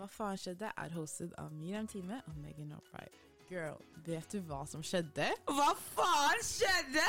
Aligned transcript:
Hva 0.00 0.06
faen 0.08 0.38
skjedde? 0.40 0.68
er 0.80 0.94
hostet 0.96 1.34
av 1.36 1.50
Miriam 1.52 1.84
Time 1.90 2.22
og 2.30 2.36
Megan 2.40 2.70
O'Brien. 2.72 3.18
Girl, 3.50 3.76
vet 4.06 4.32
du 4.32 4.38
hva 4.48 4.62
som 4.70 4.80
skjedde? 4.86 5.26
Hva 5.44 5.74
faen 5.90 6.40
skjedde?! 6.46 7.04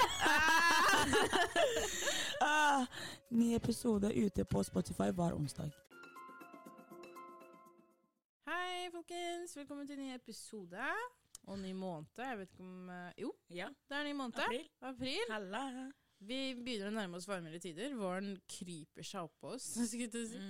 ah, 2.49 2.83
ny 3.31 3.54
episode 3.55 4.12
ute 4.12 4.43
på 4.43 4.63
Spotify 4.67 5.07
hver 5.15 5.38
onsdag. 5.38 5.71
Hei, 8.52 8.89
folkens. 8.92 9.55
Velkommen 9.62 9.88
til 9.88 10.02
ny 10.02 10.12
episode. 10.18 10.92
Og 11.48 11.64
ny 11.64 11.71
måned. 11.78 12.12
Jeg 12.20 12.42
vet 12.44 12.52
ikke 12.52 12.68
om 12.68 12.89
eh, 12.92 13.10
Jo, 13.23 13.32
Ja. 13.55 13.71
det 13.88 14.02
er 14.02 14.10
ny 14.12 14.16
måned. 14.20 14.44
April. 14.44 14.68
April. 14.92 15.23
Halla. 15.32 15.66
Vi 16.21 16.44
begynner 16.60 16.92
å 16.92 16.98
nærme 17.00 17.18
oss 17.18 17.26
varmere 17.30 17.58
tider. 17.64 17.96
Våren 17.98 18.36
kryper 18.52 19.05
seg 19.05 19.32
oppå 19.32 19.55
oss. 19.55 19.71
skulle 19.80 20.10
jeg 20.10 20.12
til 20.12 20.26
å 20.26 20.32
si. 20.36 20.48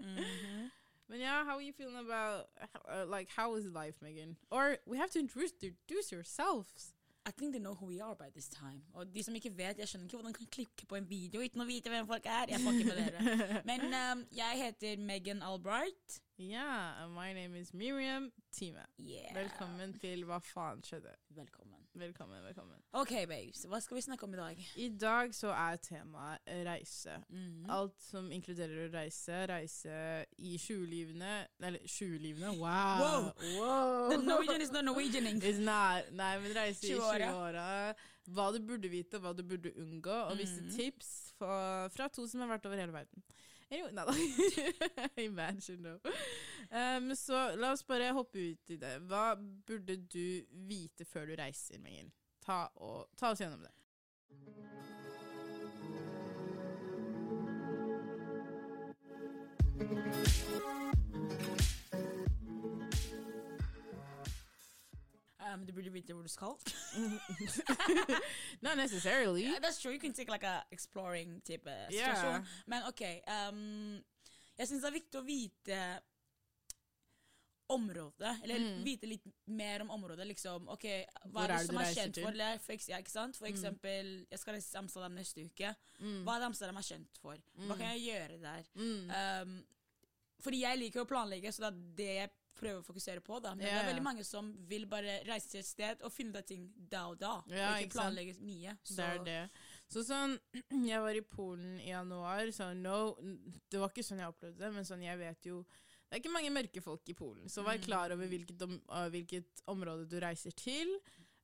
Mhm. 0.00 0.70
Men 1.10 1.20
ja, 1.20 1.44
how 1.44 1.56
are 1.56 1.62
you 1.62 1.72
feeling 1.72 1.96
about 1.96 2.46
uh, 2.88 3.04
like 3.04 3.28
how 3.36 3.56
is 3.56 3.64
life, 3.64 3.96
Megan? 4.00 4.36
Or 4.50 4.76
we 4.86 4.96
have 4.96 5.10
to 5.10 5.18
introduce, 5.18 5.52
introduce 5.60 6.12
yourselves. 6.12 6.94
I 7.26 7.32
think 7.32 7.52
they 7.52 7.58
know 7.58 7.74
who 7.74 7.86
we 7.86 8.00
are 8.00 8.14
by 8.14 8.30
this 8.34 8.48
time. 8.48 8.82
Og 8.94 9.14
de 9.14 9.22
som 9.22 9.34
ikke 9.34 9.50
vet, 9.56 9.78
jeg 9.78 9.88
skjønner 9.88 10.06
ikke 10.06 10.16
hvordan 10.16 10.32
de 10.32 10.38
kan 10.38 10.46
klikke 10.46 10.86
på 10.86 10.96
en 10.96 11.10
video 11.10 11.42
uten 11.42 11.60
å 11.60 11.66
vite 11.68 11.90
hvem 11.90 12.06
folk 12.06 12.26
er. 12.26 12.54
Jeg 12.54 12.62
får 12.62 12.78
ikke 12.78 12.94
med 12.94 13.02
dere. 13.02 13.62
Men 13.70 13.80
um, 13.90 14.24
jeg 14.36 14.62
heter 14.62 15.02
Megan 15.10 15.42
Albright. 15.42 16.20
Yeah, 16.38 17.02
and 17.02 17.12
my 17.12 17.34
name 17.34 17.58
is 17.58 17.74
Miriam 17.74 18.30
Time. 18.52 18.86
Yeah. 18.98 19.34
Velkommen 19.34 19.98
til 20.00 20.24
Hva 20.30 20.38
faen 20.40 20.80
skjedde? 20.86 21.18
Velkommen. 21.36 21.79
Velkommen, 22.00 22.40
velkommen. 22.44 22.78
Ok, 22.96 23.10
babes. 23.28 23.66
Hva 23.68 23.76
skal 23.84 23.98
vi 23.98 24.02
snakke 24.06 24.24
om 24.24 24.32
i 24.32 24.38
dag? 24.38 24.60
I 24.80 24.86
dag 25.02 25.34
så 25.36 25.50
er 25.52 25.76
temaet 25.84 26.46
reise. 26.64 27.16
Mhm. 27.28 27.66
Alt 27.70 27.98
som 28.00 28.30
inkluderer 28.32 28.86
å 28.86 28.92
reise. 28.94 29.42
Reise 29.50 29.96
i 30.38 30.54
tjuelivene 30.58 31.32
Eller 31.60 31.84
tjuelivene, 31.84 32.54
wow! 32.56 33.02
Wow. 33.02 33.32
wow. 33.58 34.08
The 34.14 34.16
Norwegian 34.22 34.62
is 34.64 34.72
not 34.72 34.84
Norwegianing. 34.88 35.42
Not. 35.70 36.08
Nei, 36.16 36.38
men 36.40 36.54
reise 36.56 36.86
i 36.88 36.94
20-åra. 36.94 37.28
20-åra. 37.34 37.94
Hva 38.30 38.48
du 38.54 38.60
burde 38.64 38.88
vite, 38.88 39.20
hva 39.20 39.34
du 39.36 39.42
burde 39.42 39.74
unngå, 39.76 40.16
og 40.30 40.38
visse 40.38 40.62
Mhm. 40.62 40.72
tips 40.76 41.34
fra, 41.36 41.88
fra 41.92 42.08
to 42.08 42.26
som 42.26 42.40
har 42.40 42.48
vært 42.56 42.64
over 42.66 42.80
hele 42.80 42.92
verden. 42.96 43.22
Anyway, 43.70 43.92
nei 43.92 44.04
da. 44.04 44.14
Imagine, 45.22 45.82
no. 45.82 45.98
Um, 46.70 47.16
så 47.16 47.56
la 47.56 47.72
oss 47.72 47.86
bare 47.86 48.10
hoppe 48.12 48.38
ut 48.38 48.70
i 48.70 48.76
det. 48.76 48.96
Hva 49.06 49.34
burde 49.38 49.96
du 50.10 50.42
vite 50.66 51.04
før 51.06 51.30
du 51.30 51.36
reiser, 51.38 51.78
Megan? 51.78 52.10
Ta, 52.42 52.66
ta 53.16 53.30
oss 53.30 53.40
gjennom 53.40 53.62
det. 53.62 53.74
Um, 65.54 65.64
du 65.66 65.72
burde 65.72 65.90
vite 65.92 66.12
hvor 66.14 66.22
du 66.22 66.28
skal. 66.30 66.54
Not 68.62 68.76
necessarily. 68.76 69.42
Yeah, 69.48 69.58
that's 69.60 69.80
true. 69.80 69.92
You 69.92 69.98
can 70.00 70.12
take 70.12 70.30
like 70.30 70.44
a 70.46 70.64
exploring 70.70 71.40
type 71.44 71.66
Yeah. 71.90 72.14
situasjon. 72.14 72.46
Men 72.66 72.82
ok, 72.88 73.02
um, 73.26 74.02
jeg 74.58 74.68
syns 74.68 74.82
det 74.84 74.88
er 74.92 74.98
viktig 75.00 75.20
å 75.20 75.24
vite 75.26 75.80
området, 77.70 78.32
eller 78.42 78.64
vite 78.82 79.06
litt 79.06 79.26
mer 79.46 79.84
om 79.84 79.90
området. 79.94 80.26
liksom, 80.26 80.68
ok, 80.68 80.84
Hva 81.30 81.44
er 81.44 81.52
er 81.52 81.52
det 81.52 81.58
det 81.60 81.66
som 81.68 81.78
er 81.78 81.92
kjent 81.94 82.16
for? 82.18 82.32
Eller, 82.32 82.58
for, 82.58 82.72
ja, 82.90 82.98
for 83.38 83.46
eksempel, 83.46 84.08
jeg 84.30 84.38
skal 84.42 84.56
reise 84.56 84.70
til 84.72 84.78
Amsterdam 84.80 85.14
neste 85.14 85.44
uke. 85.46 85.70
Hva 86.00 86.34
er 86.34 86.40
det 86.42 86.48
Amsterdam 86.50 86.80
er 86.80 86.88
kjent 86.88 87.20
for? 87.22 87.36
Hva 87.68 87.76
kan 87.78 87.92
jeg 87.94 88.08
gjøre 88.08 88.40
der? 88.42 88.66
Um, 88.74 89.54
fordi 90.42 90.62
jeg 90.64 90.78
liker 90.80 91.04
å 91.04 91.06
planlegge, 91.06 91.52
så 91.54 91.62
det 91.62 91.70
er 91.70 91.80
det 92.00 92.10
jeg 92.16 92.30
prøver 92.56 92.80
å 92.80 92.86
fokusere 92.86 93.22
på. 93.24 93.38
da. 93.42 93.54
Men 93.54 93.64
det 93.66 93.72
er 93.72 93.88
veldig 93.90 94.04
mange 94.04 94.24
som 94.26 94.50
vil 94.68 94.86
bare 94.90 95.20
reise 95.28 95.48
til 95.52 95.60
et 95.62 95.68
sted 95.68 96.02
og 96.06 96.12
finne 96.12 96.40
ut 96.40 96.48
ting 96.48 96.66
da 96.90 97.06
og 97.10 97.18
da. 97.20 97.36
Ja, 97.48 97.74
og 97.74 97.84
ikke 97.84 97.96
planlegge 97.98 98.34
mye. 98.44 98.76
Så, 98.82 98.96
Det 98.98 99.06
er 99.06 99.22
det. 99.28 99.40
Så 99.90 100.04
sånn, 100.06 100.36
jeg 100.90 101.00
var 101.04 101.18
i 101.18 101.22
Polen 101.26 101.78
i 101.80 101.90
januar, 101.92 102.50
så 102.54 102.72
no, 102.76 103.14
det 103.70 103.80
var 103.80 103.90
ikke 103.92 104.06
sånn 104.06 104.22
jeg 104.22 104.32
opplevde 104.34 104.60
det, 104.62 104.72
men 104.76 104.86
sånn, 104.86 105.02
jeg 105.06 105.18
vet 105.20 105.50
jo, 105.50 105.62
det 106.10 106.16
er 106.16 106.22
ikke 106.24 106.34
mange 106.34 106.50
mørke 106.54 106.82
folk 106.82 107.10
i 107.10 107.14
Polen, 107.14 107.48
så 107.50 107.62
vær 107.66 107.78
klar 107.82 108.10
over 108.14 108.26
hvilket, 108.30 108.62
om, 108.66 108.76
hvilket 109.14 109.60
område 109.70 110.08
du 110.10 110.16
reiser 110.22 110.54
til, 110.58 110.90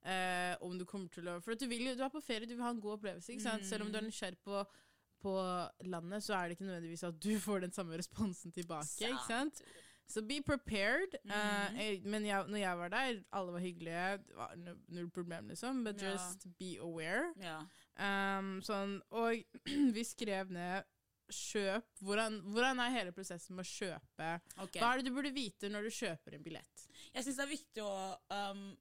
eh, 0.02 0.54
om 0.66 0.74
du 0.78 0.84
kommer 0.84 1.10
til 1.14 1.28
å, 1.30 1.36
for 1.42 1.54
du 1.58 1.68
vil 1.70 1.92
du 1.94 2.02
er 2.02 2.10
på 2.10 2.22
ferie, 2.22 2.46
du 2.50 2.56
vil 2.56 2.64
ha 2.66 2.72
en 2.74 2.82
god 2.82 2.96
opplevelse, 2.98 3.30
ikke 3.34 3.46
sant? 3.46 3.66
Selv 3.66 3.86
om 3.86 3.92
du 3.94 3.98
er 4.00 4.06
nysgjerrig 4.08 4.38
på, 4.42 4.64
på 5.22 5.34
landet, 5.86 6.22
så 6.26 6.34
er 6.38 6.48
det 6.50 6.58
ikke 6.58 6.66
nødvendigvis 6.68 7.06
at 7.08 7.20
du 7.22 7.32
får 7.42 7.62
den 7.66 7.74
samme 7.74 7.98
responsen 7.98 8.54
tilbake, 8.54 8.90
ikke 9.06 9.26
sant? 9.30 9.62
Så 10.08 10.22
be 10.22 10.40
prepared. 10.42 11.16
Eh, 11.24 11.76
jeg- 11.76 12.04
men 12.04 12.24
jeg, 12.24 12.44
når 12.48 12.58
jeg 12.58 12.78
var 12.78 12.88
der, 12.88 13.22
alle 13.32 13.52
var 13.52 13.58
hyggelige, 13.60 14.18
det 14.26 14.36
var 14.36 14.54
null 14.56 14.78
null 14.88 15.10
problem 15.10 15.48
liksom, 15.48 15.84
but 15.84 16.02
Ja. 16.02 16.12
just 16.12 16.46
be 16.58 16.76
aware. 16.78 17.32
ja. 17.40 17.60
Um, 17.98 18.60
sånn, 18.62 19.00
og 19.10 19.42
vi 19.96 20.04
skrev 20.04 20.50
ned 20.50 20.84
Kjøp 21.32 21.82
hvordan, 22.06 22.36
hvordan 22.52 22.78
er 22.78 22.90
hele 22.94 23.12
prosessen 23.12 23.56
med 23.56 23.64
å 23.64 23.68
kjøpe? 23.68 24.40
Okay. 24.62 24.78
Hva 24.78 24.92
er 24.92 25.00
det 25.00 25.06
du 25.08 25.14
burde 25.16 25.32
vite 25.34 25.68
når 25.68 25.88
du 25.88 25.90
kjøper 25.90 26.36
en 26.36 26.44
billett? 26.44 26.84
Jeg 27.14 27.24
syns 27.24 27.36
det 27.40 27.42
er 27.42 27.50
viktig 27.50 27.82
å 27.82 28.18
um, 28.30 28.76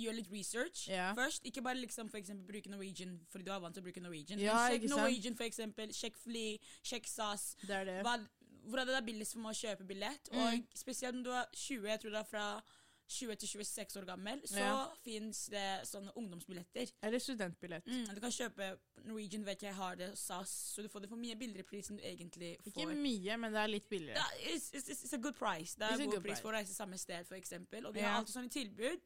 gjøre 0.00 0.16
litt 0.16 0.30
research 0.32 0.88
yeah. 0.88 1.12
først. 1.14 1.46
Ikke 1.46 1.62
bare 1.62 1.78
liksom 1.78 2.10
for 2.10 2.18
eksempel 2.18 2.46
bruke 2.48 2.72
Norwegian 2.72 3.20
fordi 3.30 3.46
du 3.46 3.52
er 3.54 3.62
vant 3.62 3.76
til 3.76 3.84
å 3.84 3.86
bruke 3.86 4.02
Norwegian. 4.02 4.42
Ja, 4.42 4.56
sjekk? 4.66 4.88
Norwegian, 4.90 5.36
for 5.38 5.46
eksempel. 5.46 5.94
Sjekk 5.94 6.18
Fly, 6.24 6.46
sjekk 6.82 7.06
SAS. 7.10 7.52
Det 7.62 7.76
er 7.76 7.84
det. 7.88 7.98
Hva, 8.06 8.16
hvor 8.68 8.84
det 8.84 8.94
er 8.96 9.00
billigst 9.06 9.32
for 9.36 9.40
meg 9.46 9.54
å 9.56 9.60
kjøpe 9.60 9.86
billett? 9.88 10.28
Mm. 10.32 10.38
Og 10.42 10.76
spesielt 10.78 11.14
når 11.16 11.24
du 11.24 11.30
er 11.30 11.46
20, 11.54 11.88
jeg 11.88 12.00
tror 12.00 12.10
det 12.10 12.20
er 12.20 12.30
fra 12.30 12.46
20 13.10 13.34
til 13.42 13.48
26 13.48 13.96
år 13.98 14.04
gammel, 14.06 14.40
så 14.46 14.58
Ja. 14.62 14.74
fins 15.02 15.46
det 15.50 15.82
sånne 15.88 16.12
ungdomsbilletter. 16.14 16.92
Eller 17.02 17.18
studentbillett. 17.18 17.86
Mm, 17.90 18.04
du 18.14 18.20
kan 18.20 18.30
kjøpe 18.30 18.68
Norwegian, 19.04 19.44
vet 19.44 19.62
jeg 19.62 19.74
har 19.74 19.96
det, 19.96 20.12
SAS, 20.18 20.50
så 20.76 20.82
du 20.82 20.88
får 20.88 21.00
det 21.00 21.08
for 21.10 21.16
mye 21.18 21.34
billigere 21.34 21.64
pris 21.66 21.90
enn 21.90 21.96
du 21.98 22.04
egentlig 22.04 22.52
får. 22.62 22.70
Ikke 22.70 22.94
mye, 22.94 23.36
men 23.36 23.52
det 23.52 23.58
er 23.64 23.66
litt 23.72 23.88
billigere. 23.90 24.14
Da, 24.14 24.22
it's, 24.54 24.70
it's, 24.72 24.88
it's 25.04 25.12
a 25.12 25.18
good 25.18 25.34
price. 25.34 25.74
Det 25.74 25.88
er 25.88 25.96
It's 25.96 26.00
en 26.04 26.10
god 26.10 26.22
pris 26.22 26.32
price. 26.38 26.42
for 26.42 26.50
å 26.52 26.54
reise 26.60 26.72
samme 26.74 26.98
sted, 26.98 27.26
eksempel. 27.32 27.86
Og 27.86 27.94
de 27.94 28.00
Ja. 28.00 28.12
har 28.12 28.20
alltid 28.22 28.34
sånne 28.36 28.50
tilbud. 28.50 29.00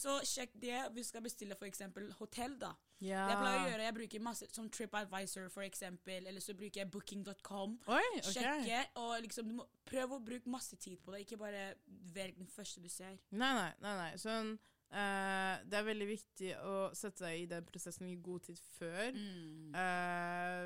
Så 0.00 0.16
sjekk 0.24 0.54
det 0.62 0.78
du 0.96 1.02
skal 1.04 1.24
bestille 1.24 1.56
eksempel 1.68 2.08
hotell, 2.18 2.56
da. 2.60 2.72
Ja. 3.00 3.26
Det 3.26 3.34
jeg 3.34 3.40
pleier 3.40 3.60
å 3.60 3.68
gjøre, 3.70 3.84
jeg 3.86 3.96
bruker 3.98 4.24
masse 4.24 4.48
som 4.52 4.70
TripAdvisor, 4.72 5.50
eksempel, 5.64 6.26
eller 6.28 6.44
så 6.44 6.54
bruker 6.56 6.82
jeg 6.82 6.90
Booking.com. 6.92 7.76
Oi, 7.88 8.06
ok. 8.20 8.30
Sjekke, 8.32 8.80
og 9.00 9.14
liksom, 9.26 9.52
du 9.52 9.60
må 9.60 9.68
Prøv 9.90 10.12
å 10.14 10.20
bruke 10.22 10.50
masse 10.52 10.76
tid 10.78 11.00
på 11.02 11.10
det, 11.10 11.24
ikke 11.24 11.40
bare 11.40 11.72
velg 12.14 12.36
den 12.38 12.50
første 12.50 12.82
du 12.82 12.86
ser. 12.92 13.16
Nei, 13.34 13.48
nei, 13.56 13.70
nei. 13.82 13.94
nei. 14.04 14.10
Sånn, 14.20 14.54
Uh, 14.90 15.54
det 15.70 15.76
er 15.78 15.84
veldig 15.86 16.06
viktig 16.08 16.48
å 16.66 16.76
sette 16.98 17.22
seg 17.22 17.44
i 17.44 17.50
den 17.50 17.66
prosessen 17.68 18.08
i 18.10 18.16
god 18.18 18.48
tid 18.48 18.58
før. 18.74 19.12
Mm. 19.14 19.68
Eh, 19.78 20.64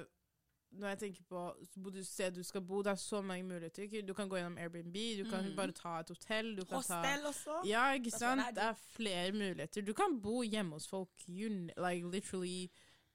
når 0.78 0.88
jeg 0.88 0.98
tenker 0.98 1.22
på 1.28 1.40
hvor 1.76 1.90
du 1.94 2.00
sted 2.04 2.32
du 2.34 2.42
skal 2.42 2.60
bo, 2.60 2.82
det 2.82 2.90
er 2.92 3.00
så 3.00 3.20
mange 3.22 3.44
muligheter. 3.46 4.02
Du 4.06 4.14
kan 4.14 4.28
gå 4.28 4.36
gjennom 4.36 4.58
Airbnb, 4.58 4.96
du 5.18 5.24
kan 5.30 5.52
bare 5.56 5.72
ta 5.72 5.98
et 6.00 6.08
hotell. 6.08 6.56
Du 6.56 6.64
kan 6.64 6.82
ta 6.82 7.00
Mm. 7.02 7.04
Hostel 7.04 7.26
også. 7.26 7.60
Ja, 7.68 7.84
ikke 7.92 8.10
sant? 8.10 8.42
Det 8.54 8.62
er 8.62 8.74
flere 8.96 9.32
muligheter. 9.32 9.82
Du 9.82 9.92
kan 9.92 10.20
bo 10.22 10.42
hjemme 10.42 10.72
hos 10.78 10.88
folk. 10.88 11.10
You, 11.28 11.48
like 11.76 12.10
literally 12.12 12.70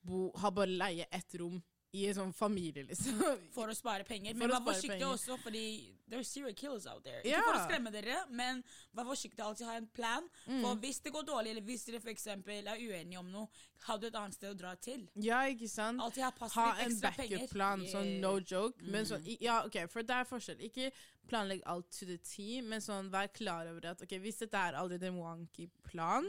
bo, 0.05 0.31
ha 0.37 0.49
bare 0.49 0.67
leie 0.71 1.05
ett 1.11 1.35
rom 1.41 1.61
i 1.91 2.03
en 2.05 2.17
sånn 2.19 2.33
familie, 2.37 2.83
liksom. 2.85 3.17
For 3.55 3.71
å 3.71 3.75
spare 3.77 4.05
penger. 4.05 4.35
Men 4.37 4.51
vær 4.51 4.61
forsiktig 4.67 4.99
penger. 4.99 5.13
også, 5.15 5.37
fordi 5.41 5.63
there 6.09 6.21
are 6.21 6.27
serial 6.27 6.53
killers 6.53 6.85
out 6.89 7.03
there. 7.05 7.21
Ikke 7.23 7.41
for 7.45 7.57
å 7.57 7.63
skremme 7.63 7.93
dere, 7.93 8.19
men 8.29 8.61
vær 8.97 9.07
forsiktig. 9.09 9.41
Alltid 9.45 9.65
ha 9.69 9.77
en 9.79 9.87
plan. 9.93 10.27
Mm. 10.45 10.61
For 10.63 10.81
hvis 10.83 11.01
det 11.05 11.13
går 11.15 11.25
dårlig, 11.25 11.55
eller 11.55 11.65
hvis 11.65 11.87
dere 11.87 12.01
eksempel 12.13 12.69
er 12.69 12.81
uenige 12.81 13.21
om 13.21 13.29
noe, 13.33 13.65
har 13.87 13.97
du 13.97 14.05
et 14.09 14.17
annet 14.19 14.37
sted 14.37 14.51
å 14.51 14.57
dra 14.57 14.73
til. 14.77 15.05
Ja, 15.23 15.41
ikke 15.49 15.69
sant? 15.71 16.01
Alltid 16.03 16.25
ha 16.27 16.31
pass 16.35 16.57
ha 16.57 16.67
litt 16.71 16.83
en 16.85 16.93
ekstra 16.93 17.13
penger. 17.17 17.37
backup-plan, 17.37 17.85
sånn 17.89 18.11
no 18.21 18.35
joke. 18.39 18.85
Men 18.85 19.09
sånn, 19.09 19.25
ja, 19.39 19.61
ok, 19.65 19.81
for 19.89 20.05
det 20.05 20.17
er 20.17 20.29
forskjell. 20.29 20.61
Ikke 20.69 20.91
planlegg 21.29 21.65
alt 21.69 21.89
to 21.93 22.05
the 22.09 22.19
tee, 22.25 22.61
men 22.65 22.81
sånn, 22.83 23.09
vær 23.13 23.29
klar 23.33 23.69
over 23.71 23.91
at 23.93 24.05
ok, 24.05 24.17
hvis 24.21 24.41
dette 24.43 24.61
er 24.61 24.77
allerede 24.77 25.09
en 25.09 25.19
wonky 25.21 25.69
plan, 25.89 26.25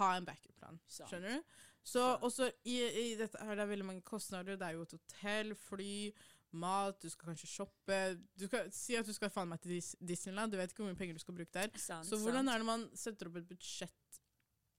ha 0.00 0.12
en 0.16 0.28
backup-plan. 0.28 0.80
Skjønner 0.92 1.38
du? 1.40 1.58
Så 1.84 2.02
også 2.20 2.50
i, 2.64 2.76
i 2.84 3.14
dette 3.18 3.38
her, 3.40 3.54
det 3.56 3.62
er 3.64 3.70
veldig 3.72 3.86
mange 3.86 4.02
kostnader. 4.02 4.56
Det 4.56 4.66
er 4.66 4.76
jo 4.76 4.82
et 4.82 4.92
hotell, 4.92 5.54
fly, 5.56 6.12
mat, 6.52 6.98
du 7.02 7.08
skal 7.08 7.30
kanskje 7.32 7.48
shoppe. 7.48 7.98
Du 8.38 8.46
skal 8.46 8.70
Si 8.74 8.94
at 8.98 9.06
du 9.06 9.12
skal 9.16 9.30
faen 9.32 9.48
meg 9.48 9.60
til 9.64 9.80
Disneyland, 10.06 10.52
du 10.52 10.58
vet 10.58 10.70
ikke 10.72 10.82
hvor 10.84 10.92
mye 10.92 10.98
penger 10.98 11.14
du 11.18 11.22
skal 11.24 11.34
bruke 11.34 11.54
der. 11.54 11.70
Sant, 11.78 12.06
Så 12.06 12.18
hvordan 12.20 12.44
sant. 12.44 12.54
er 12.54 12.58
det 12.58 12.66
man 12.68 12.88
setter 12.94 13.30
opp 13.30 13.36
et 13.40 13.48
budsjett 13.48 14.20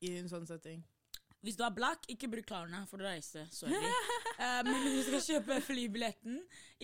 i 0.01 0.15
en 0.19 0.30
sånn 0.30 0.48
setting? 0.50 0.83
Hvis 1.41 1.55
du 1.57 1.63
er 1.65 1.73
black, 1.73 2.03
ikke 2.13 2.27
bruk 2.29 2.45
klærne 2.45 2.83
for 2.89 3.01
å 3.01 3.07
reise. 3.07 3.47
Sorry. 3.49 3.73
uh, 3.73 4.59
men 4.67 4.75
hvis 4.83 5.07
du 5.07 5.15
skal 5.15 5.23
kjøpe 5.25 5.55
flybilletten, 5.65 6.35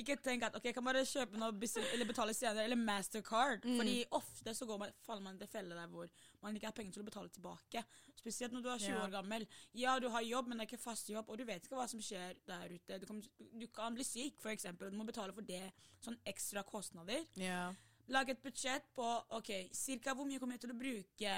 ikke 0.01 0.15
tenk 0.25 0.47
at 0.47 0.55
ok, 0.57 0.65
jeg 0.65 0.77
kan 0.77 0.85
bare 0.87 1.03
kjøpe 1.05 1.37
noe 1.37 1.51
eller 1.93 2.09
betale 2.09 2.33
senere, 2.33 2.63
eller 2.65 2.79
Mastercard. 2.81 3.67
Mm. 3.67 3.75
Fordi 3.77 3.95
ofte 4.17 4.55
så 4.57 4.65
går 4.69 4.81
man, 4.81 4.95
faller 5.05 5.21
man 5.27 5.37
i 5.37 5.49
felle 5.51 5.77
der 5.77 5.91
hvor 5.91 6.09
man 6.41 6.57
ikke 6.57 6.71
har 6.71 6.77
penger 6.79 6.97
til 6.97 7.05
å 7.05 7.09
betale 7.09 7.29
tilbake. 7.35 7.83
Spesielt 8.17 8.55
når 8.55 8.65
du 8.65 8.71
er 8.73 8.81
20 8.81 8.89
Ja. 8.95 9.03
år 9.03 9.13
gammel. 9.13 9.45
Ja, 9.77 9.99
du 10.01 10.09
har 10.09 10.25
jobb, 10.25 10.49
men 10.49 10.57
det 10.57 10.65
er 10.65 10.71
ikke 10.71 10.83
fast 10.87 11.09
jobb, 11.13 11.29
og 11.29 11.37
du 11.37 11.45
vet 11.45 11.65
ikke 11.69 11.77
hva 11.77 11.85
som 11.87 12.01
skjer 12.01 12.33
der 12.49 12.73
ute. 12.73 12.97
Du 12.97 13.05
kan, 13.05 13.21
du 13.61 13.67
kan 13.67 13.93
bli 13.93 14.03
syk, 14.07 14.41
for 14.41 14.49
eksempel, 14.49 14.87
og 14.89 14.97
du 14.97 14.97
må 14.97 15.05
betale 15.05 15.37
for 15.37 15.45
det. 15.45 15.67
Sånn 16.01 16.17
ekstra 16.25 16.65
kostnader. 16.65 17.29
Ja. 17.37 17.67
Lag 18.09 18.29
et 18.31 18.41
budsjett 18.41 18.89
på 18.95 19.05
ok, 19.37 19.69
cirka 19.75 20.13
hvor 20.15 20.25
mye 20.25 20.39
kommer 20.39 20.55
jeg 20.57 20.65
til 20.65 20.73
å 20.73 20.79
bruke 20.81 21.37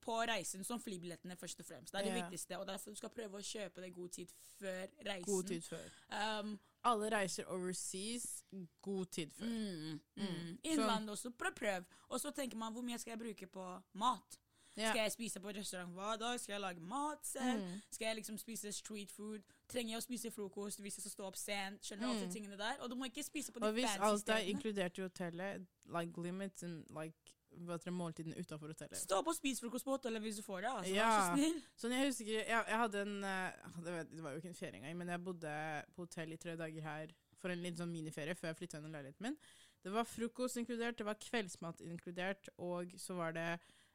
på 0.00 0.16
reisen, 0.28 0.64
som 0.64 0.80
flybillettene 0.80 1.36
først 1.36 1.60
og 1.60 1.66
fremst. 1.66 1.92
Det 1.92 2.00
er 2.00 2.04
det 2.04 2.16
Ja. 2.16 2.22
viktigste, 2.22 2.58
og 2.58 2.66
derfor 2.66 2.90
du 2.90 2.96
skal 2.96 3.08
prøve 3.10 3.38
å 3.38 3.42
kjøpe 3.42 3.80
det 3.82 3.94
god 3.94 4.08
tid 4.08 4.26
før 4.60 4.86
reisen. 5.06 5.24
God 5.24 5.44
tid 5.44 5.60
før. 5.62 6.40
Um, 6.40 6.58
Alle 6.84 7.10
reiser 7.10 7.44
overseas 7.44 8.44
god 8.82 9.06
tid 9.06 9.30
før. 9.30 9.46
mm, 9.46 10.00
mm. 10.16 10.26
Mm. 10.28 10.58
Innlandet 10.64 11.10
også, 11.10 11.30
prøv, 11.30 11.54
prøv. 11.54 11.84
Og 12.08 12.20
så 12.20 12.30
tenker 12.30 12.56
man 12.56 12.72
hvor 12.72 12.82
mye 12.82 12.98
skal 12.98 13.10
jeg 13.10 13.18
bruke 13.18 13.46
på 13.46 13.82
mat? 13.94 14.38
Ja. 14.76 14.90
Skal 14.92 15.00
jeg 15.02 15.12
spise 15.12 15.40
på 15.40 15.48
restaurant 15.48 15.92
hver 15.92 16.16
dag? 16.16 16.40
Skal 16.40 16.52
jeg 16.52 16.60
lage 16.60 16.80
mat 16.80 17.18
selv? 17.26 17.62
Mm. 17.64 17.80
Skal 17.90 18.06
jeg 18.06 18.16
liksom 18.16 18.38
spise 18.38 18.72
street 18.72 19.10
food? 19.10 19.40
Trenger 19.68 19.90
jeg 19.94 19.98
å 19.98 20.02
spise 20.04 20.30
frokost 20.30 20.78
hvis 20.80 20.96
jeg 20.96 21.02
skal 21.02 21.10
stå 21.10 21.24
opp 21.26 21.36
sent? 21.36 21.82
Skjønner 21.82 22.04
du 22.06 22.10
alle 22.12 22.20
Mm. 22.20 22.28
de 22.28 22.32
tingene 22.38 22.56
der? 22.58 22.76
Og 22.80 22.90
du 22.90 22.94
må 22.94 23.04
ikke 23.04 23.24
spise 23.24 23.52
på 23.52 23.58
de 23.58 23.66
Og 23.66 23.72
hvis 23.72 23.84
fancy 23.96 24.02
alt 24.02 24.28
er 24.28 24.38
inkludert 24.52 24.98
i 24.98 25.02
hotellet, 25.02 25.66
like 25.86 26.16
limits 26.22 26.62
and 26.62 26.84
like 26.90 27.34
det, 27.58 27.92
måltidene 27.94 28.38
utenfor 28.38 28.72
hotellet. 28.72 28.98
Stå 29.00 29.20
opp 29.20 29.30
og 29.32 29.36
spis 29.36 29.60
frokost 29.62 29.86
på 29.86 29.94
hotellet 29.96 30.22
hvis 30.24 30.40
du 30.40 30.44
får 30.46 30.64
det. 30.64 30.72
Altså, 30.80 30.94
Ja. 30.94 31.08
Vær 31.08 31.22
så 31.22 31.38
snill. 31.38 31.62
Sånn, 31.82 31.96
jeg 31.96 32.10
husker, 32.10 32.32
jeg, 32.34 32.50
jeg 32.50 32.82
hadde 32.82 33.04
en 33.04 33.16
eh, 33.24 33.72
Det 34.12 34.22
var 34.24 34.34
jo 34.36 34.42
ikke 34.42 34.52
en 34.52 34.60
ferie 34.60 34.80
engang, 34.80 34.98
men 35.00 35.14
jeg 35.14 35.24
bodde 35.24 35.54
på 35.96 36.06
hotell 36.06 36.36
i 36.36 36.40
tre 36.40 36.56
dager 36.60 36.86
her 36.86 37.16
for 37.38 37.54
en 37.54 37.62
liten 37.62 37.78
sånn 37.82 37.92
miniferie 37.94 38.34
før 38.34 38.52
jeg 38.52 38.60
flytta 38.62 38.80
inn 38.80 38.88
i 38.90 38.94
leiligheten 38.96 39.28
min. 39.28 39.36
Det 39.84 39.92
var 39.94 40.08
frokost 40.10 40.58
inkludert, 40.58 40.98
det 40.98 41.06
var 41.06 41.18
kveldsmat 41.22 41.84
inkludert, 41.86 42.48
og 42.58 42.90
så 42.98 43.14
var 43.18 43.36
det 43.36 43.50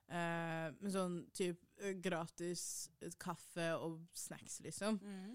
eh, 0.07 0.69
sånn 0.93 1.17
typ 1.35 1.59
eh, 1.81 1.97
gratis 2.03 2.63
eh, 3.01 3.11
kaffe 3.19 3.67
og 3.75 3.99
snacks, 4.17 4.61
liksom. 4.63 4.99
Mm. 5.03 5.33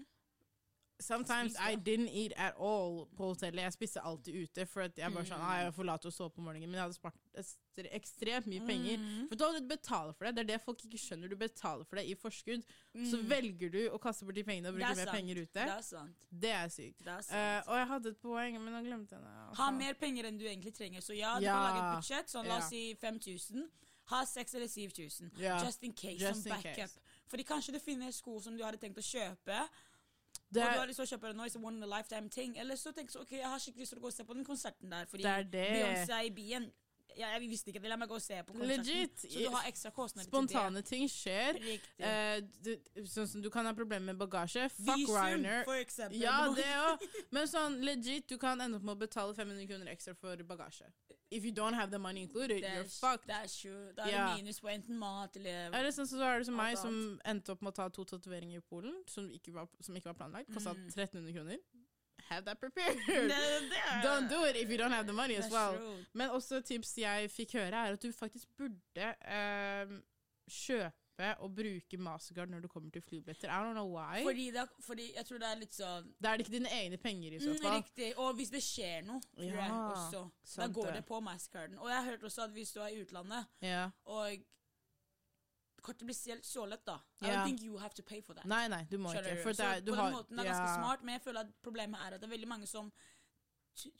Sometimes 1.01 1.55
I 1.57 1.75
didn't 1.75 2.09
eat 2.11 2.33
at 2.35 2.53
all 2.59 3.05
på 3.15 3.29
hotellet. 3.33 3.61
Jeg 3.63 3.73
spiste 3.73 4.01
alltid 4.03 4.35
ute, 4.43 4.65
for 4.67 4.81
at 4.81 4.97
jeg 4.97 5.13
bare 5.13 5.23
sånn, 5.25 5.39
ah, 5.39 5.61
jeg 5.63 5.73
får 5.73 5.85
lov 5.87 5.99
til 6.03 6.09
å 6.11 6.13
sove 6.13 6.29
på 6.35 6.41
morgenen. 6.41 6.67
Men 6.69 6.73
jeg 6.73 6.81
hadde 6.81 6.93
spart 6.97 7.15
ekstremt 7.95 8.47
mye 8.51 8.59
penger. 8.67 8.97
Mm. 8.99 9.27
For 9.29 9.39
da 9.39 9.47
du 9.55 9.61
betaler 9.69 10.13
for 10.17 10.25
det, 10.27 10.33
det 10.35 10.43
er 10.43 10.49
det 10.51 10.57
folk 10.65 10.83
ikke 10.83 10.99
skjønner. 10.99 11.31
Du 11.31 11.37
betaler 11.39 11.87
for 11.87 11.95
det 11.99 12.05
i 12.11 12.15
forskudd. 12.19 12.63
Så 13.07 13.17
Mm. 13.17 13.27
velger 13.29 13.71
du 13.71 13.89
å 13.89 13.99
kaste 13.99 14.25
bort 14.25 14.35
de 14.35 14.43
pengene 14.43 14.67
og 14.67 14.75
bruke 14.75 14.91
er 14.91 14.95
mer 14.95 15.13
penger 15.13 15.35
ute. 15.41 15.53
Det 15.53 15.67
er 15.77 15.81
sant. 15.81 16.27
Det 16.31 16.49
er 16.51 16.67
sykt. 16.67 16.99
Det 16.99 17.07
er 17.07 17.21
sant. 17.21 17.67
og 17.67 17.75
jeg 17.77 17.87
hadde 17.87 18.09
et 18.09 18.21
poeng, 18.21 18.59
men 18.61 18.73
nå 18.73 18.81
glemte 18.83 19.11
jeg 19.15 19.21
det. 19.21 19.57
ha 19.57 19.71
mer 19.71 19.93
penger 19.93 20.23
enn 20.25 20.37
du 20.37 20.45
egentlig 20.45 20.73
trenger. 20.75 20.99
Så 21.01 21.15
ja, 21.17 21.39
du 21.39 21.45
Ja. 21.45 21.53
kan 21.53 21.63
lage 21.63 21.79
et 21.79 22.03
budsjett. 22.03 22.27
Sånn, 22.29 22.45
la 22.47 22.57
oss 22.57 22.69
si 22.69 22.93
5000. 22.95 23.69
Ha 24.09 24.25
6000 24.25 24.55
eller 24.55 24.67
7000. 24.67 25.31
Ja. 25.37 25.63
Just 25.63 25.83
in 25.83 25.93
case. 25.93 26.17
Just 26.19 26.43
som 26.43 26.51
backup. 26.51 26.75
case. 26.75 26.99
Fordi 27.29 27.43
kanskje 27.43 27.73
du 27.73 27.79
finner 27.79 28.11
sko 28.11 28.39
som 28.41 28.57
du 28.57 28.63
hadde 28.63 28.77
tenkt 28.79 28.97
å 28.97 29.05
kjøpe, 29.05 29.69
Det 30.49 30.63
og 30.63 30.69
du 30.73 30.77
har 30.79 30.81
er 30.81 30.89
lyst 30.89 30.97
til 30.97 31.05
å 31.05 31.09
kjøpe 31.11 31.29
it's 31.45 31.55
a 31.55 31.59
one 31.61 31.77
in 31.77 31.83
a 31.83 31.89
lifetime 31.97 32.29
ting. 32.29 32.57
Eller 32.59 32.75
så 32.75 32.91
tenker 32.91 33.13
du 33.13 33.19
ok, 33.21 33.31
jeg 33.37 33.49
har 33.49 33.59
skikkelig 33.59 33.83
lyst 33.85 33.93
til 33.93 33.99
å 33.99 34.01
gå 34.01 34.07
og 34.07 34.13
se 34.13 34.23
på 34.25 34.33
den 34.33 34.45
konserten 34.45 34.91
der, 34.91 35.05
fordi 35.05 35.23
Det 35.23 35.31
er 35.31 35.43
det. 35.43 35.67
Beyoncé 35.77 36.13
er 36.17 36.25
i 36.25 36.33
byen. 36.33 36.71
Ja, 37.19 37.33
jeg 37.35 37.49
visste 37.51 37.71
ikke 37.73 37.81
det, 37.83 37.89
la 37.91 37.97
meg 37.99 38.07
gå 38.07 38.15
og 38.15 38.23
se 38.23 38.37
på 38.47 38.53
konserten. 38.55 38.85
Legit. 38.85 39.25
Så 39.25 39.43
du 39.43 39.49
har 39.51 39.67
ekstra 39.67 39.91
kostnader 39.95 40.29
Spontane 40.29 40.81
ting 40.87 41.05
skjer. 41.11 41.57
til 41.57 41.65
det. 41.65 41.73
Riktig. 41.73 42.05
Eh, 42.07 42.37
du, 42.63 43.05
sånn 43.11 43.27
som 43.27 43.43
du 43.43 43.49
kan 43.51 43.67
ha 43.67 43.73
problemer 43.75 44.13
med 44.13 44.21
bagasje. 44.21 44.69
Fuck 44.77 44.95
Visum, 45.01 45.15
Ryanair. 45.17 45.63
for 45.67 45.75
eksempel. 45.81 46.21
Ja, 46.23 46.37
det 46.55 46.69
òg. 46.87 47.05
Men 47.35 47.49
sånn 47.51 47.79
legit, 47.83 48.29
du 48.31 48.37
kan 48.41 48.61
ende 48.63 48.79
opp 48.79 48.87
med 48.87 48.95
å 48.95 49.01
betale 49.03 49.35
500 49.35 49.67
kroner 49.69 49.91
ekstra 49.91 50.15
for 50.15 50.39
bagasje. 50.47 50.87
If 51.29 51.43
you 51.45 51.51
don't 51.53 51.75
have 51.77 51.91
the 51.91 51.99
money 51.99 52.23
included, 52.23 52.63
that's, 52.63 52.73
you're 52.73 53.11
fucked. 53.11 53.29
er 53.29 53.45
true. 53.45 53.91
Da 53.93 54.07
er 54.07 54.09
yeah. 54.15 54.29
det 54.31 54.39
minus 54.41 54.59
på 54.63 54.71
enten 54.71 54.97
mat 54.97 55.35
eller 55.37 55.75
Er 55.77 55.83
det 55.85 55.91
sånn, 55.93 56.07
så 56.09 56.23
er 56.25 56.39
det 56.41 56.47
som 56.47 56.55
meg, 56.57 56.77
som 56.79 56.95
endte 57.29 57.53
opp 57.53 57.61
med 57.61 57.75
å 57.75 57.77
ta 57.83 57.85
to 57.93 58.05
tatoveringer 58.09 58.63
i 58.63 58.65
Polen, 58.65 58.95
som 59.05 59.27
ikke 59.29 59.53
var, 59.53 59.67
som 59.85 59.93
ikke 59.99 60.09
var 60.09 60.17
planlagt. 60.23 60.49
Kosta 60.55 60.73
Mm. 60.73 60.87
1300 60.89 61.35
kroner. 61.35 61.59
Have 62.29 62.45
that 62.45 62.59
prepared. 62.59 62.97
Don't 64.03 64.29
do 64.29 64.43
it 64.45 64.55
if 64.55 64.69
you 64.69 64.77
don't 64.77 64.91
have 64.91 65.07
the 65.07 65.13
money 65.13 65.35
as 65.35 65.51
well. 65.51 65.73
true. 65.77 66.05
Men 66.13 66.29
også 66.29 66.61
tips 66.61 66.97
jeg 66.97 67.31
fikk 67.31 67.53
høre, 67.53 67.73
er 67.73 67.93
at 67.97 68.03
du 68.03 68.11
faktisk 68.13 68.47
burde 68.57 69.07
um, 69.25 69.95
kjøpe 70.49 71.31
og 71.43 71.55
bruke 71.55 71.97
Mastercard 71.97 72.49
når 72.49 72.59
du 72.59 72.67
kommer 72.67 72.91
til 72.91 73.01
flybilletter. 73.01 73.49
I 73.49 73.63
don't 73.63 73.73
know 73.73 73.89
why. 73.97 74.21
Fordi, 74.23 74.51
det, 74.51 74.67
fordi 74.85 75.09
jeg 75.15 75.25
tror 75.25 75.41
det 75.41 75.47
er 75.49 75.57
litt 75.59 75.73
sånn 75.75 76.13
Da 76.23 76.31
er 76.31 76.37
det 76.39 76.45
ikke 76.45 76.53
dine 76.53 76.71
egne 76.77 76.97
penger 77.01 77.33
i 77.35 77.41
så 77.43 77.55
mm, 77.55 77.57
fall. 77.63 77.81
Riktig. 77.81 78.11
Og 78.17 78.37
hvis 78.37 78.53
det 78.53 78.61
skjer 78.63 79.01
noe, 79.09 79.19
tror 79.35 79.49
jeg 79.49 79.73
også, 79.73 80.23
da 80.55 80.67
går 80.77 80.85
det. 80.91 80.95
det 81.01 81.03
på 81.09 81.19
Mastercarden. 81.19 81.81
Og 81.81 81.89
jeg 81.91 81.97
har 81.97 82.07
hørt 82.13 82.23
også 82.29 82.45
at 82.45 82.55
hvis 82.55 82.71
du 82.77 82.79
er 82.85 82.93
i 82.93 83.01
utlandet, 83.01 83.51
Ja. 83.65 83.89
og 84.05 84.37
kortet 85.85 86.07
blir 86.07 86.41
stjålet 86.43 86.85
da 86.85 86.97
I 87.21 87.25
yeah. 87.25 87.33
don't 87.33 87.45
think 87.45 87.63
you 87.63 87.77
have 87.77 87.95
to 87.95 88.03
pay 88.03 88.21
for 88.21 88.33
that. 88.33 88.45
Nei, 88.45 88.67
nei, 88.67 88.83
du 88.91 88.97
må 88.97 89.13
Kjører 89.13 89.35
ikke. 89.35 89.43
For 89.43 89.49
det 89.49 89.57
så 89.57 89.85
du 89.85 89.93
på 89.93 90.01
den 90.01 90.17
måten 90.17 90.39
er 90.39 90.49
ganske 90.51 90.67
ja. 90.67 90.75
smart, 90.75 91.03
men 91.03 91.17
jeg 91.17 91.21
føler 91.21 91.47
at 91.47 91.55
problemet 91.63 92.05
er 92.05 92.15
at 92.15 92.21
det 92.21 92.29
er 92.29 92.35
veldig 92.35 92.51
mange 92.51 92.67
som 92.67 92.91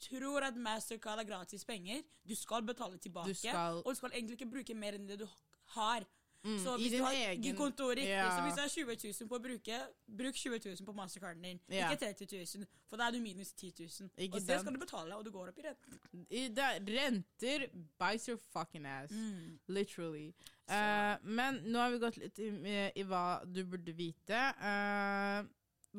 tror 0.04 0.44
at 0.44 0.56
Mastercard 0.56 1.22
er 1.22 1.28
gratis 1.28 1.64
penger. 1.64 2.02
Du 2.28 2.34
skal 2.36 2.62
betale 2.62 2.98
tilbake, 2.98 3.28
Du 3.28 3.34
skal- 3.34 3.82
og 3.84 3.90
du 3.90 3.96
skal 3.96 4.10
egentlig 4.12 4.40
ikke 4.40 4.50
bruke 4.50 4.74
mer 4.74 4.92
enn 4.98 5.06
det 5.08 5.18
du 5.20 5.28
har. 5.76 6.04
Mm, 6.42 6.56
Så 6.58 6.76
hvis 6.80 6.92
du 6.92 7.02
har 7.04 7.12
egen 7.12 7.44
i 7.44 7.52
kontor 7.56 7.90
riktig, 7.90 8.08
Ja. 8.08 8.30
så 8.32 8.42
hvis 8.46 8.54
du 8.56 8.60
har 8.60 8.68
20 8.68 9.12
000 9.20 9.28
på 9.28 9.36
å 9.36 9.42
bruke, 9.44 9.80
bruk 10.08 10.34
20 10.34 10.60
000 10.80 10.86
på 10.86 10.92
mastercarden 10.96 11.42
din. 11.42 11.60
Ja. 11.68 11.90
Ikke 11.90 12.00
30 12.06 12.26
000, 12.56 12.66
for 12.88 12.96
da 12.96 13.08
er 13.08 13.12
du 13.12 13.20
minus 13.20 13.52
10 13.52 13.72
000. 13.78 14.08
Ikke 14.16 14.40
og 14.40 14.46
det 14.46 14.60
skal 14.60 14.72
du 14.72 14.78
betale, 14.80 15.16
og 15.16 15.24
du 15.24 15.30
går 15.30 15.48
opp 15.52 15.58
i 15.58 15.66
renten. 15.66 15.98
I, 16.30 16.48
det 16.48 16.64
er, 16.64 16.80
renter 16.96 17.66
bites 18.00 18.28
your 18.28 18.40
fucking 18.54 18.86
ass. 18.86 19.12
Mm. 19.12 19.58
Literally. 19.68 20.32
Eh, 20.70 21.16
men 21.22 21.60
nå 21.66 21.78
har 21.78 21.90
vi 21.90 21.98
gått 21.98 22.16
litt 22.16 22.38
i, 22.38 22.48
i, 22.94 23.02
hva 23.04 23.42
du 23.44 23.64
burde 23.64 23.92
vite. 23.92 24.40
Uh, 24.62 25.44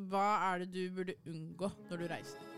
hva 0.09 0.27
er 0.53 0.65
det 0.65 0.71
du 0.73 0.89
burde 0.95 1.17
unngå 1.27 1.69
når 1.89 1.97
du 1.97 2.07
reiser? 2.07 2.49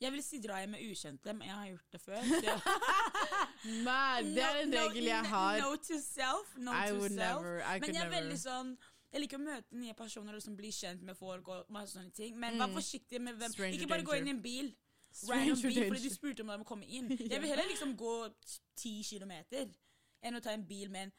Jeg 0.00 0.12
vil 0.12 0.22
si 0.24 0.38
dra 0.40 0.58
hjem 0.62 0.70
med 0.76 0.80
ukjente, 0.90 1.32
men 1.36 1.48
jeg 1.48 1.56
har 1.56 1.66
gjort 1.68 1.92
det 1.92 2.00
før. 2.00 2.20
Men 3.84 4.30
det 4.36 4.42
er 4.44 4.60
en 4.62 4.72
regel 4.74 5.04
jeg 5.10 5.24
har. 5.28 5.58
No 5.60 5.74
to 5.76 5.98
self. 6.00 6.54
No 6.56 6.72
I 6.72 6.88
to 6.88 6.94
would 6.98 7.10
self. 7.12 7.42
never. 7.42 7.60
I 7.60 7.72
Men 7.78 7.82
could 7.82 7.94
jeg 7.98 8.06
er 8.06 8.14
veldig 8.14 8.38
sånn 8.40 8.70
Jeg 9.12 9.20
liker 9.24 9.40
å 9.40 9.42
møte 9.42 9.74
nye 9.74 9.94
personer 9.98 10.30
og 10.32 10.38
liksom 10.38 10.54
bli 10.56 10.68
kjent 10.70 11.00
med 11.02 11.16
folk 11.18 11.48
og 11.50 11.66
masse 11.74 11.96
sånne 11.98 12.12
ting. 12.14 12.36
Men 12.38 12.56
vær 12.60 12.68
Mm. 12.70 12.76
forsiktig 12.78 13.20
med 13.20 13.34
hvem 13.40 13.52
Stranger 13.52 13.74
Ikke 13.80 13.88
bare 13.90 14.04
gå 14.06 14.16
inn 14.20 14.28
i 14.28 14.30
en 14.36 14.42
bil. 14.42 14.68
Stranger 15.10 15.54
Random 15.54 15.72
bil, 15.74 15.88
fordi 15.90 16.08
du 16.08 16.14
spurte 16.14 16.40
om 16.44 16.48
de 16.52 16.58
må 16.58 16.64
komme 16.64 16.86
inn. 16.86 17.08
Jeg 17.32 17.40
vil 17.42 17.48
heller 17.50 17.66
liksom 17.68 17.96
gå 17.98 18.12
ti 18.78 19.02
kilometer 19.02 19.66
enn 20.22 20.36
å 20.38 20.40
ta 20.44 20.54
en 20.54 20.62
bil 20.68 20.88
med 20.94 21.08
en 21.08 21.12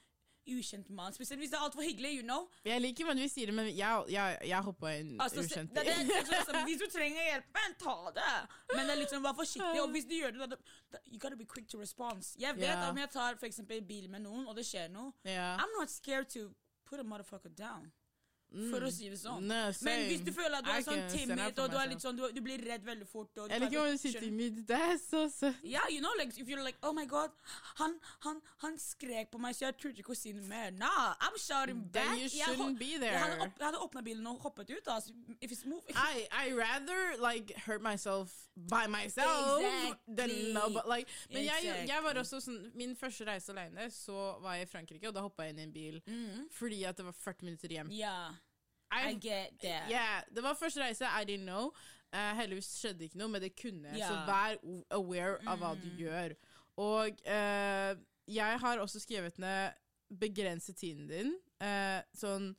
ukjent 0.48 0.90
mann. 0.90 1.14
Spesielt 1.14 1.42
hvis 1.42 1.52
det 1.54 1.58
er 1.60 1.66
altfor 1.66 1.84
hyggelig, 1.86 2.12
you 2.20 2.26
know. 2.26 2.48
Jeg 2.66 2.82
liker 2.82 3.06
hvordan 3.06 3.22
du 3.22 3.30
sier 3.30 3.52
det, 3.52 3.56
men 3.56 3.70
jeg, 3.70 4.04
jeg, 4.10 4.38
jeg 4.50 4.68
hoppa 4.68 4.94
en 4.98 5.14
Altså, 5.22 5.46
ukjent. 5.46 5.76
det, 5.76 5.86
det, 5.86 5.96
det, 6.10 6.24
sånn, 6.26 6.40
altså, 6.40 6.64
hvis 6.68 6.82
du 6.82 6.88
trenger 6.94 7.30
hjelp, 7.30 7.62
ta 7.82 7.96
det! 8.18 8.34
Men 8.74 8.84
det 8.86 8.96
er 8.96 9.02
liksom, 9.04 9.24
vær 9.26 9.38
forsiktig. 9.38 9.84
Og 9.84 9.94
hvis 9.96 10.10
du 10.10 10.18
gjør 10.18 10.36
det, 10.38 10.50
da, 10.56 11.04
you 11.06 11.20
gotta 11.20 11.38
be 11.40 11.46
quick 11.46 11.70
to 11.70 11.80
response. 11.80 12.36
Jeg 12.40 12.58
vet 12.58 12.70
yeah. 12.70 12.82
at 12.82 12.90
om 12.90 12.98
jeg 12.98 13.14
tar 13.14 13.40
for 13.40 13.50
eksempel 13.50 13.82
bil 13.86 14.10
med 14.10 14.26
noen, 14.26 14.48
og 14.48 14.58
det 14.58 14.66
skjer 14.68 14.92
noe, 14.94 15.14
yeah. 15.28 15.58
I'm 15.62 15.72
not 15.80 15.94
scared 15.94 16.30
to 16.36 16.52
put 16.86 17.00
a 17.00 17.04
motherfucker 17.04 17.50
down. 17.50 17.92
For 18.52 18.84
å 18.84 18.90
si 18.92 19.08
det 19.08 19.16
sånn. 19.16 19.46
No, 19.48 19.60
Men 19.88 20.02
hvis 20.10 20.24
du 20.28 20.32
føler 20.36 20.58
at 20.58 20.66
du 20.68 20.72
er 20.74 20.82
sånn 20.84 21.06
timid, 21.08 21.60
og 21.64 21.70
du, 21.72 21.78
er 21.80 21.88
litt 21.88 22.04
sånn, 22.04 22.18
du, 22.20 22.26
du 22.36 22.42
blir 22.44 22.60
redd 22.68 22.84
veldig 22.84 23.08
fort 23.08 23.38
og 23.40 23.54
Jeg 23.54 23.64
liker 23.64 23.80
å 23.80 23.94
si 24.02 24.12
timid. 24.12 24.58
Det 24.68 24.80
er 24.90 24.98
så 25.00 25.22
søtt. 25.32 25.62
Ja, 25.64 25.86
you 25.88 26.02
know, 26.04 26.12
like, 26.20 26.36
if 26.36 26.50
you're 26.52 26.64
like, 26.64 26.76
oh 26.84 26.92
my 26.92 27.06
god, 27.08 27.32
han, 27.80 27.96
han, 28.26 28.42
han 28.66 28.76
skrek 28.78 29.32
på 29.32 29.40
meg, 29.40 29.56
så 29.56 29.70
jeg 29.70 29.78
turte 29.80 30.04
ikke 30.04 30.12
å 30.12 30.20
si 30.20 30.34
noe 30.36 30.44
mer. 30.52 30.76
Nah, 30.76 31.14
I'm 31.24 31.40
shouting 31.40 31.80
back. 31.88 32.12
Then 32.12 32.20
you 32.20 32.28
shouldn't 32.28 32.80
be 32.80 32.92
Jeg 32.98 33.16
hadde, 33.16 33.38
there. 33.38 33.48
opp, 33.48 33.56
jeg 33.56 33.68
hadde 33.70 33.84
åpna 33.88 34.04
bilen 34.10 34.28
og 34.28 34.44
hoppet 34.44 34.76
ut, 34.76 34.92
altså. 34.98 35.16
If 35.40 35.56
it's 35.56 35.64
moving. 35.66 35.96
I 35.96 36.28
I 36.32 36.52
rather 36.52 37.16
like 37.24 37.56
hurt 37.66 37.82
myself 37.82 38.36
by 38.70 38.86
myself 38.88 39.60
Exactly. 39.62 40.54
Love, 40.54 40.82
like 40.90 41.08
Men 41.32 41.44
jeg, 41.46 41.88
jeg 41.88 42.04
var 42.04 42.14
også 42.22 42.40
sånn 42.42 42.72
Min 42.76 42.96
første 42.96 43.26
reise 43.28 43.50
alene, 43.52 43.90
så 43.92 44.38
var 44.42 44.56
jeg 44.60 44.68
i 44.68 44.72
Frankrike, 44.72 45.08
og 45.08 45.14
da 45.16 45.22
hoppa 45.26 45.44
jeg 45.44 45.56
inn 45.56 45.60
i 45.60 45.64
en 45.64 45.74
bil 45.74 46.02
Mm. 46.08 46.48
fordi 46.52 46.84
at 46.84 46.98
det 46.98 47.06
var 47.06 47.12
40 47.18 47.46
minutter 47.46 47.68
hjem. 47.70 47.92
Ja, 47.92 48.30
I 48.92 49.14
get 49.14 49.54
that. 49.62 49.90
Yeah, 49.90 50.22
det 50.36 50.44
var 50.44 50.54
første 50.60 50.82
reise, 50.84 51.06
I 51.06 51.24
didn't 51.26 51.46
know. 51.48 51.72
Uh, 52.14 52.34
heldigvis 52.36 52.68
skjedde 52.82 53.06
ikke 53.08 53.18
noe, 53.22 53.30
men 53.32 53.42
det 53.42 53.54
kunne. 53.56 53.88
Yeah. 53.96 54.10
Så 54.10 54.26
vær 54.28 54.58
aware 54.92 55.38
av 55.48 55.60
hva 55.62 55.76
du 55.80 55.88
Mm. 55.88 55.98
gjør. 55.98 56.36
Og 56.78 57.22
uh, 57.26 57.96
jeg 58.28 58.60
har 58.60 58.78
også 58.80 59.00
skrevet 59.00 59.38
ned 59.40 59.72
'begrense 60.12 60.74
tiden 60.74 61.08
din'. 61.08 61.34
Uh, 61.62 62.02
sånn 62.16 62.56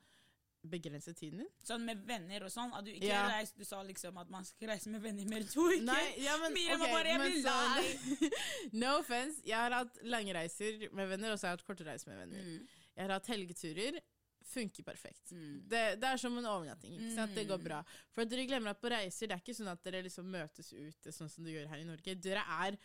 Begrense 0.64 1.12
tiden 1.18 1.38
din? 1.42 1.48
Sånn 1.66 1.82
med 1.84 2.04
venner 2.06 2.44
og 2.46 2.50
sånn. 2.54 2.70
At 2.72 2.84
du 2.84 2.92
ikke 2.92 3.08
Ja. 3.08 3.26
reis, 3.28 3.50
du 3.52 3.64
sa 3.64 3.82
liksom 3.82 4.16
at 4.20 4.30
man 4.30 4.44
skal 4.44 4.68
reise 4.68 4.88
med 4.88 5.02
venner 5.02 5.24
mer 5.26 5.40
enn 5.40 5.48
to 5.52 5.60
uker. 5.68 5.82
Nei, 5.82 6.14
ja, 6.22 6.36
men, 6.38 6.52
Miriam 6.54 6.80
okay, 6.80 6.92
bare, 6.92 7.08
jeg 7.08 7.20
blir 7.20 7.42
sånn- 7.42 8.72
No 8.84 8.98
offense. 9.00 9.42
Jeg 9.44 9.56
har 9.56 9.70
hatt 9.72 9.98
lange 10.04 10.32
reiser 10.32 10.88
med 10.92 11.08
venner, 11.08 11.32
og 11.32 11.38
så 11.38 11.48
har 11.48 11.56
jeg 11.56 11.58
hatt 11.58 11.66
korte 11.66 11.84
reiser 11.84 12.08
med 12.12 12.18
venner. 12.28 12.42
Mm. 12.46 12.68
Jeg 12.96 13.06
har 13.06 13.12
hatt 13.18 13.26
helgeturer. 13.26 14.00
Funker 14.52 14.82
perfekt. 14.84 15.32
Mm. 15.32 15.68
Det, 15.68 15.82
det 16.00 16.04
er 16.04 16.16
som 16.18 16.36
en 16.38 16.44
overnatting. 16.44 16.96
Det 17.34 17.46
går 17.48 17.58
Mm. 17.58 17.64
bra. 17.64 17.82
For 18.12 18.24
dere 18.24 18.46
glemmer 18.46 18.70
at 18.70 18.80
på 18.82 18.90
reiser 18.90 19.26
det 19.28 19.32
er 19.32 19.42
ikke 19.42 19.54
sånn 19.58 19.70
at 19.70 19.82
dere 19.82 20.02
liksom 20.02 20.26
møtes 20.30 20.72
ute 20.72 21.10
sånn 21.14 21.30
som 21.30 21.42
du 21.44 21.50
gjør 21.50 21.68
her 21.68 21.78
i 21.78 21.84
Norge. 21.84 22.14
Dere 22.20 22.42
er 22.46 22.78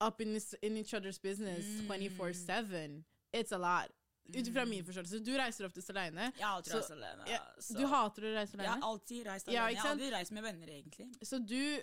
up 0.00 0.20
in, 0.20 0.38
in 0.62 0.76
each 0.76 0.92
other's 0.92 1.18
business 1.20 1.64
Mm. 1.64 1.88
24-7. 1.88 3.04
It's 3.32 3.52
a 3.52 3.58
lot. 3.58 3.90
Ut 4.28 4.46
ifra 4.48 4.64
min 4.66 4.84
forståelse. 4.84 5.22
Du 5.24 5.32
reiser 5.38 5.66
oftest 5.68 5.90
alene. 5.90 6.32
Jeg 6.36 6.44
har 6.46 6.56
alltid 6.58 6.72
Så- 6.72 6.78
reist 6.80 6.90
alene. 6.90 7.26
Ja, 7.28 7.42
så- 7.60 7.76
du 7.78 7.86
hater 7.86 8.22
å 8.22 8.34
reise 8.34 8.54
alene? 8.54 8.62
Jeg 8.64 8.70
har 8.72 8.88
alltid 8.92 9.26
reist 9.26 9.48
alene. 9.48 9.54
Ja, 9.60 9.66
jeg 9.68 9.78
har 9.78 9.90
aldri 9.94 10.10
reist 10.12 10.32
med 10.32 10.42
venner, 10.42 10.66
egentlig. 10.66 11.12
så 11.22 11.38
du 11.46 11.82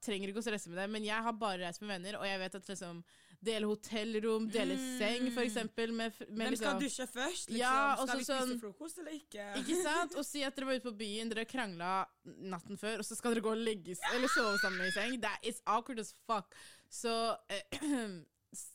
trenger 0.00 0.28
ikke 0.32 0.38
å 0.40 0.50
reise 0.52 0.68
med 0.68 0.78
deg. 0.78 0.88
Men 0.90 1.02
jeg 1.04 1.22
har 1.22 1.32
bare 1.32 1.58
reist 1.58 1.80
med 1.82 1.88
venner, 1.90 2.18
og 2.18 2.24
jeg 2.24 2.38
vet 2.38 2.54
at 2.54 2.66
liksom 2.68 3.02
dele 3.42 3.66
hotellrom, 3.66 4.50
dele 4.50 4.76
Mm. 4.76 4.98
seng, 4.98 5.30
for 5.32 5.40
eksempel, 5.42 5.92
med, 5.92 6.12
med 6.30 6.48
Hvem 6.48 6.56
skal 6.56 6.78
liksom 6.78 6.80
dusje 6.80 7.06
først? 7.08 7.48
Liksom? 7.48 7.56
Ja, 7.58 7.96
skal 7.96 8.18
vi 8.18 8.24
spise 8.24 8.40
sånn- 8.40 8.60
frokost 8.60 8.98
eller 8.98 9.12
ikke? 9.12 9.44
Ikke 9.56 9.82
sant? 9.82 10.14
Og 10.16 10.24
si 10.24 10.42
at 10.42 10.54
dere 10.56 10.66
var 10.66 10.74
ute 10.74 10.88
på 10.90 10.96
byen, 10.96 11.28
dere 11.28 11.44
krangla 11.44 12.06
natten 12.26 12.78
før, 12.78 12.98
og 12.98 13.04
så 13.04 13.16
skal 13.16 13.34
dere 13.34 13.42
gå 13.42 13.50
og 13.52 13.58
legge 13.58 13.96
eller 14.14 14.28
sove 14.28 14.58
sammen 14.60 14.80
i 14.86 14.90
seng. 14.90 15.20
That 15.20 15.38
is 15.42 15.60
awkward 15.66 15.98
as 16.00 16.12
fuck. 16.26 16.54
Så 16.90 17.36
eh, 17.50 17.62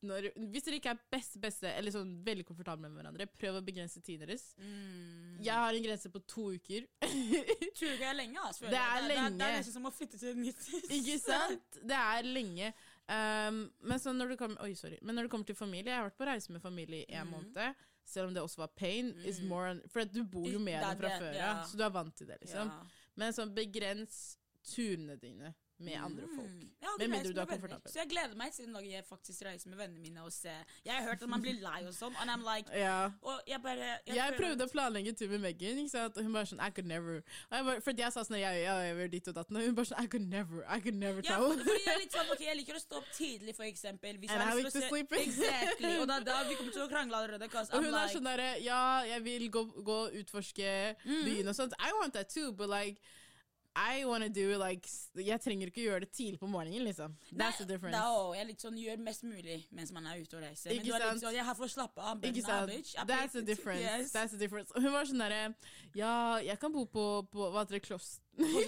når, 0.07 0.29
hvis 0.53 0.63
dere 0.63 0.77
ikke 0.79 0.91
er 0.93 0.99
best 1.11 1.35
beste, 1.43 1.67
eller 1.67 1.91
sånn 1.91 2.13
veldig 2.23 2.45
komfortable 2.47 2.87
med 2.87 3.01
hverandre, 3.01 3.27
prøv 3.35 3.57
å 3.59 3.63
begrense 3.65 3.99
tiden 3.99 4.23
deres. 4.23 4.45
Mm. 4.55 5.41
Jeg 5.43 5.63
har 5.65 5.75
en 5.75 5.83
grense 5.83 6.11
på 6.13 6.21
to 6.31 6.45
uker. 6.55 6.85
Du 7.75 7.83
ikke 7.83 8.07
er 8.07 8.15
lenge? 8.15 8.39
Altså, 8.39 8.69
Det 8.71 8.79
er 8.79 9.01
Det, 9.03 9.09
det, 9.09 9.23
det 9.35 9.47
er 9.49 9.57
nesten 9.57 9.75
som 9.75 9.89
å 9.89 9.91
flytte 9.91 10.19
til 10.21 10.31
et 10.31 10.39
nytt 10.39 10.61
hus. 10.71 10.85
Ikke 10.97 11.17
sant? 11.19 11.79
Det 11.83 11.97
er 11.97 12.29
lenge. 12.29 12.69
Um, 13.09 13.57
men, 13.83 13.99
så 13.99 14.13
når 14.15 14.31
du 14.31 14.37
kommer, 14.39 14.61
oi, 14.63 14.71
sorry. 14.79 14.95
men 15.03 15.19
når 15.19 15.27
det 15.27 15.31
kommer 15.35 15.45
til 15.45 15.57
familie 15.59 15.91
Jeg 15.91 15.99
har 15.99 16.07
vært 16.07 16.15
på 16.17 16.25
reise 16.25 16.55
med 16.55 16.63
familie 16.63 17.03
i 17.03 17.19
en 17.19 17.27
mm. 17.27 17.35
måned. 17.35 17.83
Selv 18.07 18.29
om 18.29 18.37
det 18.37 18.45
også 18.45 18.63
var 18.63 18.71
pain. 18.79 19.11
Mm. 19.11 19.43
More, 19.51 19.75
for 19.91 20.07
du 20.07 20.23
bor 20.23 20.47
jo 20.47 20.61
med 20.61 20.79
dem 20.79 21.03
fra 21.03 21.11
før 21.19 21.35
ja. 21.35 21.51
så 21.67 21.77
du 21.77 21.83
er 21.83 21.93
vant 21.99 22.15
til 22.15 22.31
det. 22.31 22.39
liksom. 22.45 22.71
Ja. 22.71 23.03
Men 23.19 23.35
sånn 23.35 23.51
begrens 23.55 24.23
turene 24.65 25.19
dine 25.19 25.51
med 25.79 25.95
andre 25.99 26.27
folk. 26.35 26.49
Mm. 26.49 26.69
Jeg 26.81 26.89
Med 26.99 27.07
mindre 27.11 27.33
du 27.33 27.39
er 27.41 27.45
komfortabel. 27.45 27.91
Så 27.91 27.99
jeg 27.99 28.09
gleder 28.09 28.35
meg 28.39 28.53
til 28.53 28.65
den 28.65 28.73
dagen 28.77 28.91
jeg 28.91 29.03
faktisk 29.05 29.41
reiser 29.45 29.69
med 29.69 29.77
vennene 29.77 29.99
mine 29.99 30.23
og 30.23 30.31
ser 30.31 30.61
Jeg 30.85 30.93
har 30.95 31.03
hørt 31.09 31.23
at 31.23 31.29
man 31.29 31.41
blir 31.41 31.57
lei 31.61 31.81
og 31.87 31.93
sånn, 31.93 32.15
and 32.21 32.29
I'm 32.31 32.45
like 32.45 32.69
Ja. 32.71 33.09
Og 33.21 33.41
jeg 33.47 33.61
bare 33.61 33.89
Jeg, 34.07 34.15
jeg 34.15 34.37
prøvde 34.37 34.63
å 34.63 34.71
planlegge 34.71 35.13
tur 35.19 35.27
med 35.33 35.41
Megan, 35.43 35.81
og 35.95 36.21
hun 36.23 36.33
bare 36.33 36.45
sånn 36.45 36.61
I 36.63 36.69
could 36.71 36.87
never. 36.87 37.21
Jeg 37.51 37.65
bare, 37.65 37.81
fordi 37.81 38.05
jeg 38.05 38.13
sa 38.15 38.23
sånn 38.23 38.39
jeg, 38.39 38.61
jeg, 38.63 38.99
jeg 38.99 39.11
dit 39.11 39.27
og 39.27 39.35
datt, 39.35 39.51
og 39.51 39.61
hun 39.65 39.75
bare 39.75 39.89
sånn 39.91 40.03
I 40.03 40.07
could 40.07 40.29
never. 40.29 40.63
I 40.69 40.79
could 40.79 40.95
never 40.95 41.21
Ja, 41.25 41.35
travel. 41.35 41.57
for, 41.57 41.63
fordi 41.71 41.83
jeg, 41.85 41.95
er 41.95 41.99
litt 42.05 42.15
sånn, 42.15 42.31
ok, 42.37 42.45
jeg 42.45 42.57
liker 42.61 42.79
å 42.79 42.83
stå 42.85 43.01
opp 43.01 43.11
tidlig, 43.17 43.55
for 43.55 43.65
eksempel. 43.67 44.17
Hvis 44.21 44.31
And 44.31 44.43
I 44.43 44.53
like 44.61 44.71
to 44.71 44.81
sleep. 44.87 45.11
Exactly. 45.11 45.97
Og 45.99 46.07
da, 46.07 46.19
da 46.23 46.43
vi 46.47 46.55
kommer 46.55 46.71
til 46.71 46.85
å 46.85 46.89
krangle 46.91 47.17
allerede. 47.19 47.49
Og 47.65 47.83
hun 47.83 47.91
hun 47.95 47.99
er 48.03 48.11
sånn 48.15 48.25
derre 48.27 48.49
Ja, 48.63 49.03
jeg 49.07 49.23
vil 49.23 49.49
gå, 49.51 49.65
gå 49.83 49.99
utforske 50.21 50.95
Mm. 51.05 51.23
byen 51.25 51.47
og 51.47 51.55
sånt. 51.55 51.73
I 51.79 51.91
want 51.99 52.13
that 52.13 52.29
too, 52.29 52.51
but 52.51 52.69
like 52.69 53.01
I 53.75 54.05
wanna 54.05 54.29
do 54.29 54.55
like 54.57 54.87
Jeg 55.19 55.41
trenger 55.43 55.67
ikke 55.67 55.83
gjøre 55.83 55.99
det 56.05 56.11
tidlig 56.15 56.39
på 56.39 56.47
morgenen, 56.47 56.83
liksom. 56.87 57.15
That's 57.31 57.57
the 57.59 57.65
Nei, 57.65 57.73
difference. 57.73 57.97
Da 57.97 58.33
jeg 58.35 58.41
er 58.41 58.47
litt 58.47 58.63
sånn, 58.63 58.77
gjør 58.79 59.01
mest 59.03 59.25
mulig 59.27 59.57
mens 59.75 59.91
man 59.91 60.07
er 60.07 60.21
ute 60.21 60.37
og 60.37 60.43
reiser. 60.45 60.69
Men 60.71 60.79
Ikke 60.79 60.93
litt 60.93 61.03
sant? 61.03 61.23
sånn, 61.25 61.35
jeg 61.35 61.47
har 61.49 61.57
for 61.59 61.67
å 61.67 61.73
slappe 61.73 62.01
av. 62.01 62.23
Ikke 62.23 62.45
sant? 62.45 62.71
bitch. 62.71 62.93
That's 63.05 63.33
the 63.33 63.41
difference. 63.41 63.83
Yes. 63.83 64.13
That's 64.15 64.31
the 64.31 64.39
difference. 64.39 64.71
Hun 64.75 64.91
var 64.95 65.09
sånn 65.09 65.19
derre 65.19 65.41
Ja, 65.95 66.37
jeg 66.43 66.59
kan 66.59 66.71
bo 66.71 66.85
på, 66.85 67.05
på 67.31 67.49
hva 67.51 67.65
heter 67.65 67.79
det, 67.79 67.83
kloster 67.87 68.23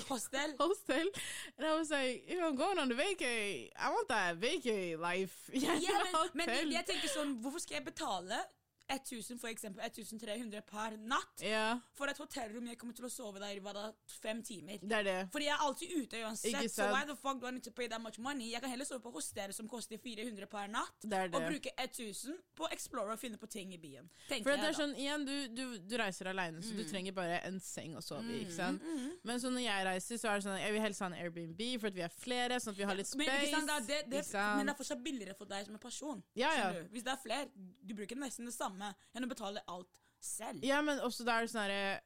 Hostel. 0.08 0.54
hostel. 0.60 1.10
And 1.58 1.68
I 1.68 1.74
was 1.76 1.90
like, 1.92 2.24
if 2.28 2.40
I'm 2.42 2.56
going 2.56 2.80
on 2.80 2.88
the 2.90 2.96
vacay, 2.96 3.70
I 3.78 3.90
want 3.90 4.08
that 4.10 4.40
vacay 4.40 4.96
life. 5.00 5.50
Jeg 5.54 5.64
yeah, 5.64 5.82
Ja, 5.82 6.04
men, 6.34 6.48
men 6.48 6.72
jeg 6.72 6.86
tenker 6.88 7.12
sånn, 7.12 7.38
hvorfor 7.44 7.64
skal 7.64 7.80
jeg 7.80 7.88
betale 7.90 8.44
1000 8.90 9.40
for 9.42 9.48
eksempel 9.52 9.84
1300 9.84 10.62
per 10.68 10.98
natt 10.98 11.42
Ja, 11.44 11.80
for 11.98 12.08
et 12.08 12.18
hotellrom 12.18 12.68
jeg 12.72 12.78
kommer 12.80 12.96
til 12.96 13.06
å 13.06 13.12
sove 13.12 13.40
der 13.40 13.58
i 13.58 13.60
da, 13.60 13.92
fem 14.22 14.42
timer? 14.44 14.80
det 14.82 14.98
er 15.00 15.04
det. 15.04 15.16
Fordi 15.34 15.46
jeg 15.46 15.54
er 15.56 15.64
alltid 15.66 15.96
ute 15.98 16.22
uansett, 16.24 16.72
så 16.72 16.88
why 16.94 17.04
the 17.06 17.16
fuck 17.16 17.42
do 17.42 17.48
I 17.48 17.52
need 17.52 17.64
to 17.64 17.72
pay 17.72 17.88
that 17.88 18.02
much 18.02 18.18
money? 18.20 18.52
Jeg 18.54 18.62
kan 18.62 18.70
heller 18.72 18.86
sove 18.86 19.02
på 19.04 19.12
hostel 19.12 19.54
som 19.54 19.68
koster 19.68 19.98
400 19.98 20.48
per 20.48 20.68
natt, 20.72 21.02
Det 21.04 21.24
og 21.34 21.42
bruke 21.50 21.72
1000 21.78 22.38
på 22.56 22.64
å 22.68 22.72
explore 22.72 23.12
og 23.14 23.20
finne 23.20 23.38
på 23.38 23.48
ting 23.52 23.74
i 23.74 23.78
byen. 23.78 24.08
Tenker 24.30 24.44
For 24.48 24.58
det 24.58 24.70
er 24.72 24.78
sånn, 24.80 24.96
igjen, 24.96 25.26
du, 25.28 25.36
du, 25.54 25.64
du 25.84 25.98
reiser 26.00 26.32
alene, 26.32 26.62
så 26.64 26.72
du 26.76 26.84
Mm. 26.88 26.92
trenger 26.92 27.12
bare 27.14 27.42
en 27.44 27.60
seng 27.60 27.96
å 27.98 28.02
sove 28.02 28.24
i. 28.32 28.44
ikke 28.46 28.56
sant? 28.56 28.82
Mm, 28.82 28.98
mm. 29.04 29.12
Men 29.28 29.40
så 29.44 29.50
når 29.52 29.64
jeg 29.66 29.86
reiser, 29.86 30.18
så 30.22 30.30
er 30.32 30.40
det 30.40 30.46
sånn 30.48 30.60
jeg 30.62 30.72
vil 30.74 30.82
helst 30.82 31.00
ha 31.04 31.08
en 31.12 31.18
Airbnb, 31.20 31.62
for 31.82 31.88
at 31.92 31.94
vi 31.98 32.02
er 32.06 32.14
flere, 32.14 32.60
sånn 32.64 32.72
at 32.72 32.78
vi 32.80 32.84
har 32.88 32.96
litt 32.96 33.12
Men, 33.18 33.26
space. 33.28 33.48
ikke 33.48 33.60
sant, 33.68 33.88
det, 33.88 34.24
men 34.32 34.66
det 34.66 34.74
er 34.74 34.78
fortsatt 34.80 35.04
billigere 35.04 35.36
for 35.36 35.46
deg 35.52 35.66
som 35.66 35.76
en 35.76 35.84
person. 35.84 36.24
Ja, 36.40 36.54
ja. 36.56 36.72
Hvis 36.94 37.04
det 37.04 37.12
er 37.12 37.20
flere, 37.22 37.50
du 37.84 37.94
bruker 37.98 38.16
nesten 38.16 38.46
det 38.46 38.54
samme 38.56 38.77
enn 38.82 39.26
å 39.26 39.32
betale 39.32 39.64
alt 39.68 39.90
selv. 40.20 40.64
Ja, 40.66 40.82
men 40.82 41.00
også 41.00 41.26
da 41.28 41.38
er 41.38 41.48
det 41.48 41.52
sånn 41.54 41.66
herre 41.66 42.00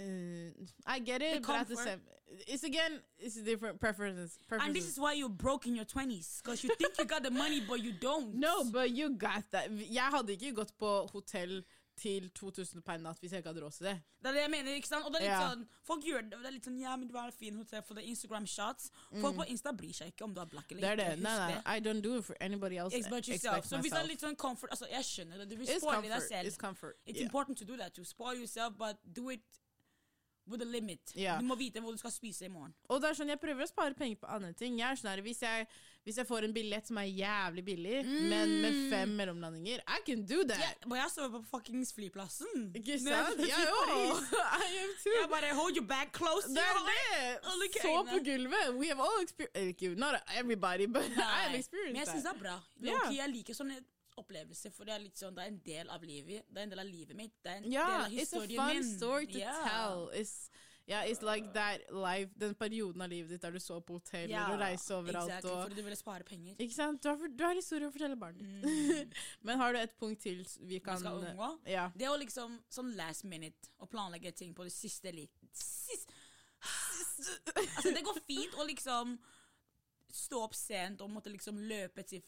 uh, 0.00 0.94
I 0.94 0.98
get 1.00 1.22
it, 1.22 1.42
but 1.42 1.62
at 1.62 1.68
the 1.68 1.76
same 1.76 2.02
It's 2.48 2.64
again, 2.64 3.00
it's 3.18 3.34
different 3.36 3.78
preferences. 3.78 4.38
And 4.50 4.74
this 4.74 4.88
is 4.88 4.98
why 4.98 5.12
you're 5.12 5.28
broke 5.28 5.66
in 5.66 5.76
your 5.76 5.84
20s. 5.84 6.42
Because 6.42 6.64
you 6.64 6.70
think 6.76 6.96
you 6.98 7.04
got 7.04 7.22
the 7.22 7.30
money, 7.30 7.60
but 7.60 7.82
you 7.82 7.92
don't. 7.92 8.34
No, 8.34 8.64
but 8.64 8.90
you 8.90 9.10
got 9.10 9.44
that. 9.50 9.68
Jeg 9.70 10.08
hadde 10.14 10.32
ikke 10.32 10.54
gått 10.62 10.72
på 10.80 10.92
hotell 11.12 11.62
til 11.96 12.30
2000 12.30 12.82
per 12.82 12.96
natt 12.98 13.18
hvis 13.20 13.32
jeg 13.32 13.42
ikke 13.42 13.50
hadde 13.52 13.62
råd 13.64 13.72
til 13.76 13.86
det. 13.86 13.94
Det 14.22 14.28
er 14.30 14.32
det 14.32 14.40
jeg 14.42 14.50
mener, 14.50 14.74
ikke 14.74 14.88
sant? 14.88 15.04
Og 15.06 15.12
det 15.12 15.20
er 15.20 15.24
litt 15.26 15.32
Ja. 15.32 15.50
sånn, 15.50 15.66
folk 15.84 16.04
gjør 16.04 16.22
det, 16.22 16.30
det 16.38 16.46
er 16.46 16.54
litt 16.56 16.64
sånn, 16.64 16.78
ja, 16.80 16.96
men 16.96 17.08
du 17.08 17.14
har 17.18 17.26
en 17.26 17.32
fin 17.32 17.54
hotell 17.56 17.82
for 17.82 17.94
det 17.94 18.04
Instagram 18.04 18.46
shots. 18.46 18.90
Folk 19.20 19.36
på 19.36 19.46
Insta 19.48 19.72
bryr 19.72 19.92
seg 19.92 20.12
ikke 20.12 20.24
om 20.24 20.34
du 20.34 20.40
er 20.40 20.46
black 20.46 20.70
eller 20.72 20.80
Mm. 20.82 20.96
Det 20.96 21.06
er 21.06 21.10
ikke. 21.12 21.16
det. 21.16 21.22
Nei, 21.22 21.60
nei. 21.64 21.76
I 21.76 21.80
don't 21.80 22.00
do 22.02 22.16
it 22.18 22.24
for 22.24 22.36
anybody 22.40 22.76
else. 22.78 22.94
About 23.06 23.26
yourself. 23.28 23.64
Så 23.66 23.76
hvis 23.80 23.92
det 23.92 24.00
er 24.00 24.06
litt 24.06 24.20
sånn 24.20 24.36
comfort, 24.36 24.70
altså 24.70 24.88
jeg 24.90 25.04
skjønner 25.04 25.38
det, 25.38 25.50
du 25.50 25.56
vil 25.56 25.66
spoile 25.66 26.08
deg 26.08 26.22
selv. 26.22 26.48
It's 26.48 26.56
comfort. 26.56 26.96
It's 27.06 27.16
yeah. 27.18 27.24
important 27.26 27.58
to 27.58 27.64
do 27.64 27.76
that, 27.76 27.92
to 27.94 28.04
spoil 28.04 28.34
yourself, 28.38 28.76
but 28.78 28.96
do 29.12 29.28
it 29.30 29.40
with 30.50 30.62
a 30.62 30.66
limit. 30.66 31.12
Yeah. 31.14 31.38
Du 31.40 31.46
må 31.46 31.54
vite 31.56 31.80
hvor 31.80 31.92
du 31.94 31.98
skal 32.00 32.10
spise 32.10 32.44
i 32.44 32.48
morgen. 32.50 32.72
Og 32.90 33.00
det 33.00 33.10
er 33.10 33.14
sånn, 33.18 33.28
jeg 33.30 33.38
prøver 33.40 33.62
å 33.62 33.68
spare 33.70 33.94
penger 33.94 34.16
på 34.24 34.28
andre 34.34 34.52
ting. 34.58 34.78
Jeg 34.80 34.88
er 34.90 34.98
sånn 34.98 35.10
her, 35.12 35.22
hvis, 35.22 35.42
jeg, 35.44 35.66
hvis 36.04 36.18
jeg 36.18 36.26
får 36.26 36.48
en 36.48 36.54
billett 36.56 36.86
som 36.90 36.98
er 36.98 37.06
jævlig 37.10 37.64
billig, 37.64 38.00
men 38.06 38.56
med 38.62 38.72
Mm. 38.72 38.90
fem 38.90 39.14
mellomlandinger, 39.16 39.82
I 39.86 40.00
can 40.06 40.24
do 40.26 40.42
that. 40.44 40.58
Yeah, 40.58 40.88
men 40.88 40.98
jeg 40.98 41.10
sover 41.14 41.38
på 41.38 41.44
fuckings 41.52 41.92
flyplassen. 41.94 42.72
Ikke 42.74 42.98
sant? 42.98 43.38
Jeg 43.38 43.70
òg! 43.78 44.34
I 44.34 44.82
am 44.82 44.92
too. 45.04 45.14
Jeg 45.20 45.30
bare 45.30 45.54
hold 45.54 45.76
your 45.76 45.86
bag 45.86 46.12
close. 46.12 46.48
Det 46.48 46.58
er 46.58 46.82
det! 46.90 47.80
Så 47.82 47.94
på 48.10 48.18
gulvet. 48.24 48.74
We 48.78 48.88
have 48.88 49.00
all 49.00 49.22
experience 49.22 49.98
Not 49.98 50.20
everybody, 50.36 50.86
but 50.86 51.02
I 51.16 51.52
have 51.54 51.62
Men 51.72 51.96
jeg 51.96 52.06
syns 52.08 52.22
det 52.22 52.32
er 52.34 52.38
bra. 52.38 52.58
Low-key, 52.80 53.16
Jeg 53.16 53.30
liker 53.30 53.54
sånne 53.54 53.78
opplevelser, 54.20 54.72
for 54.74 54.84
det 54.88 54.94
er 54.94 55.00
litt 55.06 55.16
sånn, 55.20 55.34
det 55.36 55.44
er 55.44 55.52
en 55.52 55.62
del 55.64 55.88
av 55.90 56.02
livet. 56.04 56.44
Det 56.48 56.60
er 56.60 56.66
en 56.68 56.74
del 56.74 56.82
av 56.84 56.90
livet 56.90 57.16
mitt. 57.16 57.34
Det 57.42 57.50
er 57.52 57.56
en 57.56 57.62
del 57.68 57.72
Ja, 57.72 57.86
av 58.04 58.12
it's 58.12 58.32
a 58.36 58.40
fun 58.46 58.76
min. 58.76 58.84
story 58.98 59.26
to 59.26 59.38
yeah. 59.38 59.64
tell. 59.68 60.08
It's, 60.12 60.50
yeah, 60.86 61.04
it's 61.06 61.22
like 61.22 61.52
that 61.54 61.86
life, 61.94 62.30
den 62.36 62.54
perioden 62.54 63.00
av 63.02 63.08
livet 63.12 63.30
ditt 63.30 63.42
der 63.42 63.52
du 63.52 63.60
så 63.62 63.78
på 63.80 63.96
hoteller 64.00 64.52
og 64.52 64.58
reiste 64.60 64.94
overalt. 64.96 65.30
exactly, 65.30 65.50
Og, 65.50 65.62
fordi 65.62 65.74
du 65.78 65.82
ville 65.86 65.96
spare 65.96 66.24
penger. 66.28 66.56
ikke 66.58 66.74
sant? 66.74 67.02
Du 67.02 67.08
har, 67.08 67.16
du 67.28 67.44
har 67.44 67.54
historie 67.54 67.88
å 67.88 67.92
fortelle 67.94 68.16
barnet 68.16 68.42
ditt. 68.42 68.66
Mm. 68.66 69.14
Men 69.48 69.58
har 69.62 69.72
du 69.72 69.78
et 69.80 69.94
punkt 69.98 70.20
til 70.26 70.42
vi 70.68 70.78
kan 70.80 70.98
vi 70.98 71.06
skal 71.06 71.22
unngå. 71.22 71.50
Ja. 71.70 71.88
Det 71.96 72.08
å 72.10 72.16
liksom 72.20 72.58
sånn 72.68 72.92
last 72.98 73.24
minute 73.24 73.70
å 73.78 73.86
planlegge 73.86 74.32
ting 74.32 74.52
på 74.54 74.64
det 74.68 74.72
siste 74.74 75.12
litt 75.12 75.32
sist. 75.52 76.12
Altså, 77.22 77.90
det 77.94 78.02
går 78.06 78.18
fint 78.26 78.54
å 78.58 78.64
liksom 78.66 79.16
stå 80.12 80.42
opp 80.44 80.54
sent 80.54 81.00
og 81.02 81.10
måtte 81.10 81.30
liksom 81.32 81.58
løpe 81.68 82.02
til 82.06 82.22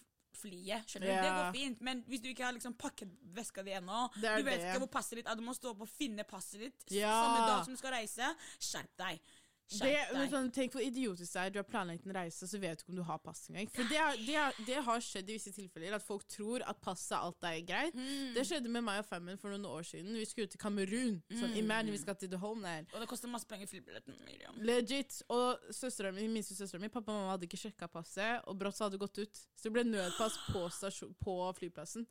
flyet. 0.44 0.84
Skjønner 0.92 1.08
du? 1.10 1.14
Det 1.24 1.32
går 1.38 1.52
fint, 1.58 1.80
men 1.90 2.02
hvis 2.08 2.22
du 2.24 2.28
ikke 2.30 2.44
har 2.46 2.54
liksom 2.56 2.76
pakket 2.80 3.08
veska 3.34 3.64
di 3.66 3.74
ennå, 3.80 4.04
du 4.14 4.26
vet 4.28 4.44
det. 4.60 4.60
ikke 4.68 4.82
hvor 4.84 4.92
passet 4.98 5.18
ditt 5.20 5.26
er, 5.32 5.40
du 5.40 5.42
må 5.46 5.56
stå 5.56 5.72
opp 5.74 5.82
og 5.86 5.90
finne 5.90 6.24
passet 6.28 6.60
ditt 6.68 6.84
Ja. 7.00 7.10
samme 7.10 7.46
dag 7.48 7.64
som 7.64 7.74
du 7.74 7.80
skal 7.80 7.96
reise, 7.96 8.30
skjerp 8.60 8.92
deg. 9.00 9.20
Det, 9.71 9.90
men 10.12 10.28
sånn, 10.30 10.50
tenk 10.52 10.73
hvor 10.76 10.83
idiotisk 10.85 11.33
det 11.33 11.40
er. 11.40 11.50
Du 11.50 11.59
har 11.59 11.64
planlagt 11.66 12.04
en 12.06 12.12
reise, 12.14 12.47
så 12.47 12.59
vet 12.61 12.78
du 12.78 12.83
ikke 12.85 12.92
om 12.92 12.97
du 12.97 13.02
har 13.09 13.18
pass 13.18 13.47
engang. 13.49 13.66
For 13.73 13.83
det, 13.88 13.97
har- 13.99 14.16
det, 14.16 14.35
har- 14.37 14.59
det 14.66 14.76
har 14.85 15.00
skjedd 15.00 15.30
i 15.30 15.37
visse 15.38 15.52
tilfeller, 15.56 15.94
at 15.97 16.02
folk 16.04 16.26
tror 16.28 16.62
at 16.68 16.80
passet 16.85 17.16
alt 17.16 17.42
er 17.49 17.61
greit. 17.66 17.94
Mm. 17.97 18.35
Det 18.37 18.44
skjedde 18.47 18.68
med 18.71 18.85
meg 18.85 18.99
og 19.00 19.06
Femmen 19.09 19.38
for 19.40 19.49
noen 19.50 19.64
år 19.66 19.83
siden. 19.88 20.12
Vi 20.14 20.25
skulle 20.28 20.47
til 20.52 20.61
Kamerun. 20.61 21.23
Sånn, 21.33 21.50
Mm. 21.50 21.56
imagine 21.64 21.90
vi 21.92 21.99
skal 21.99 22.14
til 22.14 22.28
the 22.30 22.37
homeland. 22.37 22.87
Og 22.92 23.00
det 23.00 23.09
koster 23.09 23.28
masse 23.28 23.47
penger 23.49 23.66
flybilletten. 23.66 24.14
Miriam. 24.26 24.54
Legit. 24.61 25.23
Og 25.30 25.59
søstera 25.73 26.12
mi, 26.12 26.28
minste 26.28 26.54
søstera 26.54 26.80
mi, 26.80 26.88
pappa 26.88 27.11
og 27.11 27.18
mamma 27.23 27.30
hadde 27.33 27.49
ikke 27.49 27.59
sjekka 27.64 27.88
passet, 27.90 28.42
og 28.47 28.59
brått 28.59 28.76
så 28.76 28.85
hadde 28.85 28.99
det 28.99 29.00
gått 29.09 29.18
ut. 29.18 29.35
Så 29.56 29.62
det 29.64 29.73
ble 29.73 29.85
nødpass 29.85 30.37
på, 30.52 30.68
på 31.25 31.54
flyplassen. 31.59 32.06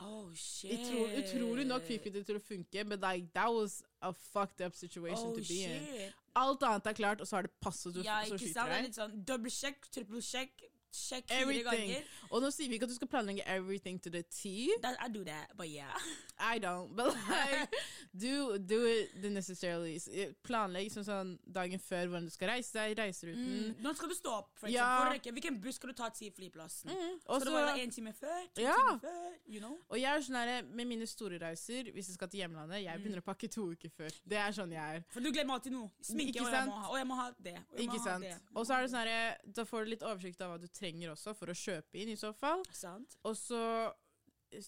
Oh, 0.00 0.32
shit. 0.34 0.72
Utro, 0.72 1.04
utrolig 1.20 1.66
nok 1.68 1.84
fikk 1.86 2.08
vi 2.08 2.14
det 2.16 2.24
til 2.26 2.38
å 2.38 2.42
funke, 2.42 2.84
men 2.88 2.98
like, 3.02 3.28
that 3.36 3.52
was 3.52 3.82
a 4.00 4.12
fucked 4.12 4.64
up 4.64 4.74
situation 4.74 5.30
oh, 5.30 5.36
to 5.36 5.44
be 5.46 5.62
in. 5.68 6.12
Alt 6.38 6.64
annet 6.66 6.88
er 6.90 6.96
klart, 6.96 7.20
og 7.20 7.28
så 7.28 7.38
har 7.38 7.46
det 7.46 7.52
passet 7.60 7.94
du 7.94 8.00
Ja, 8.02 8.22
som 8.26 8.40
skyter? 8.40 8.64
Er 8.64 8.72
deg. 8.78 8.86
litt 8.88 8.98
sånn 8.98 9.18
dobbeltsjekk, 9.28 9.90
trippelsjekk, 9.94 10.64
sjekk 10.92 11.28
fire 11.28 11.62
ganger. 11.66 12.04
Og 12.30 12.42
nå 12.42 12.50
sier 12.52 12.68
vi 12.68 12.76
ikke 12.78 12.84
at 12.88 12.92
du 12.92 12.94
skal 12.98 13.08
planlegge 13.08 13.42
everything 13.46 13.98
to 14.00 14.10
the 14.10 14.22
T. 14.22 14.70
That, 14.82 14.96
I 15.00 15.08
do 15.08 15.24
that, 15.24 15.56
but 15.56 15.68
yeah. 15.68 15.92
I 16.38 16.58
don't, 16.58 16.94
but 16.96 17.14
like, 17.28 17.68
do, 18.16 18.58
do 18.58 18.84
it 18.86 19.12
the 19.22 19.30
necessarily. 19.30 19.98
Planlegg 20.46 20.90
sånn, 20.92 21.04
sånn 21.06 21.32
dagen 21.46 21.78
før 21.82 22.08
hvordan 22.10 22.26
du 22.26 22.32
skal 22.34 22.48
reise 22.54 22.72
deg, 22.74 22.96
reiseruten. 22.98 23.46
Mm. 23.72 23.76
Når 23.84 23.94
skal 24.00 24.08
du 24.12 24.14
stå 24.18 24.32
opp? 24.40 24.50
For 24.58 24.68
Ja. 24.68 24.86
eksempel, 25.12 25.22
for? 25.22 25.32
Hvilken 25.38 25.60
buss 25.62 25.76
skal 25.80 25.92
du 25.92 25.94
ta 25.94 26.08
til 26.10 26.32
flyplassen? 26.34 26.90
Mm. 26.90 27.20
Også, 27.26 27.40
Skal 27.40 27.46
du 27.52 27.56
være 27.56 27.76
der 27.76 27.82
en 27.84 27.90
time 27.90 28.12
før? 28.12 28.42
To 28.56 28.60
Ja. 28.62 28.74
timer 28.76 28.98
før? 29.06 29.30
You 29.46 29.60
know? 29.60 29.78
Og 29.88 30.00
jeg 30.00 30.10
er 30.16 30.20
sånn 30.26 30.36
her, 30.36 30.62
med 30.62 30.84
mine 30.86 31.06
store 31.06 31.38
reiser, 31.38 31.92
hvis 31.92 32.08
jeg 32.10 32.14
skal 32.18 32.28
til 32.28 32.40
hjemlandet, 32.42 32.82
jeg 32.82 32.96
Mm. 32.98 33.02
begynner 33.04 33.20
å 33.22 33.24
pakke 33.30 33.48
to 33.50 33.70
uker 33.72 33.88
før. 33.96 34.10
Det 34.28 34.36
er 34.38 34.50
sånn 34.52 34.70
jeg 34.72 34.96
er. 34.96 35.04
For 35.10 35.20
du 35.20 35.30
glemmer 35.32 35.54
alltid 35.54 35.72
noe. 35.72 35.90
Sminke, 36.02 36.40
og 36.42 36.50
jeg 36.50 36.68
ha, 36.68 36.88
og 36.90 36.96
jeg 36.98 37.06
må 37.06 37.14
ha 37.14 37.30
det. 37.40 37.56
Og 37.72 37.78
Ikke 37.78 38.02
sant? 38.02 38.22
det. 38.24 38.36
Og 38.54 38.66
så 38.66 38.74
er 38.76 38.82
det 38.82 38.90
sånn 38.90 39.06
her, 39.06 39.36
da 39.52 39.64
får 39.64 39.84
du 39.84 39.90
litt 39.90 40.02
oversikt 40.02 40.40
av 40.42 40.50
hva 40.50 40.60
du 40.60 40.66
trenger 40.66 40.81
også 41.12 41.34
for 41.38 41.52
å 41.52 41.56
kjøpe 41.56 42.00
inn 42.00 42.12
i 42.12 42.16
så 42.16 42.32
fall. 42.32 42.64
Sant? 42.72 43.16
Og 43.24 43.36
så 43.36 43.92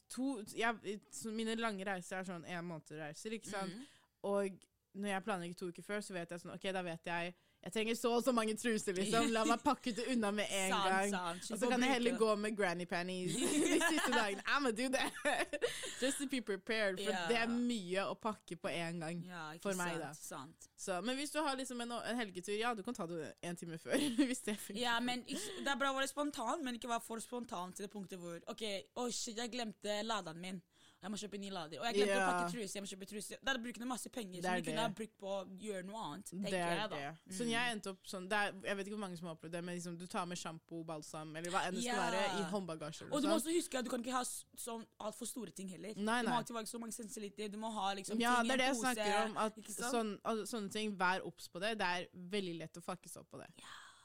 to 0.09 0.38
jeg, 0.56 1.00
Mine 1.35 1.56
lange 1.61 1.85
reiser 1.85 2.18
er 2.18 2.28
sånn 2.28 2.47
en 2.49 2.64
måned 2.64 2.94
reiser, 2.99 3.37
ikke 3.37 3.50
sant. 3.50 3.75
Mhm. 3.75 3.90
Og 4.25 4.61
når 4.94 5.09
jeg 5.11 5.25
planlegger 5.26 5.59
to 5.59 5.68
uker 5.68 5.83
før, 5.83 6.00
så 6.00 6.14
vet 6.14 6.30
jeg 6.30 6.40
sånn 6.40 6.54
OK, 6.54 6.68
da 6.73 6.83
vet 6.83 7.11
jeg 7.11 7.35
jeg 7.64 7.73
trenger 7.73 7.94
så 7.97 8.11
og 8.12 8.25
så 8.25 8.33
mange 8.37 8.52
truser, 8.61 8.92
liksom. 8.92 9.30
La 9.33 9.44
meg 9.49 9.62
pakke 9.64 9.92
det 9.97 10.04
unna 10.12 10.28
med 10.37 10.50
en 10.52 10.75
Sant, 10.75 10.88
gang. 10.90 11.12
sant. 11.14 11.47
Og 11.54 11.61
så 11.62 11.71
kan 11.71 11.80
jeg 11.80 11.94
heller 11.94 12.18
gå 12.21 12.35
med 12.37 12.56
granny 12.59 12.85
panties 12.85 13.33
de 13.73 13.78
siste 13.80 14.11
dagene. 14.12 14.44
I'ma 14.44 14.73
do 14.76 14.90
that. 14.92 15.54
Just 16.02 16.21
to 16.21 16.28
be 16.28 16.42
prepared. 16.44 17.00
For 17.00 17.09
yeah. 17.09 17.25
det 17.30 17.38
er 17.40 17.49
mye 17.49 18.04
å 18.04 18.18
pakke 18.21 18.59
på 18.61 18.68
en 18.68 19.00
gang. 19.00 19.23
Ja, 19.30 19.47
For 19.64 19.73
sant, 19.73 19.80
meg, 19.80 20.02
da. 20.02 20.11
Sant. 20.18 20.68
Så, 20.76 20.99
men 21.06 21.16
hvis 21.16 21.33
du 21.33 21.40
har 21.40 21.56
liksom 21.56 21.80
en, 21.87 21.97
en 21.97 22.21
helgetur, 22.21 22.52
ja, 22.59 22.75
du 22.76 22.85
kan 22.85 22.97
ta 22.97 23.09
det 23.09 23.33
en 23.40 23.56
time 23.56 23.80
før. 23.80 23.97
hvis 24.28 24.44
det 24.44 24.59
funker. 24.61 24.83
Ja, 24.83 24.99
men 25.00 25.25
Det 25.25 25.64
er 25.64 25.80
bra 25.80 25.94
å 25.94 25.97
være 25.97 26.12
spontan, 26.12 26.61
men 26.66 26.76
ikke 26.76 26.92
være 26.92 27.06
for 27.06 27.25
spontan 27.25 27.73
til 27.73 27.88
det 27.88 27.92
punktet 27.97 28.21
hvor 28.21 28.44
OK, 28.52 28.66
oh 29.00 29.09
shit, 29.09 29.40
jeg 29.40 29.52
glemte 29.56 30.02
laderen 30.04 30.44
min. 30.44 30.61
Jeg 31.04 31.12
må 31.12 31.18
kjøpe 31.20 31.38
ny 31.40 31.50
lader. 31.52 31.80
Og 31.82 31.84
jeg 31.84 31.96
glemte 31.99 32.16
å 32.16 32.28
pakke 32.30 32.52
truse, 32.54 32.75
Jeg 32.78 32.82
må 32.84 32.88
kjøpe 32.88 33.06
truse. 33.11 33.37
Da 33.44 33.54
bruker 33.61 33.82
du 33.82 33.87
masse 33.90 34.08
penger 34.08 34.40
som 34.40 34.54
er 34.54 34.62
du 34.62 34.68
kunne 34.70 34.84
ha 34.87 34.92
brukt 35.00 35.16
på 35.20 35.28
å 35.28 35.40
gjøre 35.61 35.84
noe 35.84 36.04
annet. 36.06 36.30
Det 36.46 36.52
er 36.56 36.78
jeg 36.80 36.90
det. 36.94 37.00
Mm. 37.26 37.34
Så 37.37 37.49
jeg 37.50 37.75
endte 37.75 37.92
opp 37.92 38.08
sånn 38.08 38.28
det 38.30 38.38
er, 38.40 38.54
Jeg 38.70 38.78
vet 38.78 38.88
ikke 38.88 38.96
hvor 38.96 39.02
mange 39.04 39.18
som 39.20 39.28
har 39.28 39.37
opplevd 39.37 39.52
det, 39.58 39.62
men 39.68 39.76
liksom, 39.76 39.99
du 40.00 40.06
tar 40.14 40.25
med 40.30 40.40
sjampo, 40.40 40.80
balsam 40.88 41.37
eller 41.37 41.52
hva 41.52 41.66
enn 41.68 41.76
det 41.76 41.84
skal 41.84 42.00
være, 42.00 42.25
i 42.40 42.49
håndbagasje. 42.54 43.11
Og 43.11 43.20
du 43.20 43.28
må 43.28 43.37
sånn. 43.37 43.42
også 43.42 43.56
huske 43.58 43.78
at 43.82 43.84
du 43.84 43.92
kan 43.92 44.00
ikke 44.06 44.16
ha 44.16 44.25
sånn 44.25 44.88
altfor 45.04 45.28
store 45.28 45.52
ting 45.52 45.68
heller. 45.76 45.92
Nei, 46.00 46.18
Du 46.25 46.30
må 46.30 46.34
ha 46.38 46.40
alltid 46.40 46.56
være 46.56 46.73
så 46.73 46.80
mange 46.80 46.96
centiliter. 46.96 47.52
Du 47.52 47.61
må 47.61 47.70
ha 47.76 47.92
liksom 48.00 48.18
Ja, 48.25 48.38
ting 48.40 48.49
det 48.49 48.56
i 48.56 48.56
er 48.56 48.58
en 48.58 48.64
det 48.64 48.70
jeg 48.73 48.80
snakker 48.80 49.14
om. 49.26 49.37
At 49.44 49.62
sånn, 49.92 50.18
al- 50.25 50.46
sånne 50.49 50.73
ting, 50.73 50.96
Vær 50.96 51.20
obs 51.28 51.49
på 51.52 51.61
det. 51.61 51.76
Det 51.78 51.87
er 51.87 52.08
veldig 52.32 52.58
lett 52.64 52.80
å 52.80 52.82
fuckes 52.82 53.16
opp 53.20 53.28
på 53.30 53.44
det. 53.44 53.50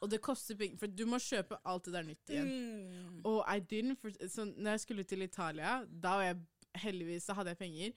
Og 0.01 0.10
det 0.10 0.22
koster 0.24 0.56
penger, 0.56 0.77
for 0.79 0.88
du 0.88 1.06
må 1.06 1.18
kjøpe 1.20 1.58
alt 1.68 1.84
det 1.89 1.94
der 1.94 2.06
nytt 2.08 2.32
igjen. 2.32 2.48
Mm. 2.48 3.18
Og 3.27 3.41
I 3.48 3.60
didn't, 3.60 4.00
for, 4.00 4.12
så 4.32 4.46
når 4.48 4.77
jeg 4.77 4.79
skulle 4.86 5.03
til 5.03 5.22
Italia, 5.25 5.86
da 5.89 6.13
var 6.15 6.24
jeg 6.24 6.39
heldigvis, 6.78 7.24
så 7.30 7.34
hadde 7.38 7.54
jeg 7.56 7.58
penger. 7.58 7.92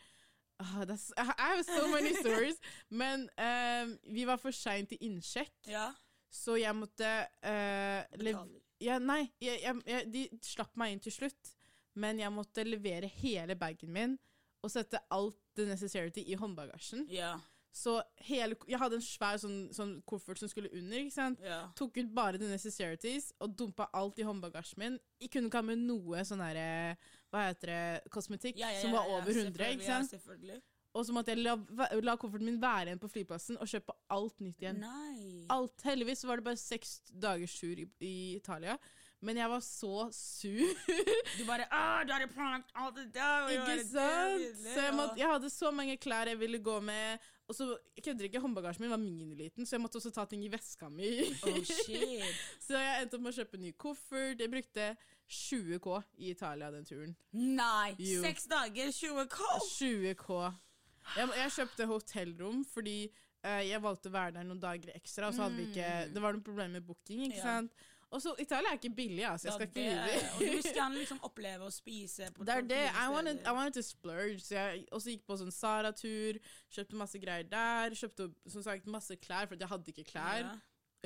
Oh, 0.62 0.82
I 0.86 1.24
have 1.38 1.64
so 1.64 1.88
many 1.90 2.12
stories. 2.22 2.56
Men 2.90 3.28
um, 3.38 3.96
vi 4.14 4.24
var 4.28 4.38
for 4.38 4.50
seint 4.54 4.88
til 4.92 4.98
innsjekk, 5.08 5.52
Ja. 5.66 5.88
så 6.30 6.56
jeg 6.60 6.74
måtte 6.76 7.08
uh, 7.44 8.52
ja, 8.82 8.98
Nei, 8.98 9.24
jeg, 9.42 9.60
jeg, 9.62 9.82
jeg, 9.86 10.06
de 10.12 10.22
slapp 10.42 10.76
meg 10.78 10.92
inn 10.94 11.00
til 11.02 11.12
slutt, 11.14 11.54
men 11.94 12.18
jeg 12.22 12.32
måtte 12.32 12.64
levere 12.66 13.06
hele 13.20 13.54
bagen 13.58 13.92
min 13.92 14.18
og 14.62 14.70
sette 14.70 15.00
alt 15.10 15.36
the 15.58 15.64
necessarity 15.66 16.22
i 16.30 16.36
håndbagasjen. 16.38 17.04
Ja. 17.10 17.32
Så 17.74 17.96
hele, 18.28 18.54
jeg 18.68 18.78
hadde 18.78 18.98
en 19.00 19.02
svær 19.04 19.38
sånn, 19.40 19.64
sånn 19.74 19.94
koffert 20.06 20.38
som 20.38 20.50
skulle 20.50 20.70
under. 20.76 20.98
ikke 21.00 21.14
sant? 21.14 21.40
ja. 21.42 21.64
Tok 21.78 21.96
ut 21.98 22.12
bare 22.14 22.38
the 22.38 22.46
necessarities 22.50 23.30
og 23.42 23.56
dumpa 23.58 23.88
alt 23.96 24.20
i 24.22 24.26
håndbagasjen 24.28 24.78
min. 24.82 24.98
Jeg 25.20 25.32
kunne 25.32 25.48
ikke 25.50 25.62
ha 25.62 25.66
med 25.66 25.82
noe 25.88 26.22
sånn 26.28 26.44
herre 26.44 26.94
Hva 27.32 27.46
heter 27.48 27.72
det 27.72 28.12
Kosmetikk 28.12 28.60
Ja, 28.60 28.68
ja, 28.74 28.82
som 28.84 28.92
var 28.92 29.08
over 29.08 29.30
100. 29.32 29.56
ikke 29.72 29.86
sant? 29.86 30.12
Ja, 30.12 30.18
selvfølgelig. 30.18 30.60
Og 30.92 31.06
så 31.08 31.14
måtte 31.16 31.32
jeg 31.32 31.40
la, 31.40 31.54
la 32.04 32.16
kofferten 32.20 32.50
min 32.50 32.58
være 32.60 32.90
igjen 32.90 33.00
på 33.00 33.08
flyplassen 33.08 33.56
og 33.56 33.70
kjøpe 33.70 33.94
alt 34.12 34.42
nytt 34.44 34.60
igjen. 34.60 34.82
Nei. 34.82 35.46
Alt, 35.52 35.80
Heldigvis 35.88 36.26
var 36.28 36.40
det 36.40 36.44
bare 36.50 36.60
seks 36.60 36.98
dagers 37.08 37.54
tur 37.56 37.80
i, 37.80 37.86
i 38.04 38.16
Italia. 38.36 38.76
Men 39.22 39.38
jeg 39.38 39.48
var 39.52 39.62
så 39.64 40.08
sur. 40.12 40.72
Du 41.38 41.44
bare 41.48 41.64
ah, 41.72 42.02
du 42.04 42.10
hadde 42.12 42.26
planlagt 42.28 42.72
alt 42.74 42.98
det 42.98 43.06
der. 43.14 43.48
ikke 43.54 43.76
sant? 43.86 44.42
det? 44.42 44.74
Så 44.74 44.82
jeg, 44.82 44.94
måtte, 44.98 45.16
jeg 45.22 45.30
hadde 45.30 45.50
så 45.54 45.70
mange 45.72 45.96
klær 45.96 46.28
jeg 46.28 46.40
ville 46.40 46.58
gå 46.60 46.76
med. 46.84 47.30
Og 47.48 47.56
så 47.56 47.70
kødder 48.04 48.28
ikke, 48.28 48.40
håndbagasjen 48.42 48.84
min 48.84 48.92
var 48.92 49.00
miniliten, 49.00 49.66
så 49.66 49.76
jeg 49.76 49.82
måtte 49.82 49.98
også 50.00 50.12
ta 50.14 50.24
ting 50.28 50.44
i 50.44 50.50
veska 50.52 50.88
mi. 50.88 51.10
Oh 51.48 51.58
shit. 51.64 52.44
så 52.66 52.78
jeg 52.78 53.02
endte 53.02 53.18
opp 53.18 53.24
med 53.24 53.32
å 53.32 53.38
kjøpe 53.40 53.60
ny 53.60 53.72
koffert. 53.80 54.40
Jeg 54.40 54.52
brukte 54.52 54.92
20 55.32 55.78
K 55.84 55.98
i 56.18 56.30
Italia 56.34 56.70
den 56.74 56.84
turen. 56.88 57.14
Nei! 57.32 57.94
Jo. 57.98 58.20
Seks 58.26 58.44
dager, 58.52 58.92
20 58.92 59.26
K! 59.32 59.40
20 59.78 60.14
K. 60.20 60.40
Jeg, 61.16 61.28
jeg 61.40 61.54
kjøpte 61.56 61.86
hotellrom 61.90 62.60
fordi 62.68 62.98
uh, 63.44 63.62
jeg 63.66 63.80
valgte 63.82 64.10
å 64.10 64.14
være 64.14 64.36
der 64.36 64.44
noen 64.46 64.60
dager 64.62 64.92
ekstra. 64.94 65.30
Og 65.32 65.34
så 65.38 65.46
hadde 65.48 65.56
vi 65.58 65.70
ikke, 65.72 65.88
Mm. 66.06 66.12
det 66.14 66.22
var 66.22 66.36
noen 66.36 66.44
problemer 66.46 66.76
med 66.78 66.86
booking. 66.86 67.24
ikke 67.30 67.40
Ja. 67.40 67.42
sant? 67.56 67.72
Og 68.12 68.20
så 68.20 68.34
Italia 68.38 68.68
er 68.68 68.76
ikke 68.76 68.90
billig, 68.94 69.22
altså. 69.24 69.48
Jeg 69.48 69.54
skal 69.54 69.68
ikke 69.70 69.84
lyve. 69.88 70.16
Og 70.34 70.40
du 70.42 70.44
vil 70.52 70.66
gjerne 70.76 70.98
liksom 71.00 71.20
oppleve 71.24 71.64
å 71.64 71.70
spise 71.72 72.26
på 72.36 72.44
Det 72.46 72.54
er 72.58 72.66
det. 72.68 72.80
I 72.92 73.06
wanted. 73.08 73.38
I 73.40 73.54
wanted 73.56 73.72
to 73.78 73.82
splurge. 73.86 74.40
Så 74.44 74.52
jeg 74.58 74.82
også 74.92 75.14
gikk 75.14 75.24
på 75.30 75.38
sånn 75.40 75.54
Sara-tur. 75.56 76.36
Kjøpte 76.76 76.98
masse 77.00 77.18
greier 77.22 77.48
der. 77.48 77.96
Kjøpte 77.96 78.26
som 78.52 78.62
sagt 78.66 78.84
masse 78.92 79.16
klær, 79.16 79.48
for 79.48 79.56
jeg 79.56 79.70
hadde 79.72 79.94
ikke 79.94 80.04
klær. 80.12 80.44
Ja. 80.44 80.52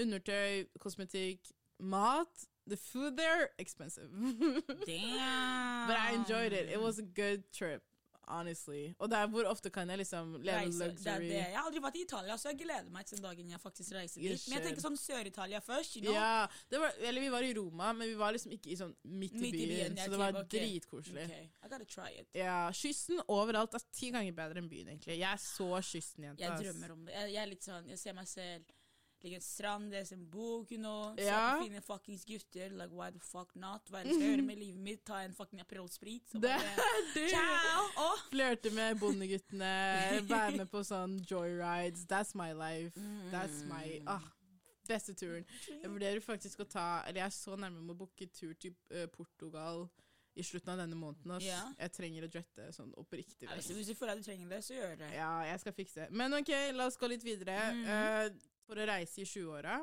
Undertøy, 0.02 0.66
kosmetikk, 0.82 1.52
mat. 1.80 2.48
The 2.68 2.76
food 2.76 3.16
there, 3.16 3.50
expensive. 3.58 4.10
Damn. 4.86 5.86
But 5.86 5.96
I 5.96 6.12
enjoyed 6.14 6.52
it. 6.52 6.68
It 6.68 6.80
was 6.82 6.98
a 6.98 7.02
good 7.02 7.44
trip, 7.52 7.82
honestly. 8.28 8.94
Og 8.98 9.10
der, 9.10 9.26
hvor 9.26 9.44
ofte 9.44 9.70
kan 9.70 9.90
jeg 9.90 9.98
liksom 9.98 10.32
leve 10.42 10.56
Reise, 10.58 10.78
det 10.78 10.86
er 10.86 10.88
luxury? 10.88 11.28
det. 11.28 11.34
Jeg 11.34 11.54
har 11.54 11.66
aldri 11.66 11.82
vært 11.82 11.96
i 11.96 12.02
Italia, 12.02 12.36
så 12.36 12.48
jeg 12.48 12.58
gleder 12.58 12.90
meg 12.90 13.06
til 13.06 13.18
den 13.18 13.24
dagen 13.24 13.50
jeg 13.50 13.60
faktisk 13.60 13.92
reiser 13.94 14.20
dit. 14.20 14.48
Men 14.48 14.58
jeg 14.58 14.64
tenker 14.66 14.82
sånn 14.82 14.98
Sør-Italia 14.98 15.60
først. 15.62 15.94
You 15.96 16.02
know? 16.02 16.16
Ja, 16.18 16.46
det 16.70 16.80
var, 16.82 16.98
eller 17.10 17.22
vi 17.22 17.28
var 17.36 17.46
i 17.46 17.52
Roma, 17.54 17.92
men 17.92 18.10
vi 18.10 18.16
var 18.18 18.34
liksom 18.34 18.56
ikke 18.58 18.72
i 18.74 18.78
sånn 18.80 18.96
midt 19.04 19.36
i 19.38 19.44
Midt 19.44 19.54
i 19.54 19.60
byen, 19.60 19.94
byen, 19.94 20.00
så 20.02 20.10
det 20.10 20.20
var 20.24 20.40
okay. 20.40 20.64
dritkoselig. 20.66 21.28
Okay, 21.30 21.50
I 21.62 21.70
gotta 21.70 21.86
try 21.94 22.08
it. 22.16 22.32
Ja, 22.34 22.56
kysten 22.74 23.22
overalt 23.28 23.78
er 23.78 23.86
ti 23.94 24.10
ganger 24.16 24.34
bedre 24.42 24.64
enn 24.64 24.72
byen, 24.72 24.90
egentlig. 24.90 25.20
Jeg 25.20 25.30
er 25.30 25.44
så 25.44 25.70
kystenjente. 25.92 26.42
Jeg 26.42 26.64
drømmer 26.64 26.98
om 26.98 27.06
det. 27.06 27.14
Jeg, 27.14 27.36
jeg 27.36 27.42
er 27.44 27.52
litt 27.54 27.70
sånn, 27.70 27.94
jeg 27.94 28.02
ser 28.02 28.18
meg 28.18 28.26
selv 28.26 28.74
ligge 29.24 29.34
i 29.36 29.40
en 29.40 29.42
strand, 29.44 29.90
lese 29.92 30.12
en 30.14 30.24
bok, 30.30 30.70
you 30.72 30.78
know. 30.78 31.14
Ja. 31.18 31.56
på 31.58 31.82
fuckings 31.86 32.24
gutter. 32.24 32.70
Like, 32.70 32.92
why 32.94 33.10
the 33.10 33.18
fuck 33.20 33.54
not? 33.54 33.88
Hva 33.90 34.00
er 34.00 34.04
det 34.04 34.12
jeg 34.12 34.20
skal 34.20 34.30
gjøre 34.32 34.46
med 34.50 34.58
livet 34.60 34.80
mitt? 34.80 35.04
Ta 35.08 35.22
en 35.24 35.34
fucking 35.34 35.60
Aperol 35.60 35.88
Sprit. 35.90 36.28
Så 36.30 36.40
bare, 36.40 36.60
er 36.60 37.02
det! 37.14 37.28
ciao! 37.30 37.84
Åh! 38.04 38.22
Flørte 38.30 38.70
med 38.76 38.98
bondeguttene, 39.00 39.74
være 40.30 40.56
med 40.62 40.70
på 40.70 40.82
sånn 40.86 41.18
joyrides. 41.30 42.06
That's 42.10 42.34
my 42.38 42.52
life. 42.56 42.92
That's 43.32 43.62
my 43.66 43.84
Mm. 43.96 44.08
ah, 44.08 44.22
beste 44.88 45.14
turen. 45.18 45.44
Jeg 45.68 45.88
vurderer 45.90 46.20
faktisk 46.22 46.60
å 46.62 46.66
ta 46.68 47.02
Eller 47.06 47.20
jeg 47.24 47.26
er 47.26 47.34
så 47.34 47.56
nærme 47.58 47.80
med 47.82 47.94
å 47.94 47.98
booke 47.98 48.26
tur 48.34 48.52
til 48.60 48.74
eh, 48.90 49.06
Portugal 49.10 49.88
i 50.36 50.44
slutten 50.44 50.74
av 50.74 50.78
denne 50.82 50.94
måneden. 50.98 51.30
ass. 51.32 51.42
Yeah. 51.46 51.70
Jeg 51.80 51.92
trenger 51.96 52.26
å 52.26 52.28
jette 52.30 52.66
sånn 52.76 52.90
oppriktig. 53.00 53.46
Ja, 53.48 53.56
hvis, 53.56 53.88
du 53.88 53.94
føler 53.96 54.12
at 54.12 54.20
du 54.20 54.26
trenger 54.26 54.50
det, 54.52 54.58
så 54.66 54.74
gjør 54.76 54.98
det. 55.00 55.08
Ja, 55.16 55.30
jeg 55.48 55.62
skal 55.62 55.72
fikse 55.78 56.02
det. 56.04 56.08
Men 56.12 56.34
ok, 56.36 56.50
la 56.76 56.86
oss 56.90 56.98
gå 57.00 57.08
litt 57.08 57.24
videre. 57.24 57.56
Mm. 57.72 57.86
Eh, 57.88 58.52
for 58.66 58.78
å 58.78 58.86
reise 58.88 59.22
i 59.22 59.28
20-åra. 59.28 59.80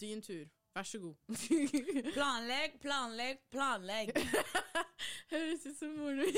Din 0.00 0.22
tur. 0.24 0.46
Vær 0.74 0.82
så 0.82 0.98
god. 0.98 1.14
Planlegg, 2.16 2.78
planlegg, 2.82 3.42
planlegg. 3.50 4.14
Høres 5.32 5.66
ut 5.68 5.76
som 5.78 5.92
moren 5.98 6.24
min. 6.24 6.32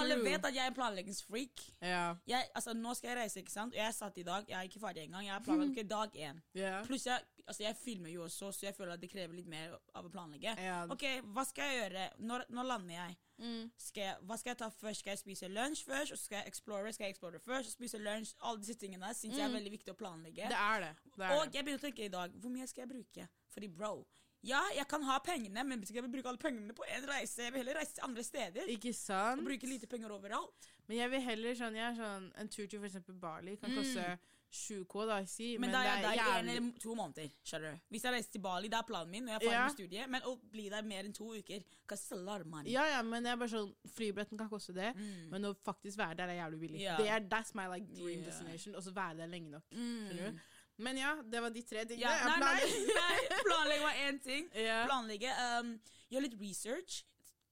Alle 0.00 0.16
vet 0.24 0.44
at 0.44 0.54
jeg 0.56 0.64
er 0.64 0.72
en 0.72 0.76
planleggingsfreak. 0.76 1.62
Ja. 1.80 2.14
Jeg, 2.26 2.48
altså, 2.54 2.74
nå 2.76 2.94
skal 2.98 3.12
jeg 3.12 3.18
reise, 3.22 3.40
ikke 3.40 3.52
sant? 3.52 3.74
Og 3.76 3.80
jeg 3.80 3.94
satt 3.94 4.18
i 4.18 4.24
dag, 4.26 4.48
jeg 4.48 4.58
er 4.58 4.68
ikke 4.68 4.82
ferdig 4.82 5.04
engang. 5.04 5.24
Jeg 5.26 5.34
har 5.34 5.44
planlagt 5.44 5.78
ok, 5.78 5.90
dag 5.90 6.16
én. 6.28 6.40
Yeah. 6.56 6.80
Pluss 6.88 7.06
jeg, 7.06 7.20
altså, 7.46 7.62
jeg 7.62 7.76
filmer 7.84 8.10
jo 8.10 8.24
også, 8.24 8.52
så 8.52 8.66
jeg 8.66 8.76
føler 8.76 8.96
at 8.96 9.04
det 9.04 9.12
krever 9.12 9.36
litt 9.36 9.48
mer 9.50 9.76
av 9.94 10.08
å 10.08 10.12
planlegge. 10.12 10.56
Ja. 10.60 10.82
Ok, 10.92 11.06
hva 11.36 11.46
skal 11.48 11.70
jeg 11.70 11.84
gjøre? 11.84 12.08
Når, 12.24 12.48
når 12.56 12.70
lander 12.72 12.98
jeg? 12.98 13.16
Mm. 13.44 13.68
Skal 13.76 14.02
jeg? 14.06 14.16
Hva 14.24 14.38
skal 14.40 14.50
jeg 14.54 14.58
ta 14.62 14.68
først? 14.72 15.02
Skal 15.04 15.10
jeg 15.14 15.20
spise 15.20 15.48
lunsj 15.52 15.84
først? 15.84 16.12
Og 16.16 16.18
så 16.18 16.24
skal 16.24 16.40
jeg 16.40 16.52
explore? 16.54 16.92
Skal 16.96 17.04
jeg 17.10 17.14
explore 17.16 17.40
først? 17.44 17.74
Spise 17.76 18.00
lunsj? 18.00 18.34
Alle 18.40 18.62
disse 18.64 18.78
tingene 18.80 19.12
syns 19.14 19.36
jeg 19.36 19.44
er 19.44 19.52
Mm. 19.52 19.58
veldig 19.60 19.72
viktig 19.76 19.92
å 19.92 19.98
planlegge. 20.00 20.48
Det 20.48 20.60
er 20.64 20.80
det. 20.86 20.92
det, 21.16 21.24
er 21.24 21.36
Og 21.36 21.52
jeg 21.52 21.64
begynner 21.64 21.82
å 21.82 21.86
tenke 21.86 22.04
i 22.04 22.08
dag, 22.08 22.30
hvor 22.40 22.50
mye 22.50 22.66
skal 22.66 22.86
jeg 22.86 22.92
bruke? 22.94 23.28
Fordi 23.54 23.68
bro, 23.68 24.06
ja, 24.44 24.60
jeg 24.76 24.86
kan 24.88 25.02
ha 25.02 25.18
pengene, 25.24 25.64
men 25.64 25.80
ikke 25.80 26.02
jeg 26.02 26.10
bruke 26.12 26.28
alle 26.28 26.38
pengene 26.38 26.74
på 26.76 26.84
én 26.92 27.06
reise, 27.08 27.42
jeg 27.46 27.52
vil 27.52 27.62
heller 27.62 27.78
reise 27.80 27.94
til 27.94 28.04
andre 28.04 28.22
steder. 28.22 28.66
Ikke 28.68 28.92
sant? 28.94 29.40
Og 29.40 29.46
bruke 29.46 29.68
lite 29.70 29.86
penger 29.86 30.12
overalt. 30.12 30.68
Men 30.86 30.98
jeg 30.98 31.10
vil 31.10 31.20
heller 31.24 31.54
sånn, 31.54 31.76
jeg 31.78 31.86
er 31.92 31.96
sånn 31.96 32.26
En 32.36 32.48
tur 32.48 32.66
til 32.66 32.80
eksempel 32.84 33.14
Bali 33.18 33.56
kan 33.56 33.70
koste 33.72 34.18
7K, 34.54 35.04
da, 35.08 35.16
si. 35.26 35.48
Men, 35.58 35.70
Men, 35.70 35.72
da 35.74 35.80
er 35.82 35.88
jeg 35.90 36.02
der 36.04 36.14
i 36.14 36.38
en 36.38 36.48
eller 36.48 36.78
to 36.82 36.94
måneder. 36.94 37.30
skjønner 37.44 37.72
du? 37.74 37.80
Hvis 37.90 38.04
jeg 38.06 38.12
reiser 38.14 38.30
til 38.36 38.40
Bali, 38.44 38.68
det 38.72 38.78
er 38.78 38.86
planen 38.88 39.10
min, 39.10 39.28
og 39.28 39.32
jeg 39.32 39.36
er 39.36 39.44
ferdig 39.44 39.52
Ja. 39.58 39.64
med 39.66 39.76
studiet. 39.76 40.10
Men 40.10 40.22
å 40.30 40.34
bli 40.52 40.68
der 40.70 40.82
mer 40.82 41.04
enn 41.04 41.12
to 41.12 41.30
uker 41.34 41.64
of 41.90 42.46
money. 42.46 42.70
Ja, 42.72 42.84
ja, 42.86 43.02
men 43.02 43.24
jeg 43.24 43.32
er 43.32 43.36
bare 43.36 43.48
sånn 43.48 43.74
Flybilletten 43.96 44.38
kan 44.38 44.48
koste 44.48 44.72
det, 44.74 44.94
Mm. 44.96 45.30
men 45.30 45.42
å 45.44 45.54
faktisk 45.64 45.98
være 45.98 46.16
der 46.16 46.28
er 46.28 46.38
jævlig 46.44 46.60
billig. 46.60 46.80
Yeah. 46.80 46.96
Det 46.98 47.08
er, 47.08 47.20
that's 47.20 47.54
my 47.54 47.66
like 47.66 47.86
dream 47.94 48.20
yeah. 48.20 48.26
destination. 48.26 48.74
Så 48.82 48.92
være 48.94 49.16
der 49.18 49.26
lenge 49.26 49.50
nok. 49.50 49.62
Mm. 49.72 50.08
Skjønner 50.08 50.30
du? 50.30 50.40
Men 50.76 50.96
ja, 50.98 51.14
det 51.22 51.40
var 51.42 51.50
de 51.50 51.62
tre 51.62 51.84
tingene. 51.84 52.00
Ja, 52.00 52.24
nei, 52.26 52.38
nei, 52.38 52.60
planlegger- 52.60 52.94
nei, 53.30 53.42
planlegg 53.44 53.80
var 53.82 53.94
én 54.08 54.22
ting. 54.22 54.48
Yeah. 54.54 54.86
Planlegge. 54.86 55.30
Um, 55.60 55.80
gjør 56.10 56.20
litt 56.22 56.40
research. 56.40 57.04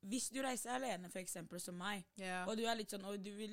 Hvis 0.03 0.31
du 0.35 0.41
reiser 0.43 0.71
alene, 0.75 1.09
for 1.13 1.21
eksempel 1.21 1.61
som 1.61 1.77
meg, 1.79 2.03
og 2.49 2.57
du 2.59 2.65
er 2.67 2.75
litt 2.75 2.91
sånn, 2.91 3.05
og 3.07 3.23
du 3.23 3.31
vil 3.37 3.53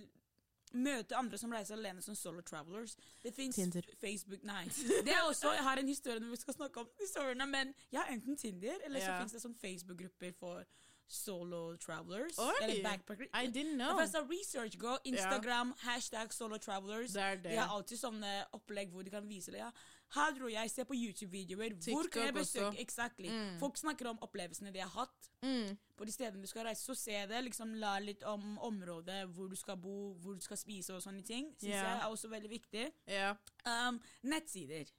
møte 0.74 1.16
andre 1.16 1.38
som 1.38 1.52
reiser 1.52 1.74
alene 1.76 2.02
som 2.02 2.16
solo 2.16 2.42
travelers 2.42 2.96
Det 3.24 3.34
fins 3.36 3.56
Facebook 4.02 4.44
Nei. 4.44 4.66
Det 5.06 5.08
er 5.14 5.22
også, 5.28 5.52
Jeg 5.54 5.64
har 5.64 5.78
en 5.78 5.88
historie 5.88 6.20
når 6.20 6.30
vi 6.30 6.36
skal 6.36 6.54
snakke 6.54 6.80
om 6.80 6.90
historiene, 7.00 7.46
men 7.48 7.74
jeg 7.92 8.02
har 8.02 8.12
enten 8.14 8.38
Tinder, 8.38 8.78
eller 8.86 9.00
så 9.00 9.06
Ja. 9.06 9.20
fins 9.22 9.32
det 9.32 9.42
sånn 9.42 9.56
Facebook-grupper 9.56 10.34
for 10.40 10.66
solo 11.10 11.76
travelers. 11.82 12.38
Oi! 12.38 12.64
Eller 12.64 12.84
backpackers. 12.84 13.28
I 13.34 13.48
didn't 13.48 13.76
know. 13.76 13.98
først 14.00 14.16
research, 14.30 14.78
gå 14.78 14.98
Instagram, 15.04 15.74
hashtag 15.78 16.34
solo 16.34 16.58
travelers. 16.58 17.12
Det 17.12 17.22
er 17.22 17.36
det. 17.36 17.52
De 17.52 17.58
har 17.58 17.74
alltid 17.76 17.98
sånne 17.98 18.34
opplegg 18.54 18.94
hvor 18.94 19.04
de 19.04 19.14
kan 19.14 19.28
vise 19.30 19.52
det. 19.52 19.64
Ja. 19.64 19.72
Her 20.16 20.32
dro 20.34 20.48
jeg, 20.50 20.70
se 20.72 20.86
på 20.90 20.96
YouTube-videoer. 20.98 21.76
Hvor 21.92 22.08
kan 22.10 22.24
jeg 22.26 22.34
besøke 22.34 22.82
Exactly. 22.82 23.30
Folk 23.60 23.78
snakker 23.78 24.10
om 24.10 24.22
opplevelsene 24.26 24.72
de 24.74 24.80
har 24.80 24.90
hatt 24.90 25.30
Mm. 25.42 25.78
på 25.96 26.06
de 26.06 26.12
stedene 26.12 26.42
du 26.42 26.48
skal 26.48 26.66
reise. 26.66 26.84
Så 26.84 26.96
se 26.96 27.26
det, 27.28 27.44
liksom 27.44 27.76
lær 27.80 28.00
litt 28.00 28.24
om 28.24 28.58
området, 28.58 29.28
hvor 29.30 29.48
du 29.48 29.56
skal 29.56 29.78
bo, 29.78 30.14
hvor 30.14 30.34
du 30.34 30.42
skal 30.42 30.58
spise 30.58 30.96
og 30.96 31.02
sånne 31.02 31.24
ting. 31.24 31.54
Synes 31.60 31.74
yeah. 31.74 31.86
jeg 31.86 32.02
er 32.02 32.10
også 32.10 32.28
veldig 32.28 32.50
viktig. 32.50 32.92
Ja. 33.08 33.36
Um, 33.66 34.02
nettsider. 34.24 34.92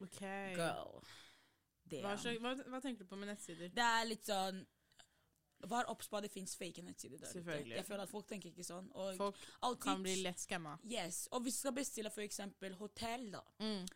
Ok. 0.00 0.20
Girl. 0.56 1.04
Hva, 1.88 2.16
hva, 2.40 2.54
hva 2.68 2.80
tenker 2.80 3.04
du 3.04 3.08
på 3.08 3.16
med 3.16 3.30
nettsider? 3.30 3.70
det 3.72 3.84
er 3.84 4.04
litt 4.04 4.26
sånn 4.26 4.66
Vær 5.66 5.88
obs 5.90 6.08
på 6.08 6.16
at 6.16 6.22
det 6.22 6.30
fins 6.30 6.56
fake 6.56 6.82
nettsider 6.82 7.18
der 7.18 7.30
ute. 7.40 7.68
Jeg 7.74 7.84
føler 7.84 8.02
at 8.02 8.08
folk 8.08 8.26
tenker 8.28 8.50
ikke 8.52 8.64
sånn. 8.64 8.90
Og 8.94 9.16
Folk 9.16 9.36
alltid- 9.62 9.82
kan 9.82 10.02
bli 10.02 10.16
lett 10.22 10.38
skamma. 10.40 10.76
Yes, 10.84 11.28
Og 11.32 11.40
hvis 11.42 11.54
du 11.54 11.58
skal 11.58 11.72
bestille 11.72 12.10
for 12.10 12.20
eksempel 12.22 12.74
hotell, 12.74 13.30
da. 13.32 13.40
Mm. 13.60 13.86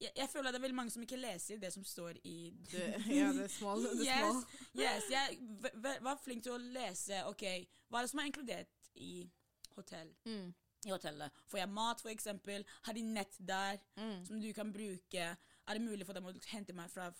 Jeg, 0.00 0.12
jeg 0.16 0.28
føler 0.30 0.52
det 0.52 0.58
er 0.58 0.62
veldig 0.62 0.74
mange 0.76 0.90
som 0.90 1.02
ikke 1.02 1.16
leser 1.18 1.58
det 1.58 1.72
som 1.72 1.82
står 1.84 2.18
i 2.24 2.50
Det, 2.70 2.84
ja, 3.08 3.32
det 3.32 3.44
er 3.44 3.48
small. 3.48 3.82
Det 3.82 3.90
er 3.90 4.04
yes, 4.04 4.20
small. 4.20 4.44
yes, 4.84 5.08
jeg 5.10 6.02
var 6.02 6.16
flink 6.22 6.42
til 6.44 6.52
å 6.52 6.58
lese 6.58 7.24
Ok, 7.26 7.42
hva 7.90 7.98
er 7.98 8.02
det 8.06 8.10
som 8.10 8.20
er 8.20 8.28
inkludert 8.30 8.90
i 8.94 9.30
hotell? 9.74 10.14
Mm. 10.26 10.54
I 10.86 10.90
hotellet. 10.90 11.32
Får 11.50 11.58
jeg 11.58 11.68
mat, 11.74 12.00
for 12.00 12.08
eksempel? 12.12 12.64
Har 12.86 12.92
de 12.94 13.02
nett 13.02 13.34
der 13.40 13.78
Mm. 13.96 14.24
som 14.26 14.40
du 14.40 14.52
kan 14.52 14.72
bruke? 14.72 15.36
Er 15.68 15.74
det 15.74 15.82
mulig 15.82 16.06
for 16.06 16.12
dem 16.14 16.24
å 16.24 16.32
hente 16.46 16.72
meg 16.72 16.90
fra 16.90 17.10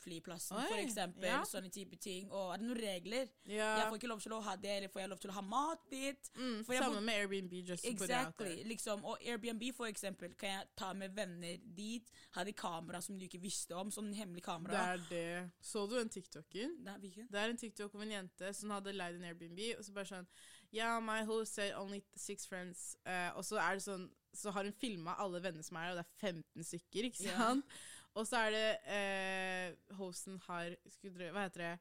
flyplassen, 0.00 0.56
Oi, 0.58 0.66
for 0.68 0.80
eksempel? 0.82 1.26
ja. 1.28 1.40
Sånne 1.48 1.70
type 1.72 1.96
ting. 2.00 2.26
Og 2.30 2.54
er 2.54 2.60
det 2.62 2.66
noen 2.68 2.80
regler? 2.80 3.30
Ja. 3.44 3.68
Jeg 3.80 3.88
får 3.88 4.00
ikke 4.00 4.10
lov 4.12 4.20
til 4.24 4.34
å 4.36 4.40
ha 4.46 4.54
det, 4.60 4.72
eller 4.76 4.92
får 4.92 5.02
jeg 5.02 5.12
lov 5.12 5.22
til 5.22 5.32
å 5.32 5.36
ha 5.36 5.44
mat 5.46 5.84
dit? 5.92 6.30
Mm, 6.36 6.58
Samme 6.68 7.00
med 7.06 7.20
Airbnb. 7.22 7.56
Just 7.72 7.86
Exactly. 7.90 8.62
Liksom, 8.70 9.04
og 9.04 9.18
Airbnb, 9.24 9.64
for 9.76 9.90
eksempel, 9.90 10.34
kan 10.40 10.54
jeg 10.56 10.70
ta 10.76 10.92
med 10.92 11.16
venner 11.16 11.58
dit. 11.64 12.10
Har 12.36 12.44
de 12.48 12.52
kamera 12.56 13.00
som 13.04 13.18
du 13.18 13.24
ikke 13.26 13.42
visste 13.42 13.76
om? 13.76 13.90
Sånn 13.94 14.12
hemmelig 14.16 14.44
kamera. 14.46 14.72
Det 14.72 14.86
er 14.94 15.04
det. 15.10 15.50
Så 15.60 15.86
du 15.90 15.98
en 16.00 16.08
TikToker? 16.12 16.76
Nei, 16.86 16.96
hvilken? 17.02 17.28
Det 17.30 17.40
er 17.40 17.52
en 17.52 17.60
TikTok 17.60 17.94
om 17.94 18.06
en 18.06 18.16
jente 18.18 18.54
som 18.56 18.70
hadde 18.76 18.94
leid 18.96 19.18
en 19.20 19.28
Airbnb, 19.30 19.60
og 19.78 19.84
så 19.86 19.92
bare 19.96 20.10
sånn 20.14 20.32
Yeah, 20.72 21.00
my 21.02 21.24
host 21.26 21.54
said 21.54 21.74
only 21.74 22.02
six 22.14 22.46
friends. 22.46 22.96
Uh, 23.04 23.32
og 23.34 23.42
så 23.44 23.58
er 23.58 23.74
det 23.74 23.82
sånn 23.82 24.04
Så 24.30 24.52
har 24.54 24.62
hun 24.62 24.76
filma 24.78 25.16
alle 25.18 25.40
vennene 25.42 25.64
som 25.66 25.74
er 25.80 25.88
der, 25.88 25.96
og 25.96 25.98
det 25.98 26.04
er 26.06 26.28
15 26.30 26.66
stykker, 26.68 27.08
ikke 27.08 27.24
sant? 27.24 27.40
sant? 27.40 27.80
Og 28.18 28.26
så 28.26 28.40
er 28.46 28.50
det 28.50 28.68
eh, 28.90 29.96
Hosten 29.98 30.38
har 30.48 30.74
skudre, 30.90 31.30
Hva 31.34 31.44
heter 31.46 31.64
det? 31.64 31.72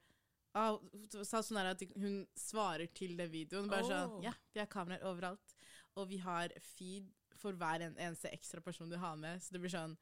Ah, 0.57 0.77
sa 1.23 1.41
sånn 1.45 1.59
at 1.61 1.81
hun 1.95 2.23
svarer 2.37 2.87
til 2.97 3.15
den 3.17 3.29
videoen. 3.31 3.69
Bare 3.69 3.83
Oh. 3.85 3.89
sånn 3.89 4.23
Ja, 4.25 4.33
vi 4.53 4.59
har 4.59 4.67
kameraer 4.67 5.03
overalt. 5.05 5.55
Og 5.97 6.07
vi 6.09 6.17
har 6.17 6.49
feed 6.75 7.09
for 7.39 7.53
hver 7.53 7.81
en, 7.85 7.95
eneste 7.95 8.31
ekstra 8.33 8.61
person 8.61 8.89
du 8.89 8.97
har 8.97 9.15
med. 9.15 9.39
Så 9.41 9.51
det 9.53 9.61
blir 9.61 9.69
sånn 9.73 9.97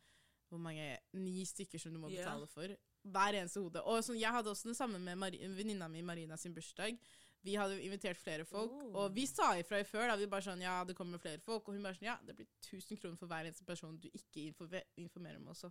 Hvor 0.50 0.60
mange 0.64 0.98
Ni 1.14 1.44
stykker 1.46 1.80
som 1.80 1.92
du 1.94 2.00
må 2.00 2.10
Ja. 2.10 2.24
betale 2.24 2.48
for. 2.48 2.68
Hver 3.08 3.34
eneste 3.36 3.60
hode. 3.62 3.82
Og 3.84 4.00
sånn, 4.04 4.20
jeg 4.20 4.32
hadde 4.32 4.50
også 4.52 4.68
det 4.72 4.78
samme 4.78 5.00
med 5.00 5.18
venninna 5.56 5.88
mi 5.90 6.02
Marina 6.02 6.38
sin 6.38 6.54
bursdag. 6.54 6.98
Vi 7.46 7.54
hadde 7.56 7.78
invitert 7.84 8.18
flere 8.18 8.44
folk, 8.46 8.72
Oh. 8.72 8.96
og 9.04 9.14
vi 9.16 9.26
sa 9.26 9.54
ifra 9.56 9.80
i 9.80 9.84
før. 9.84 10.08
da, 10.10 10.16
Vi 10.18 10.26
bare 10.28 10.42
sånn, 10.42 10.62
ja, 10.62 10.84
det 10.84 10.96
kommer 10.96 11.20
flere 11.20 11.40
folk, 11.40 11.68
Og 11.70 11.74
hun 11.76 11.84
bare 11.84 11.94
sånn, 11.96 12.08
ja, 12.10 12.18
det 12.26 12.36
blir 12.36 12.48
1000 12.62 12.98
kroner 13.00 13.18
for 13.18 13.28
hver 13.28 13.46
eneste 13.46 13.66
person 13.66 13.98
du 13.98 14.10
ikke 14.10 14.48
informerer, 14.98 15.38
om 15.38 15.48
oss, 15.48 15.66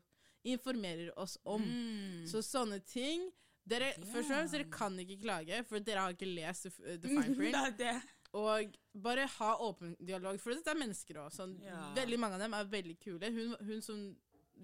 informerer 0.45 1.11
oss 1.19 1.37
om. 1.45 1.63
Mm. 1.63 2.27
Så 2.31 2.43
sånne 2.43 2.81
ting 2.87 3.31
dere, 3.67 3.93
Først 3.99 4.31
og 4.31 4.31
fremst, 4.31 4.53
dere 4.55 4.71
kan 4.71 4.97
ikke 5.03 5.21
klage, 5.23 5.65
for 5.67 5.79
dere 5.81 5.99
har 6.05 6.13
ikke 6.15 6.29
lest 6.35 6.63
the, 6.69 6.99
the 6.99 7.09
fine 7.09 7.35
print. 7.41 8.13
Og 8.37 8.75
bare 8.95 9.27
ha 9.27 9.57
åpen 9.65 9.97
dialog, 10.05 10.39
for 10.41 10.53
dette 10.55 10.71
er 10.71 10.79
mennesker 10.79 11.19
òg. 11.23 11.33
Sånn, 11.35 11.57
yeah. 11.63 11.93
Veldig 11.97 12.19
mange 12.21 12.35
av 12.39 12.41
dem 12.41 12.55
er 12.55 12.65
veldig 12.65 12.99
kule. 13.01 13.31
Hun, 13.33 13.57
hun 13.67 13.81
som 13.83 14.17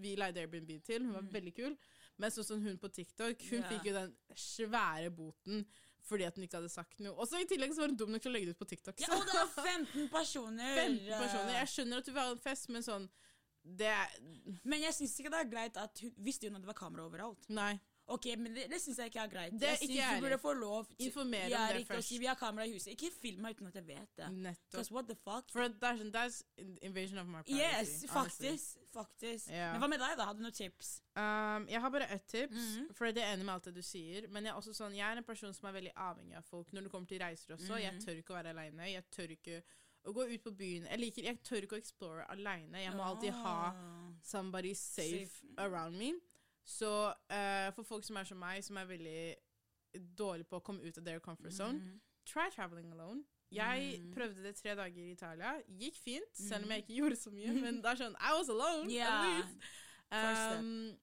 vi 0.03 0.15
leide 0.17 0.41
Airbnb 0.41 0.71
til, 0.85 1.03
hun 1.05 1.13
var 1.15 1.23
veldig 1.33 1.55
kul. 1.57 1.77
Men 2.21 2.31
sånn 2.31 2.45
som 2.45 2.63
hun 2.63 2.77
på 2.79 2.91
TikTok, 2.93 3.41
hun 3.51 3.59
yeah. 3.61 3.69
Fikk 3.73 3.89
jo 3.91 3.95
den 3.97 4.13
svære 4.37 5.11
boten 5.15 5.65
fordi 6.09 6.27
at 6.27 6.37
hun 6.37 6.47
ikke 6.47 6.59
hadde 6.59 6.73
sagt 6.73 7.03
noe. 7.05 7.15
Og 7.15 7.29
så 7.31 7.41
i 7.43 7.47
tillegg 7.49 7.75
så 7.75 7.85
var 7.85 7.93
hun 7.93 7.99
dum 8.01 8.13
nok 8.15 8.25
til 8.25 8.33
å 8.33 8.35
legge 8.35 8.51
det 8.51 8.57
ut 8.57 8.63
på 8.63 8.69
TikTok. 8.73 9.03
Ja, 9.05 9.11
og 9.15 9.27
det 9.29 9.37
var 9.39 9.69
15 9.69 10.09
personer. 10.13 10.75
15 10.81 11.07
personer. 11.15 11.53
Jeg 11.61 11.71
skjønner 11.75 12.03
at 12.03 12.09
du 12.09 12.13
vil 12.13 12.23
ha 12.23 12.35
en 12.35 12.43
fest, 12.43 12.69
men 12.75 12.87
sånn 12.87 13.09
Det 13.63 13.93
Men 14.67 14.83
jeg 14.83 14.97
syns 14.97 15.15
ikke 15.21 15.31
det 15.31 15.41
er 15.45 15.51
greit 15.53 15.77
at 15.79 16.03
hun 16.03 16.15
visste 16.27 16.49
hun 16.49 16.59
at 16.59 16.65
det 16.65 16.71
var 16.73 16.79
kamera 16.81 17.07
overalt. 17.07 17.47
Nei. 17.55 17.77
Ok, 18.09 18.25
men 18.37 18.53
Det, 18.55 18.69
det 18.71 18.81
syns 18.83 18.99
jeg 18.99 19.07
ikke 19.13 19.21
er 19.23 19.29
greit. 19.31 19.53
Det 19.53 19.63
er 19.69 19.77
jeg 19.77 19.79
syns 19.89 20.17
du 20.19 20.25
burde 20.27 20.39
få 20.43 20.53
lov 20.53 20.87
til 20.87 21.07
Informere 21.07 21.45
om 21.45 21.51
det 21.79 21.87
først. 21.87 22.09
si 22.09 22.19
vi 22.19 22.27
har 22.27 22.35
kamera 22.35 22.65
i 22.67 22.73
huset. 22.73 22.89
Ikke 22.93 23.11
film 23.15 23.43
meg 23.43 23.55
uten 23.57 23.67
at 23.69 23.75
jeg 23.75 23.87
vet 23.87 24.17
det. 24.17 24.31
Nettopp. 24.33 24.91
What 24.91 25.07
the 25.07 25.15
fuck? 25.15 25.51
For 25.51 25.63
er 25.63 25.97
sånn 26.01 26.11
That's 26.13 26.43
invasion 26.83 27.19
of 27.19 27.27
my 27.27 27.43
privacy. 27.43 27.61
Yes, 27.63 28.05
honestly. 28.11 28.49
faktisk. 28.49 28.79
faktisk. 28.93 29.49
Ja. 29.51 29.73
Men 29.73 29.81
hva 29.81 29.89
med 29.89 30.01
deg, 30.01 30.17
da? 30.19 30.25
Har 30.25 30.35
du 30.35 30.43
noen 30.43 30.53
tips? 30.53 31.01
Um, 31.17 31.69
jeg 31.69 31.81
har 31.81 31.91
bare 31.91 32.09
ett 32.11 32.27
tips, 32.27 32.57
Mhm. 32.57 32.95
for 32.95 33.13
det 33.13 33.23
er 33.23 33.33
enig 33.37 33.45
med 33.45 33.55
alt 33.55 33.65
det 33.65 33.75
du 33.75 33.83
sier. 33.83 34.27
Men 34.29 34.45
jeg 34.45 34.51
er 34.53 34.57
også 34.61 34.75
sånn, 34.75 34.95
jeg 34.97 35.07
er 35.13 35.17
en 35.17 35.25
person 35.25 35.55
som 35.55 35.69
er 35.69 35.73
veldig 35.81 35.93
avhengig 35.95 36.37
av 36.37 36.45
folk 36.45 36.73
når 36.73 36.83
det 36.83 36.91
kommer 36.91 37.09
til 37.09 37.19
reiser 37.21 37.55
også. 37.57 37.79
Jeg 37.81 37.95
Mhm. 37.95 38.01
tør 38.05 38.17
ikke 38.19 38.35
å 38.35 38.43
være 38.43 38.51
aleine. 38.51 38.91
Jeg 38.93 39.05
tør 39.11 39.31
ikke 39.31 39.63
å 40.05 40.13
gå 40.13 40.35
ut 40.35 40.43
på 40.43 40.51
byen. 40.57 40.85
Jeg, 40.91 40.99
liker, 40.99 41.23
jeg 41.23 41.43
tør 41.45 41.63
ikke 41.63 41.77
å 41.77 41.79
explore 41.79 42.27
aleine. 42.29 42.75
Jeg 42.83 42.93
må 42.93 43.05
alltid 43.05 43.31
ha 43.33 43.73
somebody 44.23 44.75
safe, 44.75 45.29
Safe. 45.29 45.45
around 45.59 45.97
me. 45.97 46.13
Så 46.65 46.91
uh, 47.11 47.75
for 47.75 47.83
folk 47.83 48.05
som 48.05 48.17
er 48.17 48.25
som 48.25 48.39
meg, 48.39 48.65
som 48.65 48.77
er 48.77 48.85
veldig 48.85 49.35
dårlige 50.19 50.49
på 50.49 50.57
å 50.57 50.65
komme 50.65 50.83
ut 50.83 50.99
av 50.99 51.05
their 51.05 51.21
comfort 51.21 51.53
zone, 51.53 51.79
mm. 51.79 52.01
try 52.27 52.49
traveling 52.55 52.93
alone. 52.93 53.25
Jeg 53.53 54.01
mm. 54.01 54.13
prøvde 54.13 54.43
det 54.43 54.55
tre 54.57 54.75
dager 54.75 55.03
i 55.03 55.11
Italia. 55.11 55.53
Gikk 55.69 55.99
fint, 56.05 56.37
selv 56.39 56.65
om 56.65 56.71
jeg 56.71 56.79
ikke 56.79 56.95
gjorde 56.95 57.17
så 57.17 57.31
mye. 57.31 57.53
Men 57.53 57.83
det 57.83 57.91
er 57.91 58.01
sånn, 58.01 58.17
I 58.17 58.33
was 58.39 58.49
alone. 58.49 58.89
yeah. 58.91 59.13
at 59.13 59.29
least. 59.29 59.59
Um, 60.13 60.97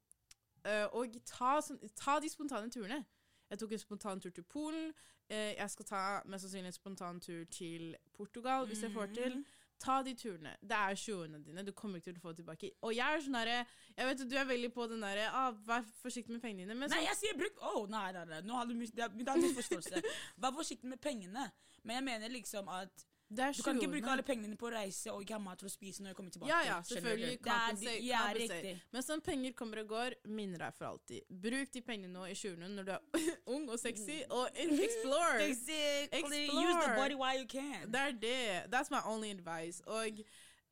uh, 0.65 0.87
og 0.97 1.19
ta, 1.25 1.59
sånn, 1.65 1.79
ta 1.97 2.17
de 2.21 2.29
spontane 2.29 2.71
turene. 2.73 3.03
Jeg 3.49 3.61
tok 3.61 3.71
en 3.73 3.81
spontan 3.81 4.21
tur 4.21 4.33
til 4.33 4.45
Polen. 4.49 4.91
Uh, 5.29 5.53
jeg 5.53 5.69
skal 5.75 5.89
ta 5.91 6.03
mest 6.25 6.47
sannsynlig 6.47 6.73
en 6.73 6.77
spontan 6.79 7.21
tur 7.21 7.43
til 7.53 7.95
Portugal, 8.17 8.65
hvis 8.69 8.83
jeg 8.85 8.93
får 8.93 9.13
til. 9.13 9.39
Ta 9.79 10.01
de 10.03 10.11
turene. 10.19 10.55
Det 10.61 10.75
er 10.75 10.95
20-årene 10.99 11.39
dine. 11.45 11.63
Du 11.63 11.71
kommer 11.71 12.01
ikke 12.01 12.11
til 12.11 12.19
å 12.19 12.23
få 12.25 12.33
tilbake. 12.35 12.71
Og 12.83 12.91
jeg 12.95 13.15
er 13.15 13.21
sånn 13.23 13.37
derre 13.37 13.59
Jeg 13.95 14.09
vet 14.09 14.23
Du 14.29 14.35
er 14.35 14.47
veldig 14.49 14.69
på 14.75 14.87
den 14.91 15.05
derre 15.05 15.29
ah, 15.31 15.53
Vær 15.67 15.85
forsiktig 16.01 16.35
med 16.35 16.41
pengene 16.43 16.65
dine. 16.65 16.75
Men 16.75 16.91
Nei, 16.91 17.05
jeg 17.05 17.15
sier 17.21 17.37
bruk 17.39 17.61
Å, 17.63 17.85
nei, 17.91 18.09
nei, 18.15 18.25
nei. 18.27 18.41
Nå 18.47 18.57
har 18.59 18.67
du 18.67 18.75
mye, 18.75 18.91
det 18.95 19.05
er- 19.07 19.39
det 19.39 19.53
forståelse. 19.55 20.01
Vær 20.43 20.55
forsiktig 20.57 20.91
med 20.91 20.99
pengene. 21.03 21.47
Men 21.83 21.95
jeg 22.01 22.07
mener 22.09 22.35
liksom 22.35 22.67
at 22.75 22.91
det 22.91 23.08
du 23.29 23.61
kan 23.63 23.77
ikke 23.77 23.91
bruke 23.91 24.09
alle 24.09 24.23
pengene 24.25 24.47
dine 24.47 24.57
på 24.57 24.67
å 24.69 24.71
reise 24.73 25.11
og 25.13 25.21
ikke 25.21 25.35
ha 25.37 25.39
mat 25.43 25.59
til 25.61 25.67
å 25.69 25.71
spise 25.71 26.01
når 26.01 26.15
du 26.15 26.17
kommer 26.17 26.31
tilbake. 26.33 26.49
Ja, 26.49 26.61
ja, 26.65 26.77
selvfølgelig. 26.81 27.35
Det 27.43 27.51
er- 27.51 27.59
Compensate, 27.69 28.05
Ja, 28.05 28.21
riktig. 28.33 28.81
Men 28.91 29.03
sånn 29.05 29.21
penger 29.21 29.53
kommer 29.53 29.81
og 29.83 29.87
går, 29.87 30.15
minner 30.25 30.57
deg 30.57 30.73
for 30.73 30.85
alltid. 30.89 31.21
Bruk 31.29 31.71
de 31.71 31.81
pengene 31.81 32.11
nå 32.13 32.25
i 32.25 32.33
20-årene 32.33 32.69
når 32.79 32.85
du 32.85 32.91
er 32.91 32.99
ung 33.55 33.69
og 33.69 33.79
sexy, 33.79 34.23
og 34.29 34.49
explore! 34.57 35.37
Basically, 35.45 36.45
use 36.49 36.85
the 36.85 36.95
body 36.95 37.15
while 37.15 37.37
you 37.39 37.45
can. 37.47 37.91
Det 37.91 37.99
er 38.01 38.11
det. 38.11 38.71
That's 38.73 38.89
my 38.89 39.01
only 39.05 39.29
advice. 39.29 39.81
Og 39.85 40.19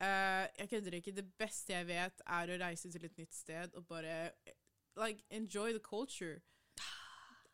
uh, 0.00 0.44
jeg 0.58 0.68
kødder 0.70 0.98
ikke. 0.98 1.12
Det 1.14 1.26
beste 1.38 1.72
jeg 1.72 1.86
vet, 1.86 2.22
er 2.26 2.46
å 2.54 2.58
reise 2.66 2.90
til 2.90 3.04
et 3.04 3.16
nytt 3.18 3.34
sted 3.34 3.74
og 3.74 3.86
bare 3.86 4.30
like, 4.96 5.22
enjoy 5.30 5.70
the 5.72 5.78
culture. 5.80 6.40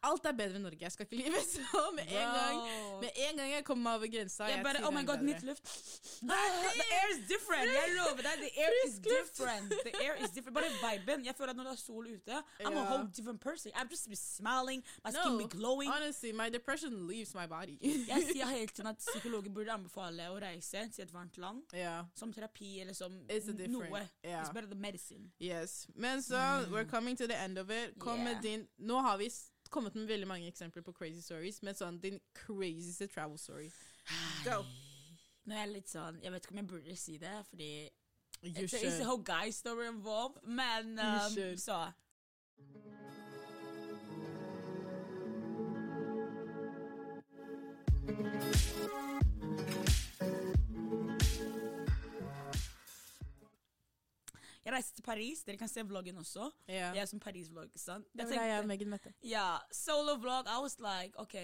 Alt 0.04 0.26
er 0.28 0.36
bedre 0.36 0.58
enn 0.58 0.66
Norge. 0.66 0.80
Jeg 0.84 0.92
skal 0.94 1.06
ikke 1.06 1.20
lyve. 1.22 1.40
Så 1.54 1.82
med 1.96 2.04
en 2.08 2.30
gang 2.38 2.58
Bro. 2.64 3.00
Med 3.00 3.10
en 3.26 3.40
gang 3.40 3.50
jeg 3.52 3.64
kommer 3.64 3.84
meg 3.84 3.98
over 3.98 4.10
grensa 4.14 4.48
Jeg 4.48 4.56
jeg 4.56 4.64
bare, 4.66 4.82
oh 4.86 4.92
my 4.94 5.04
god, 5.06 5.22
nytt 5.24 5.42
luft. 5.48 5.64
The 6.20 6.86
air 6.98 7.08
is 7.14 7.20
different. 7.28 7.70
Jeg 7.72 7.94
lover 7.98 8.22
deg, 8.26 8.44
the 8.44 8.52
air 8.64 8.74
is 8.86 8.98
different. 8.98 9.74
The 9.88 9.94
air 10.04 10.16
is 10.24 10.30
different. 10.30 10.54
Bare 10.58 10.70
viben. 10.82 11.24
Jeg 11.24 11.34
føler 11.38 11.54
at 11.54 11.56
når 11.56 11.70
det 11.70 11.72
er 11.72 11.82
sol 11.82 12.06
ute, 12.06 12.42
I'm 12.60 12.76
a 12.76 12.84
whole 12.90 13.08
different 13.16 13.40
person. 13.40 13.72
I'm 13.74 13.88
just 13.90 14.08
be 14.08 14.16
smiling, 14.16 14.84
my 15.04 15.10
skin 15.10 15.38
be 15.38 15.48
glowing. 15.48 15.90
honestly, 15.90 16.32
my 16.32 16.48
depression 16.48 17.06
leaves 17.08 17.34
my 17.34 17.46
body. 17.46 17.78
Jeg 18.12 18.28
sier 18.32 18.46
hele 18.46 18.66
tiden 18.66 18.86
at 18.86 18.98
psykologer 18.98 19.50
burde 19.50 19.72
anbefale 19.72 20.28
å 20.30 20.38
reise 20.40 20.88
til 20.94 21.06
et 21.06 21.12
varmt 21.14 21.38
land. 21.38 21.62
Yeah. 21.74 22.04
Som 22.14 22.32
terapi 22.32 22.80
eller 22.80 22.94
som 22.94 23.12
noe. 23.14 24.04
Yeah. 24.24 24.42
It's 24.42 24.52
better 24.52 24.68
than 24.68 24.80
medicine. 24.80 25.30
Yes. 25.40 25.86
Men 25.94 26.22
så, 26.22 26.66
we're 26.70 26.88
coming 26.90 27.16
to 27.16 27.26
the 27.26 27.36
end 27.44 27.58
of 27.58 27.70
it. 27.70 27.98
Kom 27.98 28.18
med 28.18 28.42
din 28.42 28.66
Nå 28.78 29.00
har 29.00 29.18
vi 29.18 29.30
kommet 29.74 29.96
med 29.98 30.06
veldig 30.10 30.28
mange 30.30 30.48
eksempler 30.50 30.84
på 30.86 30.94
crazy 30.96 31.22
stories, 31.24 31.60
men 31.66 31.76
sånn 31.78 31.98
din 32.02 32.20
crazieste 32.38 33.08
travel 33.12 33.38
story. 33.38 33.68
Go. 34.46 34.62
Nå 35.44 35.54
er 35.56 35.64
jeg 35.66 35.72
litt 35.74 35.90
sånn 35.92 36.18
Jeg 36.24 36.32
vet 36.32 36.44
ikke 36.44 36.54
om 36.54 36.58
jeg 36.60 36.68
burde 36.70 36.96
si 36.96 37.18
det, 37.20 37.36
fordi 37.50 37.70
You 38.44 38.68
should. 38.68 38.82
it's 38.84 39.00
a 39.00 39.04
whole 39.04 39.22
guy 39.24 39.50
story 39.50 39.86
involved. 39.88 40.42
Men 40.44 40.98
um, 40.98 41.56
så 41.56 41.92
Jeg 48.06 48.53
reiste 54.74 54.94
til 54.98 55.02
Paris. 55.06 55.44
Dere 55.46 55.56
kan 55.60 55.68
se 55.70 55.82
vloggen 55.86 56.18
også. 56.20 56.50
Yeah. 56.68 56.94
Jeg 56.96 57.02
er 57.02 57.06
som 57.10 57.20
Paris-vlogg. 57.20 57.70
sant? 57.76 58.06
Det 58.12 58.26
var 58.26 58.34
det 58.34 58.48
jeg 58.50 58.58
og 58.60 58.66
Megan 58.66 58.90
møtte. 58.92 59.14
Ja, 59.22 59.58
solo 59.72 60.14
vlog. 60.20 60.46
I 60.50 60.58
was 60.62 60.76
like, 60.82 61.18
OK. 61.18 61.34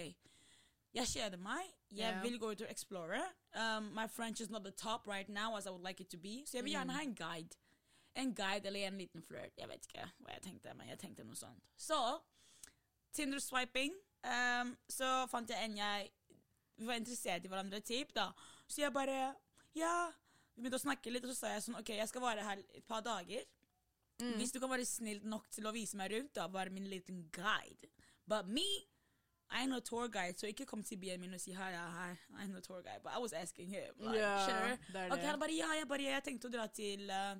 Jeg 0.93 1.07
kjeder 1.07 1.37
meg. 1.39 1.63
Jeg 1.91 2.11
yeah. 2.13 2.23
vil 2.23 2.39
gå 2.39 2.51
ut 2.51 2.61
og 2.61 2.71
explore. 2.71 3.21
Um, 3.55 3.83
my 3.95 4.07
French 4.11 4.41
is 4.41 4.49
not 4.49 4.63
the 4.63 4.71
top 4.71 5.07
right 5.07 5.29
now 5.29 5.55
as 5.57 5.65
I 5.65 5.69
would 5.69 5.83
like 5.87 6.01
it 6.03 6.09
to 6.11 6.17
be. 6.17 6.43
Så 6.45 6.57
jeg 6.57 6.63
vil 6.63 6.71
Mm. 6.73 6.77
gjerne 6.79 6.91
ha 6.93 7.01
en 7.01 7.15
guide. 7.15 7.55
En 8.15 8.35
guide 8.35 8.65
eller 8.67 8.87
en 8.87 8.97
liten 8.97 9.23
flørt. 9.23 9.51
Jeg 9.57 9.69
vet 9.69 9.87
ikke 9.87 10.09
hva 10.19 10.33
jeg 10.33 10.41
tenkte, 10.41 10.73
men 10.73 10.89
jeg 10.89 10.99
tenkte 10.99 11.23
noe 11.23 11.35
sånt. 11.35 11.63
Så 11.77 12.19
Tinder-swiping. 13.13 13.93
Um, 14.23 14.75
så 14.89 15.25
fant 15.31 15.49
jeg 15.49 15.65
en 15.65 15.77
jeg 15.77 16.09
Vi 16.77 16.85
var 16.87 16.93
interessert 16.97 17.45
i 17.45 17.49
hverandre 17.49 17.79
typ, 17.85 18.13
da. 18.15 18.29
Så 18.67 18.81
jeg 18.81 18.93
bare 18.93 19.35
Ja. 19.75 20.11
Vi 20.61 20.67
begynte 20.67 20.77
å 20.77 20.83
snakke 20.83 21.09
litt, 21.09 21.23
og 21.25 21.33
så 21.33 21.39
sa 21.39 21.51
jeg 21.55 21.61
sånn 21.65 21.79
OK, 21.79 21.87
jeg 21.97 22.05
skal 22.11 22.21
være 22.21 22.45
her 22.45 22.59
et 22.77 22.83
par 22.85 23.01
dager. 23.01 23.47
Mm. 24.21 24.35
Hvis 24.37 24.51
du 24.53 24.59
kan 24.61 24.69
være 24.69 24.85
snill 24.85 25.23
nok 25.25 25.47
til 25.49 25.65
å 25.65 25.71
vise 25.73 25.97
meg 25.97 26.11
rundt, 26.13 26.35
da, 26.37 26.45
være 26.53 26.69
min 26.69 26.85
liten 26.85 27.23
guide. 27.33 27.89
But 28.29 28.45
me, 28.45 28.67
I 29.49 29.63
ain't 29.63 29.73
no 29.73 29.79
tour 29.81 30.05
guide, 30.07 30.37
så 30.37 30.51
ikke 30.51 30.67
kom 30.69 30.83
til 30.85 30.99
byen 31.01 31.19
min 31.23 31.33
og 31.33 31.41
si 31.41 31.55
hei, 31.57 31.71
ja, 31.73 31.87
hei, 31.95 32.11
I 32.43 32.45
no 32.51 32.61
tour 32.61 32.83
guide. 32.85 33.01
But 33.01 33.17
I 33.17 33.23
was 33.23 33.33
asking 33.33 33.73
him. 33.73 33.89
Like, 33.97 34.19
yeah, 34.19 34.45
sure. 34.45 34.77
Det 34.85 34.93
det 34.93 35.07
Ok, 35.17 35.25
han 35.31 35.41
bare, 35.41 35.57
ja, 35.57 35.71
jeg, 35.79 35.87
bare, 35.89 36.05
jeg 36.13 36.27
tenkte 36.29 36.51
å 36.51 36.53
dra 36.53 36.67
til 36.69 37.09
uh, 37.09 37.33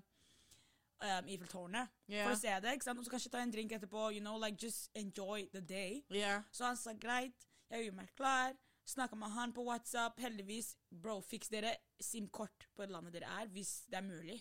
um, 1.06 1.30
Eiffeltårnet 1.30 1.94
yeah. 2.10 2.26
for 2.26 2.34
å 2.34 2.42
se 2.42 2.58
det, 2.66 2.74
ikke 2.74 2.90
sant? 2.90 2.98
Og 2.98 3.06
så 3.06 3.14
kanskje 3.14 3.36
ta 3.38 3.46
en 3.46 3.54
drink 3.54 3.78
etterpå, 3.78 4.10
you 4.18 4.26
know, 4.26 4.42
like 4.42 4.58
just 4.58 4.90
enjoy 4.98 5.46
the 5.54 5.62
day. 5.62 6.02
Yeah. 6.10 6.42
Så 6.50 6.66
han 6.66 6.82
sa 6.82 6.98
greit, 6.98 7.48
jeg 7.70 7.86
gjorde 7.86 8.02
meg 8.02 8.12
klar, 8.18 8.58
snakket 8.92 9.20
med 9.22 9.34
han 9.34 9.54
på 9.56 9.64
WhatsApp, 9.68 10.20
heldigvis, 10.22 10.74
bro, 11.04 11.20
fiks 11.26 11.52
dere 11.52 11.76
SIM-kort 12.02 12.68
på 12.76 12.86
det 12.86 12.94
landet 12.94 13.16
dere 13.18 13.32
er, 13.42 13.52
hvis 13.54 13.82
det 13.92 14.00
er 14.02 14.08
mulig. 14.08 14.40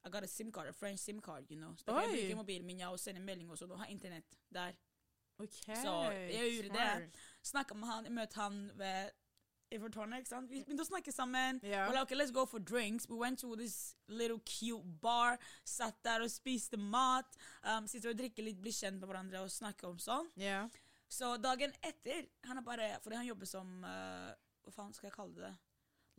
I 0.00 0.08
got 0.08 0.24
a 0.24 0.28
SIM-card, 0.28 0.68
a 0.68 0.72
French 0.72 1.00
SIM-card, 1.00 1.50
you 1.50 1.58
know. 1.58 1.74
Så 1.76 1.84
da 1.84 1.92
kan 1.92 2.02
jeg 2.02 2.12
bruker 2.12 2.28
bruke 2.28 2.42
mobilen 2.42 2.66
min 2.66 2.78
ja, 2.80 2.90
og 2.90 3.00
sende 3.00 3.20
melding 3.20 3.50
også, 3.50 3.68
og 3.68 3.82
ha 3.82 3.88
internett 3.92 4.38
der. 4.48 4.72
Okay. 5.38 5.76
Så 5.76 5.92
jeg 6.12 6.52
gjorde 6.54 6.68
smart. 6.68 7.02
det. 7.02 7.26
Snakka 7.42 7.74
med 7.74 7.88
han, 7.88 8.04
jeg 8.04 8.12
møtte 8.12 8.40
han 8.40 8.70
ved 8.76 9.10
Eiffeltårnet, 9.70 10.18
ikke 10.18 10.28
sant? 10.32 10.50
Vi 10.50 10.64
begynte 10.64 10.82
å 10.82 10.88
snakke 10.88 11.12
sammen. 11.14 11.60
Ja. 11.62 11.84
Well, 11.86 12.00
okay, 12.02 12.16
let's 12.18 12.32
go 12.34 12.42
for 12.48 12.58
drinks. 12.58 13.06
We 13.08 13.16
went 13.20 13.38
to 13.44 13.54
this 13.56 13.94
little 14.08 14.40
cute 14.42 14.82
bar, 15.02 15.38
satt 15.64 16.00
der 16.04 16.24
og 16.24 16.32
spiste 16.32 16.80
mat, 16.80 17.38
um, 17.62 17.86
sitter 17.86 18.10
og 18.10 18.18
drikker 18.18 18.46
litt, 18.46 18.58
blir 18.60 18.74
kjent 18.74 18.98
med 18.98 19.06
hverandre 19.06 19.44
og 19.44 19.52
snakker 19.52 19.92
om 19.92 20.00
sånn. 20.02 20.26
Ja. 20.40 20.64
Så 21.10 21.36
dagen 21.42 21.72
etter 21.82 22.28
Han 22.46 22.60
er 22.60 22.62
bare 22.62 22.90
Fordi 23.02 23.16
han 23.16 23.26
jobber 23.26 23.48
som 23.50 23.82
uh, 23.82 24.30
Hva 24.62 24.72
faen 24.74 24.92
skal 24.94 25.08
jeg 25.10 25.16
kalle 25.16 25.34
det? 25.48 25.54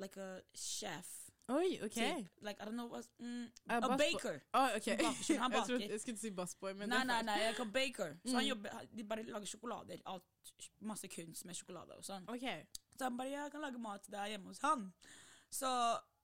Like 0.01 0.19
a 0.19 0.41
chef. 0.57 1.07
Oi, 1.51 1.79
ok. 1.83 1.93
Typ. 1.93 2.27
Like, 2.41 2.57
I 2.61 2.65
don't 2.65 2.77
know 2.79 2.87
what 2.87 3.05
mm, 3.19 3.45
Uh, 3.69 3.79
A 3.91 3.97
baker. 3.97 4.41
Ah, 4.53 4.71
ok. 4.75 4.85
Baker, 4.97 5.39
han 5.39 5.51
jeg, 5.55 5.61
baker. 5.61 5.79
jeg 5.91 6.01
skulle 6.01 6.17
si 6.19 6.31
busboy, 6.31 6.73
men 6.73 6.89
Nei, 6.89 7.03
nei, 7.03 7.21
nei, 7.27 7.35
jeg 7.43 7.59
a 7.59 7.65
baker. 7.65 8.15
Så 8.25 8.35
han 8.35 8.43
Mm. 8.43 8.47
jobber 8.49 8.69
De 8.95 9.03
bare 9.03 9.23
lager 9.23 9.45
sjokolader. 9.45 10.01
Alt, 10.05 10.23
masse 10.79 11.07
kunst 11.07 11.45
med 11.45 11.55
sjokolade 11.55 11.97
og 11.97 12.03
sånn. 12.07 12.25
Ok. 12.29 12.47
Så 12.97 13.03
han 13.03 13.17
bare 13.17 13.29
Ja, 13.29 13.43
jeg 13.43 13.51
kan 13.51 13.61
lage 13.61 13.79
mat 13.79 14.03
til 14.03 14.15
deg 14.15 14.29
hjemme 14.35 14.47
hos 14.47 14.59
han. 14.63 14.93
Så 15.51 15.69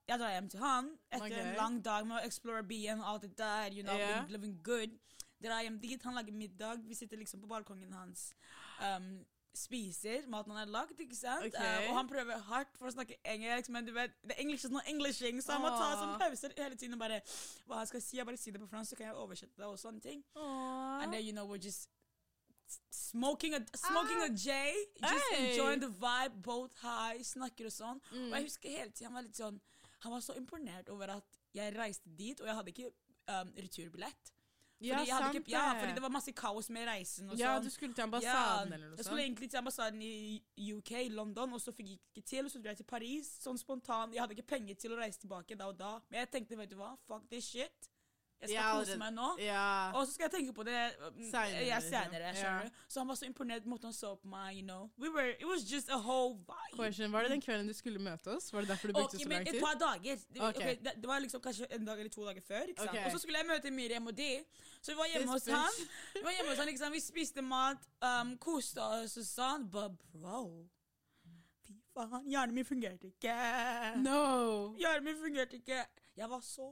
jeg 0.08 0.20
drar 0.20 0.32
hjem 0.32 0.50
til 0.50 0.60
han 0.64 0.90
etter 1.12 1.26
okay. 1.26 1.44
en 1.44 1.56
lang 1.60 1.82
dag 1.84 2.08
med 2.08 2.18
å 2.22 2.26
explore 2.26 2.64
byen 2.64 3.00
og 3.04 3.08
alt 3.14 3.22
det 3.28 3.38
der. 3.38 3.76
You 3.76 3.84
know, 3.84 3.98
living, 3.98 4.32
living 4.32 4.58
good. 4.64 4.98
Drar 5.44 5.64
hjem 5.66 5.80
dit, 5.82 6.04
han 6.04 6.18
lager 6.18 6.34
middag. 6.34 6.86
Vi 6.88 6.96
sitter 6.98 7.18
liksom 7.18 7.42
på 7.44 7.50
balkongen 7.52 7.94
hans. 7.94 8.32
Um, 8.82 9.26
spiser 9.58 10.26
maten 10.30 10.54
han 10.54 10.60
har 10.62 10.72
lagd, 10.72 11.00
ikke 11.02 11.18
sant? 11.18 11.46
Okay. 11.50 11.84
Uh, 11.84 11.90
og 11.90 11.98
han 11.98 12.10
prøver 12.10 12.42
hardt 12.50 12.78
for 12.78 12.90
å 12.90 12.94
snakke 12.94 13.18
engelsk, 13.26 13.72
men 13.74 13.88
du 13.88 13.94
vet, 13.96 14.14
the 14.28 14.38
English 14.42 14.66
is 14.66 14.74
not 14.74 14.88
englishing, 14.90 15.42
så 15.44 15.56
han 15.58 15.64
må 15.66 15.72
ta 15.74 15.92
sånn 15.98 16.18
pauser 16.22 16.54
hele 16.58 16.78
tiden 16.78 16.98
og 16.98 17.02
bare 17.02 17.22
Hva 17.66 17.82
jeg 17.84 17.92
skal 17.94 18.04
si, 18.06 18.18
jeg 18.20 18.28
bare 18.30 18.42
sier 18.42 18.58
det 18.58 18.62
på 18.64 18.70
fransk, 18.72 18.94
så 18.94 19.00
kan 19.00 19.10
jeg 19.10 19.18
oversette 19.18 19.58
det 19.58 19.70
og 19.70 19.80
sånne 19.82 20.04
ting. 20.04 20.24
Aww. 20.36 21.02
And 21.04 21.14
then, 21.14 21.26
you 21.26 21.34
know, 21.34 21.48
we're 21.50 21.62
just 21.62 21.90
smoking 22.92 23.56
a, 23.56 23.62
smoking 23.76 24.22
a 24.24 24.30
J, 24.30 24.74
just 25.02 25.26
Hey. 25.32 25.52
enjoying 25.52 25.80
the 25.80 25.90
vibe, 25.90 26.42
both 26.44 26.74
high, 26.84 27.22
snakker 27.24 27.70
og 27.70 27.74
sånn. 27.74 28.02
Mm. 28.12 28.30
Og 28.30 28.38
jeg 28.38 28.48
husker 28.50 28.70
hele 28.70 28.92
tiden 28.92 29.12
han 29.12 29.20
var 29.20 29.28
litt 29.28 29.40
sånn 29.40 29.60
Han 30.06 30.14
var 30.14 30.22
så 30.22 30.36
imponert 30.38 30.90
over 30.94 31.10
at 31.10 31.38
jeg 31.58 31.74
reiste 31.74 32.12
dit, 32.14 32.38
og 32.40 32.46
jeg 32.46 32.56
hadde 32.56 32.70
ikke 32.70 32.90
um, 33.34 33.54
returbillett. 33.58 34.30
Fordi, 34.78 34.90
ja, 34.92 34.98
jeg 35.02 35.14
hadde 35.16 35.26
sant 35.26 35.38
ikke, 35.40 35.52
ja, 35.52 35.74
fordi 35.80 35.94
det 35.98 36.02
var 36.04 36.12
masse 36.14 36.32
kaos 36.38 36.70
med 36.70 36.86
reisen 36.88 37.30
og 37.32 37.38
Ja, 37.40 37.56
sånn. 37.58 37.64
du 37.66 37.70
skulle 37.74 37.94
til 37.98 38.04
ambassaden 38.04 38.74
eller 38.74 38.90
noe 38.92 38.98
Jeg 38.98 39.06
skulle 39.08 39.24
egentlig 39.26 39.50
til 39.50 39.58
ambassaden 39.58 40.02
i 40.06 40.42
UK, 40.78 40.92
London, 41.10 41.54
og 41.54 41.62
så 41.64 41.74
fikk 41.74 41.88
jeg 41.90 42.00
ikke 42.14 42.26
til. 42.28 42.46
Og 42.46 42.52
så 42.52 42.62
dro 42.62 42.70
jeg 42.70 42.78
til 42.78 42.86
Paris, 42.86 43.32
sånn 43.42 43.58
spontan. 43.58 44.14
Jeg 44.14 44.22
hadde 44.22 44.38
ikke 44.38 44.48
penger 44.54 44.76
til 44.76 44.94
å 44.94 45.00
reise 45.02 45.20
tilbake 45.20 45.58
da 45.58 45.68
og 45.72 45.78
da. 45.80 45.96
Men 46.12 46.20
jeg 46.22 46.32
tenkte, 46.32 46.58
vet 46.58 46.70
du 46.70 46.76
hva, 46.78 46.92
fuck 47.08 47.26
this 47.30 47.50
shit. 47.50 47.90
Jeg 48.42 48.50
skal 48.50 48.54
Ja, 48.54 48.66
kose 48.78 48.96
meg 49.02 49.14
nå. 49.16 49.28
Ja. 49.42 49.92
Og 49.98 50.04
så 50.06 50.14
skal 50.14 50.28
jeg 50.28 50.34
tenke 50.36 50.54
på 50.54 50.64
det 50.68 50.78
um, 51.02 51.16
Senere, 51.26 51.64
ja, 51.66 51.80
liksom. 51.80 51.90
senere. 51.90 52.34
skjønner 52.38 52.60
Ja. 52.62 52.68
du? 52.70 52.84
Så 52.88 53.00
han 53.00 53.08
var 53.08 53.16
så 53.18 53.26
imponert 53.26 53.66
måten 53.66 53.90
han 53.90 53.94
så 53.98 54.12
på 54.16 54.28
meg. 54.30 54.58
you 54.58 54.64
know. 54.68 54.90
We 54.98 55.10
were, 55.10 55.32
It 55.40 55.48
was 55.50 55.64
just 55.72 55.90
a 55.90 55.98
whole 55.98 56.36
vibe. 56.36 56.76
Question, 56.78 57.12
var 57.12 57.22
det 57.26 57.32
den 57.32 57.42
kvelden 57.42 57.68
du 57.68 57.74
skulle 57.74 58.00
møte 58.00 58.36
oss? 58.36 58.54
Var 58.54 58.62
det 58.62 58.70
derfor 58.70 58.88
du 58.88 58.94
brukte 58.94 59.18
okay, 59.18 59.26
så 59.26 59.30
lang 59.30 59.46
tid? 59.46 59.56
et 59.56 59.62
par 59.62 59.74
dager. 59.74 60.16
Det, 60.34 60.42
okay. 60.42 60.50
Okay, 60.50 60.76
det, 60.86 60.94
det 61.02 61.08
var 61.08 61.20
liksom 61.20 61.42
kanskje 61.42 61.66
en 61.72 61.86
dag 61.86 62.00
eller 62.00 62.10
to 62.14 62.26
dager 62.26 62.42
før. 62.48 62.62
ikke 62.70 62.82
sant? 62.86 63.00
Og 63.06 63.12
så 63.12 63.20
skulle 63.20 63.38
jeg 63.38 63.48
møte 63.48 63.72
Miriam 63.72 64.08
og 64.08 64.18
de. 64.18 64.32
Så 64.82 64.92
vi 64.92 64.98
var 64.98 65.06
hjemme 65.14 65.32
hos 65.32 65.48
han. 65.48 65.74
Vi 66.14 66.24
var 66.24 66.32
hjemme 66.38 66.52
hos 66.52 66.60
han, 66.62 66.78
sant? 66.78 66.94
Vi 66.94 67.00
spiste 67.02 67.42
mat, 67.42 67.90
um, 68.06 68.38
koste 68.38 68.82
oss 68.82 69.18
og 69.18 69.26
sånn. 69.26 69.66
But 69.72 69.98
bro 70.14 70.68
Fy 71.66 71.74
faen, 71.94 72.30
hjernen 72.30 72.54
min 72.56 72.66
fungerte 72.66 73.10
ikke. 73.10 73.34
No! 74.06 74.76
Hjernen 74.78 75.04
min 75.10 75.18
fungerte 75.26 75.58
ikke. 75.58 75.82
Jeg 76.18 76.30
var 76.30 76.40
så 76.46 76.70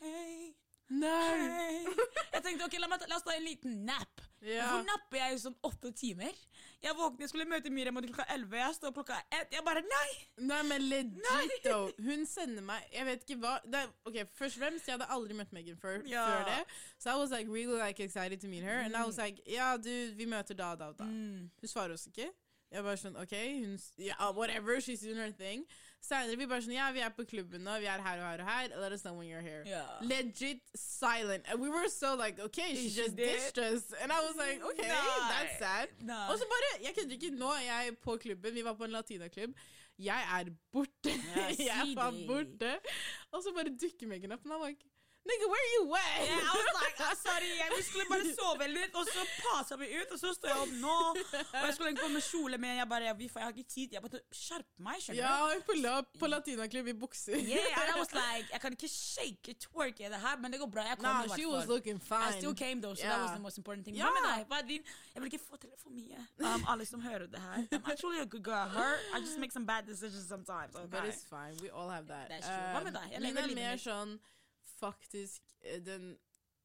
Hei, 0.00 0.54
Nei! 1.00 1.86
Jeg 2.32 2.42
tenkte 2.44 2.66
ok, 2.66 2.76
la, 2.82 2.88
meg 2.90 3.00
ta, 3.02 3.06
la 3.10 3.16
oss 3.18 3.24
ta 3.26 3.34
en 3.36 3.44
liten 3.46 3.80
nap. 3.86 4.20
Ja. 4.42 4.64
Hvorfor 4.66 4.86
napper 4.88 5.18
jeg 5.20 5.36
i 5.36 5.40
sånn 5.44 5.54
åtte 5.68 5.92
timer? 5.94 6.34
Jeg 6.82 6.96
våknet, 6.98 7.20
jeg 7.22 7.30
skulle 7.30 7.46
møte 7.46 7.70
Miriam 7.70 7.96
og 8.00 8.06
klokka 8.08 8.24
elleve. 8.34 8.58
Jeg 8.58 8.74
står 8.74 8.94
klokka 8.96 9.18
ett. 9.30 9.52
Jeg 9.54 9.62
bare 9.66 9.84
Nei! 9.86 10.08
Nei, 10.48 10.58
men 10.66 10.82
legit, 10.90 11.52
though. 11.62 11.92
Hun 12.02 12.24
sender 12.26 12.64
meg 12.66 12.88
Jeg 12.90 13.06
vet 13.06 13.22
ikke 13.22 13.36
hva 13.44 13.52
det, 13.70 13.84
Ok, 14.08 14.18
Først 14.34 14.58
og 14.58 14.64
fremst, 14.64 14.88
jeg 14.90 14.96
hadde 14.98 15.06
aldri 15.14 15.36
møtt 15.38 15.52
Megan 15.54 15.78
før, 15.78 16.00
Ja. 16.10 16.24
før 16.26 16.48
det. 16.50 16.58
Så 16.98 17.14
I 17.14 17.18
was 17.22 17.30
like 17.30 17.46
really 17.52 17.78
like 17.78 18.02
excited 18.02 18.40
to 18.42 18.48
meet 18.50 18.66
her. 18.66 18.80
And 18.82 18.96
I 18.96 19.04
was 19.06 19.18
like, 19.22 19.38
ja, 19.46 19.76
du, 19.76 19.92
vi 20.18 20.26
møter 20.26 20.58
da 20.58 20.74
da 20.74 20.90
da. 20.98 21.04
Mm. 21.06 21.50
Hun 21.62 21.68
svarer 21.70 21.94
oss 21.94 22.08
ikke. 22.10 22.32
Jeg 22.72 22.82
bare 22.82 22.96
sånn, 22.96 23.16
ok, 23.20 23.34
hun, 23.62 23.78
yeah, 24.00 24.16
ja, 24.18 24.30
whatever, 24.32 24.80
she's 24.80 25.02
doing 25.04 25.18
her 25.20 25.30
thing. 25.36 25.66
Senere 26.02 26.34
vi 26.36 26.46
bare 26.50 26.64
sånn, 26.64 26.74
ja, 26.74 26.88
vi 26.90 27.02
er 27.06 27.12
på 27.14 27.22
klubben 27.30 27.62
nå, 27.62 27.76
vi 27.78 27.86
er 27.86 28.02
her 28.02 28.18
og 28.18 28.24
her 28.26 28.40
og 28.42 28.48
her, 28.50 28.72
let 28.82 28.94
us 28.96 29.04
know 29.06 29.14
when 29.14 29.28
you're 29.30 29.44
here. 29.44 29.62
Yeah. 29.66 29.86
Legit 30.02 30.62
silent. 30.74 31.46
And 31.48 31.62
we 31.62 31.70
were 31.70 31.86
so 31.88 32.16
like, 32.18 32.40
okay, 32.42 32.74
she 32.74 32.88
just 32.90 33.14
ditched 33.14 33.58
us. 33.62 33.84
And 34.02 34.10
I 34.10 34.18
was 34.24 34.34
like, 34.36 34.58
okay, 34.72 34.88
Nei. 34.88 35.28
that's 35.30 35.58
sad. 35.62 35.94
Nei. 36.02 36.26
Og 36.26 36.38
så 36.40 36.48
bare, 36.50 36.72
jeg 36.88 36.96
kødder 36.98 37.18
ikke, 37.20 37.30
nå 37.38 37.52
er 37.54 37.62
jeg 37.68 37.96
på 38.02 38.16
klubben, 38.24 38.54
vi 38.54 38.64
var 38.66 38.74
på 38.74 38.88
en 38.88 38.96
latinaklubb, 38.96 39.54
jeg 40.02 40.26
er 40.40 40.50
borte. 40.74 41.14
Ja, 41.36 41.46
jeg 41.70 41.94
faen 41.94 42.18
borte. 42.26 42.72
Og 43.30 43.46
så 43.46 43.54
bare 43.54 43.70
dukker 43.70 44.10
Megan 44.10 44.34
opp, 44.34 44.42
and 44.44 44.58
I'm 44.58 44.66
like, 44.66 44.82
nigga, 45.28 45.46
where 45.52 45.66
you 45.74 45.82
at? 45.94 46.26
Yeah, 46.26 46.50
I 46.50 46.52
was 46.58 46.70
like, 46.82 46.96
ah, 47.06 47.14
sorry, 47.14 47.50
jeg 47.60 47.68
vi 47.76 47.82
skulle 47.86 48.06
bare 48.10 48.26
sove 48.36 48.66
litt, 48.68 48.94
og 48.94 49.06
så 49.06 49.22
passa 49.42 49.76
vi 49.80 49.86
ut, 50.00 50.10
og 50.14 50.18
så 50.22 50.32
står 50.34 50.48
jeg 50.52 50.58
opp 50.64 50.72
nå. 50.82 50.96
Og 51.12 51.66
jeg 51.66 51.74
skulle 51.76 51.88
egentlig 51.90 52.04
gå 52.06 52.10
med 52.16 52.24
kjole, 52.26 52.58
men 52.64 52.76
jeg 52.80 52.88
bare, 52.92 53.04
jeg 53.12 53.30
har 53.44 53.52
ikke 53.54 53.68
tid. 53.74 53.94
Jeg 53.96 54.02
bare 54.02 54.20
Skjerp 54.42 54.66
meg, 54.82 54.98
skjønner 55.04 55.20
ja, 55.22 55.34
du? 55.46 55.52
jeg 55.54 55.64
pulla 55.68 55.92
opp 56.02 56.10
på 56.22 56.30
latinaklubb 56.32 56.90
i 56.92 56.96
bukser. 57.04 57.38
Yeah, 57.38 57.78
and 57.80 57.94
I 57.94 57.98
was 58.00 58.12
like, 58.16 58.48
jeg 58.52 58.60
kan 58.64 58.76
ikke 58.78 58.90
shake, 58.92 59.54
twerke 59.66 60.10
det 60.12 60.20
her, 60.26 60.36
men 60.42 60.52
det 60.56 60.60
går 60.64 60.70
bra. 60.74 60.86
Jeg 60.90 60.98
kom 60.98 61.06
Nah, 61.06 61.22
i 61.24 61.28
hvert 61.30 61.38
she 61.38 61.46
was 61.46 61.64
fall. 61.64 61.74
looking 61.76 62.00
fine. 62.00 62.28
I 62.28 62.38
still 62.40 62.54
came 62.54 62.80
though, 62.82 62.94
so 62.94 63.04
yeah. 63.06 63.14
that 63.16 63.22
was 63.26 63.32
the 63.38 63.42
most 63.46 63.58
important 63.62 63.84
thing. 63.86 63.96
Ja. 63.96 64.10
Deg? 64.18 64.44
Hva 64.50 64.58
er 64.62 64.66
din? 64.68 64.82
Jeg 65.14 65.22
vil 65.22 65.30
ikke 65.32 65.42
få 65.46 65.56
til 65.62 65.70
for 65.78 65.90
mye. 65.94 66.18
Um, 66.42 66.66
alle 66.74 66.86
som 66.86 67.00
hører 67.00 67.26
det 67.30 67.40
her. 67.46 67.62
I'm 67.72 67.90
actually 67.92 68.18
a 68.20 68.26
good 68.26 68.42
girl. 68.44 68.68
Her, 68.68 68.98
I 69.14 69.20
just 69.20 69.38
make 69.38 69.52
some 69.52 69.66
bad 69.66 69.86
decisions 69.86 70.26
sometimes. 70.28 70.72
But 70.74 70.98
Okay? 70.98 71.08
it's 71.08 71.24
fine, 71.30 71.54
we 71.62 71.70
all 71.70 71.88
have 71.90 72.06
that. 72.08 72.28
That's 72.28 72.46
true. 72.46 72.70
Hva 72.74 72.84
med 72.84 72.94
deg? 72.98 73.08
Jeg 73.16 73.20
lever 73.28 73.48
er 73.50 73.54
mer 73.58 73.82
sånn, 73.82 74.18
faktisk, 74.82 75.42
eh, 75.62 75.80
den 75.86 76.16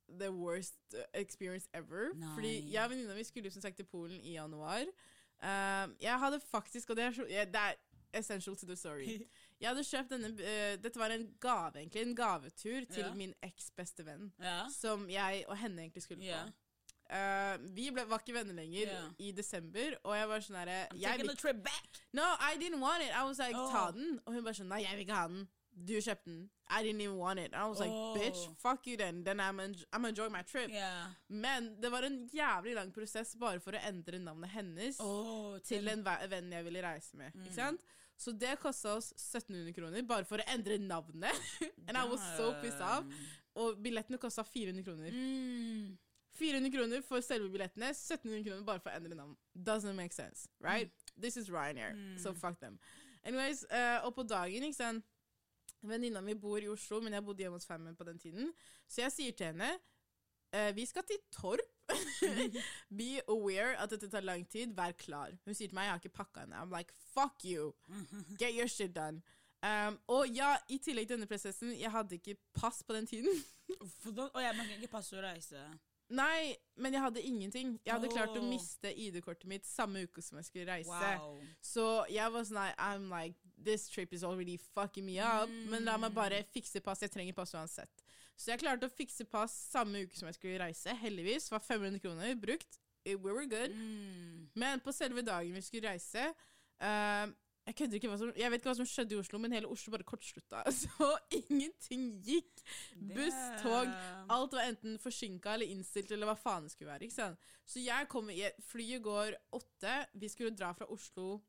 the 0.09 0.31
worst 0.31 0.79
eh, 0.93 1.21
experience 1.21 1.69
ever. 1.73 2.13
Nei. 2.15 2.33
Fordi 2.35 2.53
jeg 2.73 2.83
og 2.83 2.93
venninna 2.93 3.15
mi 3.15 3.23
skulle 3.27 3.51
som 3.51 3.61
sagt 3.61 3.79
til 3.79 3.85
Polen 3.85 4.19
i 4.21 4.37
januar. 4.37 4.85
Um, 5.37 5.93
jeg 6.01 6.19
hadde 6.19 6.39
faktisk, 6.51 6.89
og 6.89 6.97
det 6.97 7.03
er, 7.03 7.17
ja, 7.29 7.43
det 7.45 7.55
er 7.61 7.73
essential 8.13 8.55
to 8.57 8.65
the 8.65 8.75
story 8.75 9.05
Jeg 9.61 9.69
hadde 9.69 9.83
kjøpt 9.85 10.09
denne 10.09 10.31
uh, 10.33 10.71
Dette 10.81 10.97
var 10.97 11.13
en 11.13 11.27
gave, 11.41 11.75
egentlig. 11.75 12.01
En 12.01 12.15
gavetur 12.15 12.87
til 12.89 13.03
Ja. 13.03 13.13
min 13.13 13.33
eks-beste 13.45 14.05
venn. 14.05 14.31
Ja. 14.41 14.63
Som 14.73 15.09
jeg 15.09 15.43
og 15.47 15.57
henne 15.57 15.81
egentlig 15.81 16.03
skulle 16.03 16.25
Ja. 16.25 16.43
på. 16.45 16.51
Eh, 17.09 17.57
vi 17.75 17.85
ble, 17.95 18.03
var 18.09 18.19
ikke 18.19 18.33
venner 18.35 18.57
lenger 18.57 18.89
yeah. 18.89 19.11
i 19.23 19.31
desember, 19.31 19.95
og 20.03 20.15
jeg 20.17 20.27
var 20.27 20.41
sånn 20.43 20.57
herre. 20.59 20.79
No, 22.13 22.25
I 22.43 22.57
didn't 22.59 22.81
want 22.83 23.03
it. 23.05 23.13
I 23.15 23.23
was 23.23 23.39
like, 23.39 23.55
Oh. 23.55 23.71
ta 23.71 23.91
den. 23.95 24.19
Og 24.25 24.33
hun 24.33 24.43
bare 24.43 24.57
sånn, 24.57 24.67
nei, 24.67 24.81
jeg 24.83 24.97
vil 24.97 25.05
ikke 25.05 25.15
ha 25.15 25.27
den. 25.31 25.47
Du 25.85 25.93
kjøpte 26.01 26.25
den. 26.25 26.49
I 26.69 26.81
didn't 26.83 27.01
even 27.01 27.17
want 27.17 27.39
it. 27.39 27.53
I 27.53 27.65
was 27.69 27.79
like, 27.79 27.91
Oh. 27.91 28.15
bitch, 28.17 28.47
fuck 28.57 28.87
you 28.87 28.97
then. 28.97 29.23
Then 29.23 29.39
I'm, 29.39 29.59
en 29.59 29.75
I'm 29.93 30.05
enjoying 30.05 30.31
my 30.31 30.41
trip. 30.41 30.69
Yeah. 30.71 31.07
Men 31.29 31.75
det 31.81 31.91
var 31.91 32.03
en 32.03 32.27
jævlig 32.33 32.73
lang 32.75 32.91
prosess 32.91 33.35
bare 33.39 33.59
for 33.59 33.71
å 33.77 33.79
endre 33.87 34.19
navnet 34.19 34.49
hennes 34.49 34.97
Oh, 34.99 35.57
til 35.63 35.87
en 35.87 36.03
venn 36.03 36.51
jeg 36.51 36.63
ville 36.65 36.81
reise 36.83 37.15
med. 37.15 37.31
Mm. 37.35 37.45
Ikke 37.45 37.55
sant? 37.55 37.81
Så 38.17 38.31
det 38.33 38.55
kosta 38.59 38.95
oss 38.97 39.11
1700 39.13 39.73
kroner 39.77 40.01
bare 40.09 40.25
for 40.25 40.37
å 40.41 40.47
endre 40.53 40.77
navnet. 40.81 41.37
And 41.87 41.95
I 41.97 42.03
was 42.09 42.19
so 42.37 42.53
pissed 42.61 42.81
off. 42.81 43.05
og 43.55 43.77
billettene 43.81 44.17
kosta 44.21 44.43
400 44.43 44.83
kroner. 44.83 45.11
Mm. 45.13 45.97
400 46.37 46.69
kroner 46.71 47.01
for 47.01 47.21
selve 47.25 47.49
billettene, 47.49 47.87
1700 47.93 48.43
kroner 48.45 48.63
bare 48.65 48.79
for 48.83 48.89
å 48.91 48.95
endre 48.99 49.15
navn. 49.17 49.35
Doesn't 49.55 49.95
make 49.97 50.13
sense, 50.13 50.47
right? 50.61 50.91
This 51.19 51.37
is 51.37 51.49
Ryanair, 51.49 51.93
Mm. 51.95 52.17
so 52.19 52.33
fuck 52.33 52.59
them. 52.59 52.77
Anyways, 53.23 53.63
uh, 53.71 54.05
og 54.05 54.13
på 54.15 54.23
dagen, 54.27 54.63
ikke 54.63 54.75
sant 54.77 55.03
Venninna 55.85 56.21
mi 56.21 56.33
bor 56.33 56.61
i 56.63 56.69
Oslo, 56.71 57.01
men 57.01 57.13
jeg 57.13 57.25
bodde 57.25 57.43
hjemme 57.43 57.59
hos 57.59 57.67
Femmen 57.69 57.95
på 57.95 58.07
den 58.07 58.19
tiden. 58.19 58.53
Så 58.87 59.01
jeg 59.03 59.13
sier 59.13 59.37
til 59.37 59.51
henne 59.51 59.71
eh, 60.53 60.75
vi 60.75 60.85
skal 60.85 61.05
til 61.07 61.19
Torp. 61.31 61.73
Be 62.99 63.21
aware 63.31 63.77
at 63.79 63.91
dette 63.93 64.09
tar 64.11 64.25
lang 64.25 64.47
tid. 64.49 64.73
Vær 64.75 64.91
klar. 64.99 65.35
Hun 65.45 65.55
sier 65.55 65.69
til 65.69 65.77
meg 65.77 65.87
jeg 65.87 65.95
har 65.95 66.03
ikke 66.03 66.17
pakka 66.17 66.45
ennå. 66.45 66.61
I'm 66.63 66.73
like, 66.73 66.93
fuck 67.13 67.45
you. 67.45 67.73
Get 68.41 68.55
your 68.55 68.67
shit 68.67 68.95
done. 68.95 69.21
Um, 69.65 69.99
og 70.07 70.27
ja, 70.29 70.53
i 70.69 70.77
tillegg 70.77 71.07
til 71.07 71.17
denne 71.17 71.27
prosessen, 71.29 71.71
jeg 71.79 71.91
hadde 71.91 72.19
ikke 72.19 72.37
pass 72.53 72.83
på 72.83 72.93
den 72.93 73.07
tiden. 73.07 73.43
Og 74.33 74.41
jeg 74.41 74.53
må 74.57 74.65
ikke 74.77 74.91
passe 74.91 75.17
å 75.17 75.23
reise. 75.23 75.63
Nei, 76.07 76.55
men 76.79 76.93
jeg 76.93 77.03
hadde 77.03 77.21
ingenting. 77.21 77.73
Jeg 77.83 77.93
hadde 77.97 78.11
klart 78.13 78.37
å 78.37 78.43
miste 78.45 78.93
ID-kortet 78.93 79.49
mitt 79.49 79.67
samme 79.67 80.05
uke 80.07 80.23
som 80.23 80.39
jeg 80.39 80.47
skulle 80.47 80.69
reise. 80.69 81.09
Wow. 81.19 81.41
Så 81.59 81.87
jeg 82.13 82.31
var 82.31 82.47
sånn 82.47 82.61
I'm 82.77 83.09
like, 83.11 83.46
this 83.57 83.87
trip 83.89 84.13
is 84.13 84.23
already 84.23 84.57
fucking 84.57 85.05
me 85.05 85.19
up. 85.19 85.49
Men 85.69 85.87
la 85.87 85.97
meg 85.97 86.13
bare 86.15 86.43
fikse 86.53 86.81
pass. 86.85 87.01
Jeg 87.01 87.13
trenger 87.13 87.37
pass 87.37 87.55
uansett. 87.57 88.03
Så 88.37 88.51
jeg 88.53 88.61
klarte 88.61 88.85
å 88.85 88.93
fikse 88.93 89.25
pass 89.25 89.53
samme 89.71 90.03
uke 90.05 90.17
som 90.17 90.29
jeg 90.29 90.37
skulle 90.37 90.61
reise. 90.61 90.93
Heldigvis 91.01 91.49
var 91.51 91.63
500 91.65 92.01
kroner 92.03 92.37
brukt. 92.37 92.79
We 93.07 93.15
were 93.15 93.47
good. 93.47 93.71
Mm. 93.71 94.47
Men 94.53 94.83
på 94.83 94.91
selve 94.91 95.23
dagen 95.25 95.55
vi 95.55 95.63
skulle 95.63 95.87
reise 95.87 96.25
uh, 96.83 97.27
jeg, 97.67 97.75
kødder 97.75 97.99
ikke 97.99 98.09
hva 98.11 98.17
som, 98.19 98.31
jeg 98.35 98.51
vet 98.51 98.61
ikke 98.61 98.69
hva 98.69 98.77
som 98.79 98.87
skjedde 98.87 99.15
i 99.15 99.19
Oslo, 99.19 99.39
men 99.43 99.55
hele 99.55 99.69
Oslo 99.71 99.91
bare 99.91 100.05
kortslutta. 100.07 100.61
Så 100.81 101.09
ingenting 101.35 102.05
gikk. 102.23 102.63
Buss, 103.11 103.39
tog, 103.63 103.91
Alt 104.31 104.55
var 104.55 104.69
enten 104.69 104.95
forsinka 105.03 105.55
eller 105.55 105.71
innstilt 105.73 106.11
eller 106.15 106.29
hva 106.29 106.37
faen 106.39 106.67
det 106.67 106.75
skulle 106.75 106.93
være. 106.93 107.07
ikke 107.07 107.17
sant? 107.17 107.51
Så 107.67 107.83
jeg 107.83 108.07
kommer, 108.11 108.35
jeg, 108.37 108.55
Flyet 108.69 109.03
går 109.03 109.35
åtte. 109.57 109.97
Vi 110.15 110.31
skulle 110.31 110.55
dra 110.55 110.71
fra 110.77 110.87
Oslo 110.93 111.41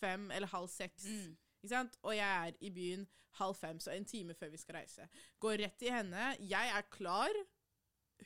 fem 0.00 0.30
eller 0.34 0.50
halv 0.50 0.68
seks. 0.72 1.06
Mm. 1.06 1.36
Og 2.02 2.12
jeg 2.16 2.48
er 2.48 2.58
i 2.60 2.70
byen 2.72 3.06
halv 3.38 3.54
fem, 3.54 3.80
så 3.80 3.92
en 3.94 4.04
time 4.08 4.34
før 4.34 4.50
vi 4.50 4.60
skal 4.60 4.80
reise. 4.80 5.06
Går 5.40 5.60
rett 5.64 5.78
til 5.78 5.92
henne. 5.92 6.34
Jeg 6.40 6.72
er 6.76 6.86
klar. 6.90 7.34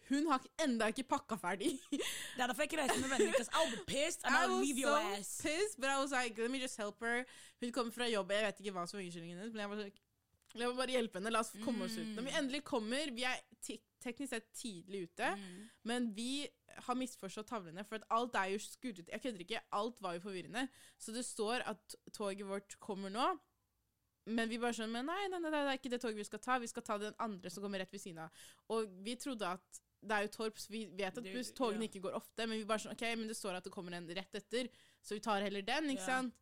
Hun 0.08 0.26
har 0.26 0.42
enda 0.64 0.88
ikke 0.90 1.04
pakka 1.06 1.36
ferdig. 1.38 1.72
Det 1.90 2.42
er 2.42 2.48
derfor 2.48 2.64
jeg 2.64 2.72
ikke 2.72 2.80
reiser 2.82 3.08
med. 3.08 3.26
Because 3.26 3.50
I'll 3.54 3.70
be 3.70 3.82
pissed 3.86 4.24
and 4.24 4.34
I'll 4.34 4.56
leave 4.62 4.80
your 4.80 4.96
so 4.96 5.18
ass. 5.18 5.40
pissed, 5.42 5.76
but 5.78 5.90
I 5.90 5.98
was 6.00 6.10
like, 6.10 6.40
let 6.40 6.50
me 6.50 6.60
just 6.62 6.76
help 6.76 7.00
her. 7.00 7.24
Hun 7.60 7.72
kommer 7.72 7.92
fra 7.92 8.08
jobb, 8.10 8.30
jeg 8.30 8.46
vet 8.46 8.64
ikke 8.64 8.74
hva 8.74 8.86
som 8.90 8.98
er 8.98 9.04
unnskyldningen 9.04 9.38
hennes, 9.38 9.54
men 9.54 9.62
jeg 9.62 9.70
var 9.70 9.82
sånn, 9.82 9.92
la 10.54 10.70
meg 10.70 10.80
bare 10.80 10.96
hjelpe 10.96 11.20
henne, 11.20 11.34
la 11.34 11.44
oss 11.44 11.52
komme 11.64 11.86
oss 11.86 11.94
ut. 11.98 12.10
Når 12.16 12.26
vi 12.26 12.34
endelig 12.40 12.62
kommer, 12.66 13.12
vi 13.14 13.26
er 13.26 13.38
teknisk 14.04 14.30
sett 14.34 14.50
tidlig 14.56 15.06
ute, 15.08 15.30
Mm. 15.36 15.64
men 15.90 16.10
vi 16.16 16.48
har 16.86 16.94
misforstått 16.98 17.48
tavlene, 17.48 17.84
for 17.86 17.96
at 18.00 18.06
alt 18.10 18.34
er 18.36 18.50
jo 18.52 18.58
skurret 18.58 19.08
Jeg 19.08 19.22
kødder 19.22 19.40
ikke, 19.44 19.60
alt 19.72 20.00
var 20.02 20.14
jo 20.16 20.20
forvirrende. 20.24 20.68
Så 20.98 21.12
det 21.14 21.24
står 21.24 21.62
at 21.70 21.94
toget 22.12 22.46
vårt 22.46 22.76
kommer 22.80 23.10
nå, 23.14 23.38
men 24.26 24.48
vi 24.48 24.58
bare 24.58 24.72
sånn, 24.72 24.90
men 24.92 25.06
nei, 25.06 25.26
nei, 25.28 25.38
nei, 25.38 25.50
det 25.50 25.58
er 25.60 25.78
ikke 25.78 25.90
det 25.92 26.00
toget 26.00 26.16
vi 26.16 26.24
skal 26.24 26.40
ta, 26.40 26.58
vi 26.58 26.66
skal 26.70 26.82
ta 26.82 26.96
den 26.98 27.14
andre 27.20 27.50
som 27.52 27.62
kommer 27.62 27.78
rett 27.82 27.92
ved 27.92 28.00
siden 28.00 28.22
av. 28.24 28.30
Og 28.72 28.88
vi 29.04 29.16
trodde 29.20 29.46
at 29.46 29.80
det 30.04 30.12
er 30.16 30.22
jo 30.26 30.32
Torp, 30.36 30.58
så 30.60 30.68
vi 30.72 30.84
vet 30.86 31.16
at 31.16 31.24
buss, 31.24 31.52
togene 31.56 31.84
ja. 31.86 31.88
ikke 31.88 32.00
går 32.04 32.16
ofte, 32.18 32.46
men 32.46 32.58
vi 32.58 32.64
bare 32.68 32.78
sånn, 32.82 32.92
ok, 32.96 33.04
men 33.16 33.28
det 33.28 33.36
står 33.36 33.56
at 33.56 33.64
det 33.64 33.72
kommer 33.72 33.92
en 33.96 34.08
rett 34.08 34.34
etter, 34.40 34.68
så 35.00 35.14
vi 35.16 35.20
tar 35.24 35.40
heller 35.46 35.62
den, 35.64 35.90
ikke 35.94 36.00
Ja. 36.02 36.06
sant? 36.20 36.34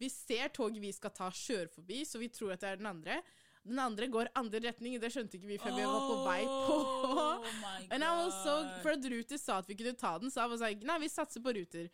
Vi 0.00 0.08
ser 0.08 0.48
toget 0.48 0.80
vi 0.80 0.92
skal 0.96 1.10
ta 1.12 1.28
kjøre 1.30 1.68
forbi, 1.68 2.04
så 2.08 2.18
vi 2.18 2.28
tror 2.32 2.52
at 2.54 2.60
det 2.60 2.68
er 2.70 2.76
den 2.76 2.86
andre. 2.88 3.22
Den 3.68 3.78
andre 3.78 4.06
går 4.08 4.30
andre 4.40 4.60
retning, 4.64 4.94
det 5.02 5.10
skjønte 5.12 5.36
ikke 5.36 5.50
vi 5.50 5.58
før 5.60 5.74
vi 5.76 5.84
var 5.84 6.06
på 6.08 6.14
vei 6.24 6.38
på. 6.48 6.76
Oh 6.80 7.48
And 7.92 8.02
I 8.04 8.08
was 8.22 8.36
so, 8.44 8.54
for 8.80 8.94
at 8.94 9.04
Ruter 9.12 9.38
sa 9.40 9.58
at 9.60 9.68
vi 9.68 9.76
kunne 9.76 9.92
ta 10.00 10.14
den, 10.22 10.30
så 10.32 10.44
jeg 10.44 10.52
var 10.54 10.60
sånn, 10.62 10.86
nei, 10.88 10.98
vi 11.02 11.10
satser 11.12 11.44
på 11.44 11.52
Ruter. 11.58 11.90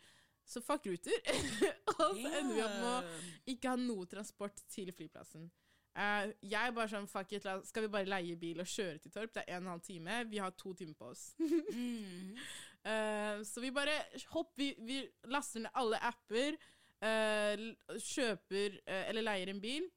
Så 0.47 0.61
fuck 0.63 0.85
Ruter. 0.87 1.17
og 1.91 2.13
så 2.15 2.29
ender 2.39 2.53
vi 2.55 2.63
opp 2.63 2.77
med 2.79 2.91
å 2.93 3.51
ikke 3.51 3.73
ha 3.73 3.79
noe 3.81 4.07
transport 4.07 4.63
til 4.71 4.93
flyplassen. 4.95 5.49
Uh, 5.97 6.29
jeg 6.45 6.73
bare 6.77 6.91
sånn, 6.91 7.07
fuck 7.09 7.31
it, 7.33 7.43
la- 7.47 7.59
skal 7.65 7.87
vi 7.87 7.91
bare 7.97 8.05
leie 8.07 8.37
bil 8.37 8.61
og 8.61 8.69
kjøre 8.69 8.99
til 9.01 9.11
Torp? 9.11 9.31
Det 9.33 9.43
er 9.47 9.55
en 9.57 9.63
og 9.63 9.65
en 9.65 9.71
halv 9.73 9.85
time, 9.87 10.17
vi 10.29 10.37
har 10.39 10.53
to 10.55 10.71
timer 10.77 10.95
på 10.99 11.11
oss. 11.11 11.31
Mm. 11.77 12.37
uh, 12.85 13.41
så 13.43 13.59
vi 13.59 13.73
bare 13.75 13.95
hopp, 14.31 14.53
vi, 14.55 14.69
vi 14.87 15.01
laster 15.33 15.65
ned 15.65 15.73
alle 15.81 15.99
apper, 16.05 16.55
uh, 17.03 17.65
kjøper 17.99 18.77
eller 18.85 19.25
leier 19.25 19.51
en 19.51 19.59
bil. 19.61 19.89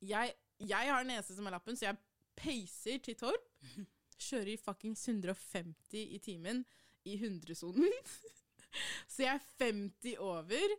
Jeg, 0.00 0.32
jeg 0.60 0.92
har 0.92 1.04
nese 1.06 1.20
eneste 1.20 1.38
som 1.38 1.48
er 1.48 1.56
lappen, 1.56 1.78
så 1.78 1.88
jeg 1.88 2.00
peiser 2.40 3.00
til 3.04 3.16
Torp. 3.20 3.48
Kjører 4.20 4.52
i 4.52 4.60
fuckings 4.60 5.02
150 5.08 6.14
i 6.16 6.20
timen 6.22 6.64
i 7.08 7.16
100-sonen. 7.16 7.92
så 9.12 9.24
jeg 9.24 9.34
er 9.34 9.46
50 9.62 10.16
over. 10.20 10.76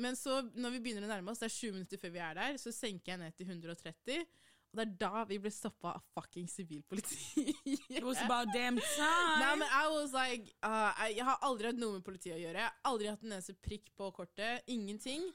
Men 0.00 0.16
så, 0.16 0.40
når 0.54 0.76
vi 0.76 0.84
begynner 0.84 1.06
å 1.06 1.10
nærme 1.10 1.32
oss, 1.32 1.42
det 1.42 1.50
er 1.50 1.56
sju 1.56 1.70
minutter 1.74 2.00
før 2.00 2.14
vi 2.14 2.22
er 2.24 2.38
der, 2.38 2.56
så 2.62 2.72
senker 2.74 3.14
jeg 3.14 3.22
ned 3.22 3.36
til 3.38 3.50
130. 3.50 4.24
Og 4.70 4.78
det 4.78 4.84
er 4.84 4.90
da 5.00 5.24
vi 5.26 5.38
ble 5.42 5.50
stoppa 5.50 5.96
av 5.98 6.02
fuckings 6.14 6.54
sivilpoliti. 6.60 7.50
It 7.90 8.04
was 8.06 8.20
about 8.22 8.52
damn 8.54 8.78
time. 8.78 9.38
Nei, 9.42 9.54
men 9.58 9.66
I 9.66 9.86
was 9.90 10.14
like 10.14 10.52
uh, 10.62 10.94
jeg 11.10 11.26
har 11.26 11.40
aldri 11.46 11.72
hatt 11.72 11.80
noe 11.80 11.96
med 11.98 12.06
politiet 12.06 12.36
å 12.36 12.38
gjøre. 12.38 12.62
Jeg 12.62 12.70
har 12.70 12.92
aldri 12.92 13.10
hatt 13.10 13.24
en 13.26 13.34
eneste 13.34 13.56
prikk 13.58 13.90
på 13.98 14.12
kortet. 14.14 14.62
Ingenting. 14.70 15.26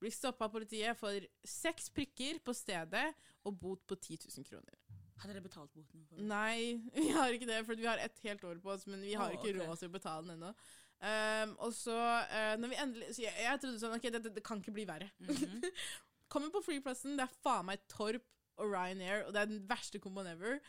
Blir 0.00 0.12
stoppa 0.14 0.48
av 0.48 0.54
politiet 0.54 0.96
for 0.98 1.26
seks 1.44 1.90
prikker 1.92 2.40
på 2.44 2.54
stedet 2.56 3.10
og 3.44 3.56
bot 3.60 3.82
på 3.88 3.98
10 3.98 4.22
000 4.26 4.48
kroner. 4.48 4.78
Hadde 5.20 5.34
dere 5.34 5.44
betalt 5.44 5.72
boten? 5.76 6.04
for? 6.08 6.20
Nei, 6.24 6.80
vi 6.96 7.10
har 7.12 7.34
ikke 7.36 7.48
det, 7.48 7.60
for 7.68 7.76
vi 7.76 7.88
har 7.88 8.00
et 8.00 8.22
helt 8.24 8.44
år 8.48 8.60
på 8.62 8.72
oss, 8.72 8.86
men 8.88 9.02
vi 9.04 9.12
har 9.12 9.28
oh, 9.28 9.36
ikke 9.36 9.50
okay. 9.52 9.58
råd 9.60 9.82
til 9.82 9.90
å 9.90 9.96
betale 9.96 10.24
den 10.26 10.38
ennå. 10.38 10.52
Um, 11.00 11.54
og 11.66 11.72
så, 11.76 11.96
uh, 12.28 12.54
når 12.60 12.68
vi 12.68 12.76
endelig 12.76 13.06
Så 13.16 13.22
jeg, 13.24 13.32
jeg 13.40 13.60
trodde 13.62 13.78
sånn 13.80 13.94
OK, 13.96 14.02
det, 14.12 14.18
det, 14.20 14.34
det 14.36 14.42
kan 14.44 14.60
ikke 14.60 14.74
bli 14.76 14.84
verre. 14.88 15.08
Mhm. 15.24 15.64
Kommer 16.30 16.52
på 16.54 16.62
flyplassen, 16.62 17.16
det 17.18 17.24
er 17.24 17.38
faen 17.42 17.66
meg 17.66 17.80
Torp 17.90 18.26
og 18.60 18.68
Ryanair, 18.68 19.24
og 19.26 19.32
det 19.34 19.40
er 19.40 19.48
den 19.50 19.64
verste 19.66 19.98
komboen 19.98 20.28
ever. 20.30 20.60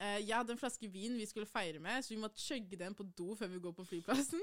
Eh, 0.00 0.18
jeg 0.24 0.32
hadde 0.32 0.54
en 0.54 0.58
flaske 0.60 0.88
vin 0.88 1.16
vi 1.18 1.26
skulle 1.28 1.44
feire 1.46 1.78
med, 1.78 2.00
så 2.02 2.14
vi 2.14 2.20
måtte 2.22 2.40
chugge 2.40 2.76
den 2.80 2.94
på 2.96 3.04
do 3.18 3.34
før 3.36 3.50
vi 3.52 3.58
går 3.60 3.74
på 3.76 3.84
flyplassen. 3.84 4.40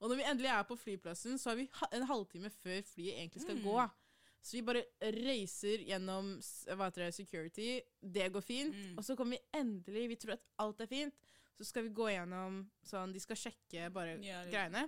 Og 0.00 0.10
når 0.10 0.16
vi 0.20 0.26
endelig 0.28 0.50
er 0.52 0.66
på 0.68 0.76
flyplassen, 0.76 1.38
så 1.40 1.50
har 1.50 1.56
vi 1.62 1.68
en 1.96 2.04
halvtime 2.10 2.50
før 2.50 2.82
flyet 2.84 3.14
egentlig 3.16 3.42
skal 3.46 3.56
Mm. 3.56 3.64
gå. 3.64 3.88
Så 4.42 4.52
vi 4.52 4.62
bare 4.62 4.84
reiser 5.02 5.82
gjennom 5.88 6.28
hva 6.76 6.84
heter 6.90 7.06
det, 7.06 7.14
security. 7.14 7.80
Det 8.00 8.28
går 8.32 8.40
fint. 8.44 8.74
Mm. 8.76 8.98
Og 8.98 9.04
så 9.04 9.16
kommer 9.16 9.36
vi 9.36 9.58
endelig, 9.58 10.08
vi 10.12 10.16
tror 10.16 10.32
at 10.36 10.44
alt 10.58 10.80
er 10.80 10.86
fint. 10.86 11.14
Så 11.58 11.64
skal 11.72 11.82
vi 11.88 11.90
gå 11.90 12.06
gjennom 12.12 12.60
sånn, 12.86 13.12
De 13.12 13.18
skal 13.20 13.36
sjekke 13.36 13.88
bare 13.92 14.18
Ja, 14.22 14.44
greiene. 14.46 14.84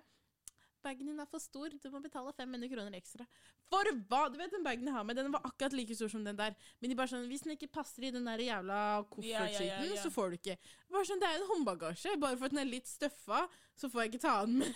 Bagen 0.82 1.10
din 1.10 1.20
er 1.20 1.28
for 1.28 1.42
stor, 1.42 1.72
du 1.76 1.88
må 1.92 2.00
betale 2.00 2.32
500 2.36 2.70
kroner 2.72 2.96
ekstra. 2.96 3.26
For 3.68 3.90
hva? 4.08 4.20
Du 4.32 4.38
vet 4.40 4.52
den 4.54 4.64
bagen 4.64 4.88
jeg 4.88 4.94
har 4.96 5.04
med, 5.04 5.18
den 5.20 5.32
var 5.34 5.44
akkurat 5.44 5.74
like 5.76 5.94
stor 5.96 6.08
som 6.12 6.24
den 6.24 6.38
der. 6.38 6.56
Men 6.80 6.90
de 6.92 6.96
bare 6.98 7.12
sånn, 7.12 7.26
hvis 7.30 7.44
den 7.44 7.54
ikke 7.56 7.68
passer 7.74 8.06
i 8.08 8.12
den 8.14 8.28
der 8.28 8.40
jævla 8.40 8.78
koffertskiten, 9.12 9.68
Ja, 9.68 9.80
ja, 9.84 9.94
ja, 9.94 10.02
så 10.02 10.12
får 10.14 10.32
du 10.32 10.38
ikke. 10.40 10.56
Bare 10.90 11.08
sånn, 11.08 11.20
Det 11.20 11.28
er 11.28 11.40
en 11.40 11.48
håndbagasje. 11.52 12.16
Bare 12.20 12.38
for 12.40 12.48
at 12.48 12.56
den 12.56 12.62
er 12.64 12.70
litt 12.70 12.88
støffa, 12.88 13.42
så 13.76 13.90
får 13.92 14.06
jeg 14.06 14.14
ikke 14.14 14.22
ta 14.24 14.36
den 14.46 14.62
med. 14.62 14.74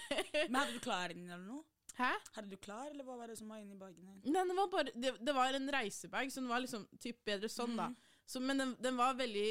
Men 0.50 0.60
hadde 0.60 0.76
du 0.76 0.84
klær 0.84 1.14
inni 1.16 1.30
eller 1.30 1.46
noe? 1.48 1.64
Hæ? 1.94 2.10
Hadde 2.34 2.50
du 2.50 2.56
klær, 2.58 2.88
eller 2.90 3.06
hva 3.06 3.16
var 3.20 3.30
det 3.30 3.36
som 3.38 3.48
var 3.48 3.60
inni 3.62 3.76
bagen 3.78 4.02
din? 4.02 4.32
Nei, 4.34 4.42
den 4.42 4.56
var 4.58 4.66
bare, 4.72 4.90
det, 4.98 5.12
det 5.22 5.34
var 5.36 5.54
en 5.54 5.70
reisebag, 5.70 6.32
så 6.34 6.42
den 6.42 6.50
var 6.50 6.64
liksom 6.64 6.88
typ 6.98 7.20
bedre 7.24 7.48
sånn, 7.48 7.76
da. 7.78 7.88
Mhm. 7.92 8.10
Så, 8.26 8.40
men 8.40 8.58
den, 8.60 8.72
den 8.82 8.96
var 8.96 9.14
veldig 9.18 9.48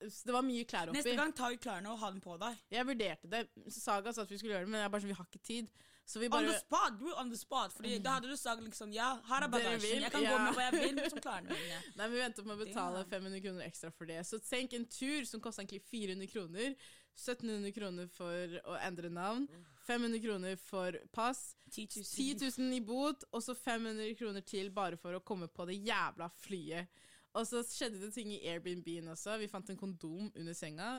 Det 0.00 0.32
var 0.32 0.44
mye 0.46 0.64
klær 0.64 0.90
oppi. 0.90 0.98
Neste 1.00 1.14
gang 1.18 1.32
ta 1.36 1.50
ut 1.52 1.60
klærne 1.60 1.92
og 1.92 2.00
ha 2.00 2.10
dem 2.14 2.20
på 2.24 2.36
deg. 2.40 2.58
Jeg 2.72 2.88
vurderte 2.88 3.30
det. 3.30 3.44
Saga 3.74 4.14
sa 4.16 4.24
at 4.24 4.32
vi 4.32 4.40
skulle 4.40 4.56
gjøre 4.56 4.68
det, 4.68 4.72
men 4.72 4.84
jeg 4.84 4.92
bare 4.92 5.04
sånn, 5.04 5.12
vi 5.12 5.18
har 5.18 5.28
ikke 5.28 5.42
tid. 5.44 5.72
Så 6.10 6.18
vi 6.18 6.26
On 6.26 6.46
the 6.46 6.56
spot! 6.58 6.96
Du 6.98 7.12
on 7.14 7.28
the 7.30 7.38
spot. 7.38 7.72
Fordi 7.72 7.98
da 8.02 8.16
hadde 8.16 8.28
du 8.28 8.36
sagt 8.36 8.64
liksom 8.64 8.90
Ja, 8.92 9.12
her 9.28 9.44
er 9.46 9.52
bagasjen. 9.52 10.00
Jeg 10.02 10.10
kan 10.10 10.24
ja. 10.24 10.32
gå 10.32 10.38
med 10.42 10.56
hva 10.56 10.64
jeg 10.66 10.78
vil, 10.80 10.96
men 10.98 11.12
som 11.12 11.20
klærne 11.22 11.52
mine. 11.52 11.82
Nei, 11.98 12.00
men 12.00 12.14
Vi 12.16 12.22
venter 12.24 12.46
på 12.46 12.56
å 12.56 12.58
betale 12.58 13.04
500 13.12 13.44
kroner 13.44 13.68
ekstra 13.68 13.92
for 13.94 14.10
det. 14.10 14.18
Så 14.26 14.40
tenk 14.42 14.74
en 14.74 14.88
tur 14.90 15.28
som 15.28 15.44
kosta 15.44 15.62
egentlig 15.62 15.84
400 15.92 16.32
kroner. 16.32 16.74
1700 17.14 17.74
kroner 17.76 18.10
for 18.10 18.56
å 18.64 18.78
endre 18.80 19.12
navn. 19.12 19.46
500 19.86 20.22
kroner 20.24 20.58
for 20.64 20.98
pass. 21.14 21.52
10 21.70 22.00
000. 22.00 22.08
10 22.10 22.58
000 22.58 22.74
i 22.80 22.82
bot, 22.90 23.28
og 23.30 23.44
så 23.46 23.54
500 23.54 24.10
kroner 24.18 24.42
til 24.46 24.72
bare 24.74 24.98
for 24.98 25.14
å 25.14 25.22
komme 25.22 25.46
på 25.46 25.68
det 25.70 25.78
jævla 25.78 26.30
flyet. 26.42 26.90
Og 27.38 27.46
så 27.46 27.62
skjedde 27.62 28.00
det 28.02 28.12
ting 28.14 28.32
i 28.34 28.40
Airbnb-en 28.50 29.08
også. 29.12 29.36
Vi 29.38 29.48
fant 29.48 29.70
en 29.70 29.78
kondom 29.78 30.32
under 30.34 30.52
senga. 30.56 30.98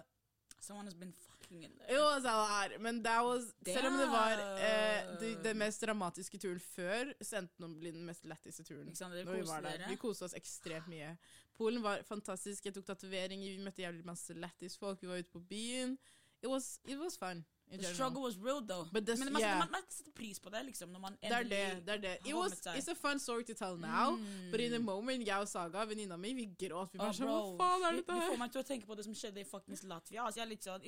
Someone 0.62 0.86
has 0.86 0.94
been 0.96 1.12
fucking 1.14 1.64
in 1.64 1.72
It 1.72 1.88
there. 1.88 2.00
was 2.02 2.24
a 2.26 2.36
lot, 2.38 2.76
men 2.82 3.04
that 3.04 3.24
was, 3.26 3.48
selv 3.66 3.88
om 3.88 3.98
det 3.98 4.08
var 4.08 4.38
eh, 4.62 5.42
den 5.44 5.58
mest 5.58 5.82
dramatiske 5.82 6.38
turen 6.38 6.60
før, 6.62 7.14
så 7.22 7.40
endte 7.40 7.58
den 7.58 7.66
å 7.66 7.80
bli 7.82 7.92
den 7.96 8.06
mest 8.06 8.28
letteste 8.30 8.64
turen. 8.68 8.94
Sant, 8.96 9.16
når 9.16 9.40
vi 9.40 9.48
var 9.50 9.66
der. 9.66 9.88
Vi 9.90 9.98
koste 10.00 10.28
oss 10.28 10.36
ekstremt 10.38 10.88
mye. 10.92 11.16
Polen 11.58 11.82
var 11.84 12.04
fantastisk. 12.08 12.66
Jeg 12.70 12.76
tok 12.78 12.86
tatoveringer, 12.92 13.56
vi 13.58 13.66
møtte 13.66 13.82
jævlig 13.82 14.06
masse 14.06 14.38
lættis 14.38 14.78
folk. 14.78 15.02
Vi 15.02 15.10
var 15.10 15.24
ute 15.24 15.34
på 15.34 15.42
byen. 15.50 15.98
It 16.44 16.50
was, 16.50 16.76
it 16.86 17.00
was 17.02 17.18
fun. 17.18 17.42
The 17.78 17.94
struggle 17.94 18.22
was 18.22 18.38
real, 18.38 18.62
though. 18.62 18.86
But 18.92 19.06
this- 19.06 19.20
Men 19.20 19.32
man, 19.34 19.42
yeah. 19.42 19.60
man, 19.60 19.72
man 19.72 19.82
setter 19.90 20.12
pris 20.12 20.40
på 20.40 20.50
det, 20.50 20.66
liksom. 20.66 20.90
Når 20.90 21.00
man 21.00 21.18
Det 21.22 21.32
er 21.32 21.38
endelig 21.40 21.50
det. 21.50 21.86
det 21.86 21.94
er 21.94 21.98
det. 21.98 22.28
It 22.28 22.36
was, 22.36 22.52
seg. 22.60 22.76
it's 22.76 22.88
a 22.92 22.96
fun 22.96 23.20
story 23.20 23.44
to 23.44 23.54
tell 23.54 23.78
now, 23.78 24.18
Mm. 24.18 24.52
but 24.52 24.60
in 24.60 24.72
the 24.72 24.80
moment, 24.80 25.26
jeg 25.28 25.38
og 25.40 25.48
Saga, 25.48 25.86
venninna 25.86 26.18
mi, 26.18 26.34
vi 26.34 26.46
gråt. 26.68 26.92
Vi 26.94 26.98
bare 27.00 27.10
oh, 27.10 27.14
sånn. 27.14 27.28
Hva 27.28 27.58
faen 27.58 27.84
er 27.88 27.92
dette 28.02 28.12
her? 28.12 28.20
Vi 28.20 28.32
får 28.36 28.38
meg 28.40 28.52
til 28.52 28.62
å 28.62 28.66
tenke 28.68 28.86
på 28.86 28.96
det 28.96 29.06
som 29.06 29.14
skjedde 29.14 29.40
i 29.40 29.44
fuckings 29.44 29.84
Latvia. 29.84 30.26
Altså, 30.26 30.40
jeg 30.40 30.46
er 30.46 30.50
litt 30.50 30.64
sånn, 30.64 30.82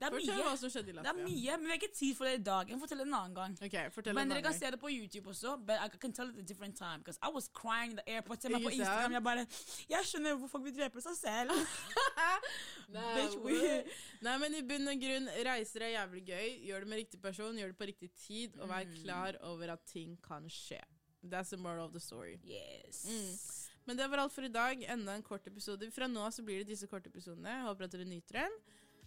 det 0.00 0.06
er 0.08 0.14
Fortell 0.14 0.38
mye. 0.38 0.44
hva 0.48 0.56
som 0.56 0.70
skjedde 0.72 0.88
i 0.88 0.92
Det 0.96 1.10
er 1.10 1.16
mye, 1.20 1.56
men 1.58 1.64
vi 1.66 1.70
har 1.70 1.76
ikke 1.78 1.92
tid 1.94 2.14
for 2.16 2.24
det 2.24 2.34
i 2.38 2.42
dag. 2.42 2.68
Jeg 2.70 2.76
må 2.78 2.80
fortelle 2.86 3.02
en 3.04 3.14
annen 3.18 3.34
gang. 3.36 3.56
Okay, 3.66 3.90
fortell 3.92 4.14
Men 4.16 4.30
en 4.30 4.32
dere 4.32 4.42
kan 4.46 4.54
se 4.56 4.70
det 4.72 4.78
på 4.80 4.88
YouTube 4.88 5.28
også, 5.28 5.58
but 5.66 5.76
I 5.84 5.88
can 6.00 6.12
tell 6.16 6.30
it 6.30 6.38
a 6.38 6.42
different 6.42 6.76
time. 6.78 6.98
Because 7.04 7.18
I 7.22 7.28
was 7.34 7.50
crying 7.52 7.90
in 7.92 7.96
the 8.00 8.06
airport. 8.08 8.40
Se 8.42 8.48
meg 8.48 8.62
på? 8.64 8.70
Instagram, 8.72 9.12
jeg 9.18 9.22
bare 9.28 9.46
Jeg 9.90 10.04
skjønner 10.08 10.34
hvorfor 10.38 10.48
folk 10.56 10.64
vil 10.64 10.76
drepe 10.80 11.00
seg 11.04 11.16
selv. 11.20 11.52
Nei, 12.96 13.14
Bitch, 13.20 13.36
we- 13.44 13.60
we- 13.60 13.84
Nei, 14.22 14.36
men 14.38 14.54
i 14.54 14.62
bunn 14.62 14.88
og 14.88 14.98
grunn, 15.04 15.28
reiser 15.46 15.84
er 15.86 15.92
jævlig 15.98 16.24
gøy. 16.26 16.48
Gjør 16.66 16.80
det 16.80 16.88
med 16.88 16.98
riktig 17.04 17.20
person, 17.22 17.56
gjør 17.60 17.68
det 17.74 17.78
på 17.78 17.86
riktig 17.92 18.10
tid, 18.26 18.58
og 18.58 18.68
vær 18.68 18.84
Mm. 18.88 18.96
klar 19.04 19.36
over 19.42 19.72
at 19.72 19.84
ting 19.86 20.16
kan 20.22 20.48
skje. 20.48 20.80
That's 21.22 21.50
the 21.50 21.56
moral 21.58 21.84
of 21.86 21.92
the 21.92 22.00
story. 22.00 22.38
Yes. 22.44 23.04
Mm. 23.06 23.36
Men 23.86 23.96
det 23.96 24.10
var 24.10 24.18
alt 24.18 24.32
for 24.32 24.42
i 24.42 24.48
dag. 24.48 24.82
Enda 24.88 25.14
en 25.14 25.22
kort 25.22 25.46
episode. 25.46 25.90
Fra 25.92 26.06
nå 26.06 26.20
av 26.20 26.30
så 26.32 26.42
blir 26.44 26.58
det 26.64 26.68
disse 26.68 26.86
korte 26.86 27.06
episodene. 27.08 27.62
Håper 27.66 27.84
at 27.84 27.90
dere 27.92 28.04
nyter 28.04 28.32
dem. 28.40 28.50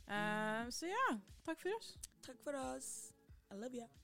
Eh, 0.08 0.70
så 0.70 0.88
ja, 0.92 1.20
takk 1.46 1.60
for 1.60 1.76
oss. 1.78 1.98
Takk 2.26 2.40
for 2.44 2.56
oss. 2.60 3.14
I 3.52 3.56
love 3.56 3.76
you. 3.78 4.03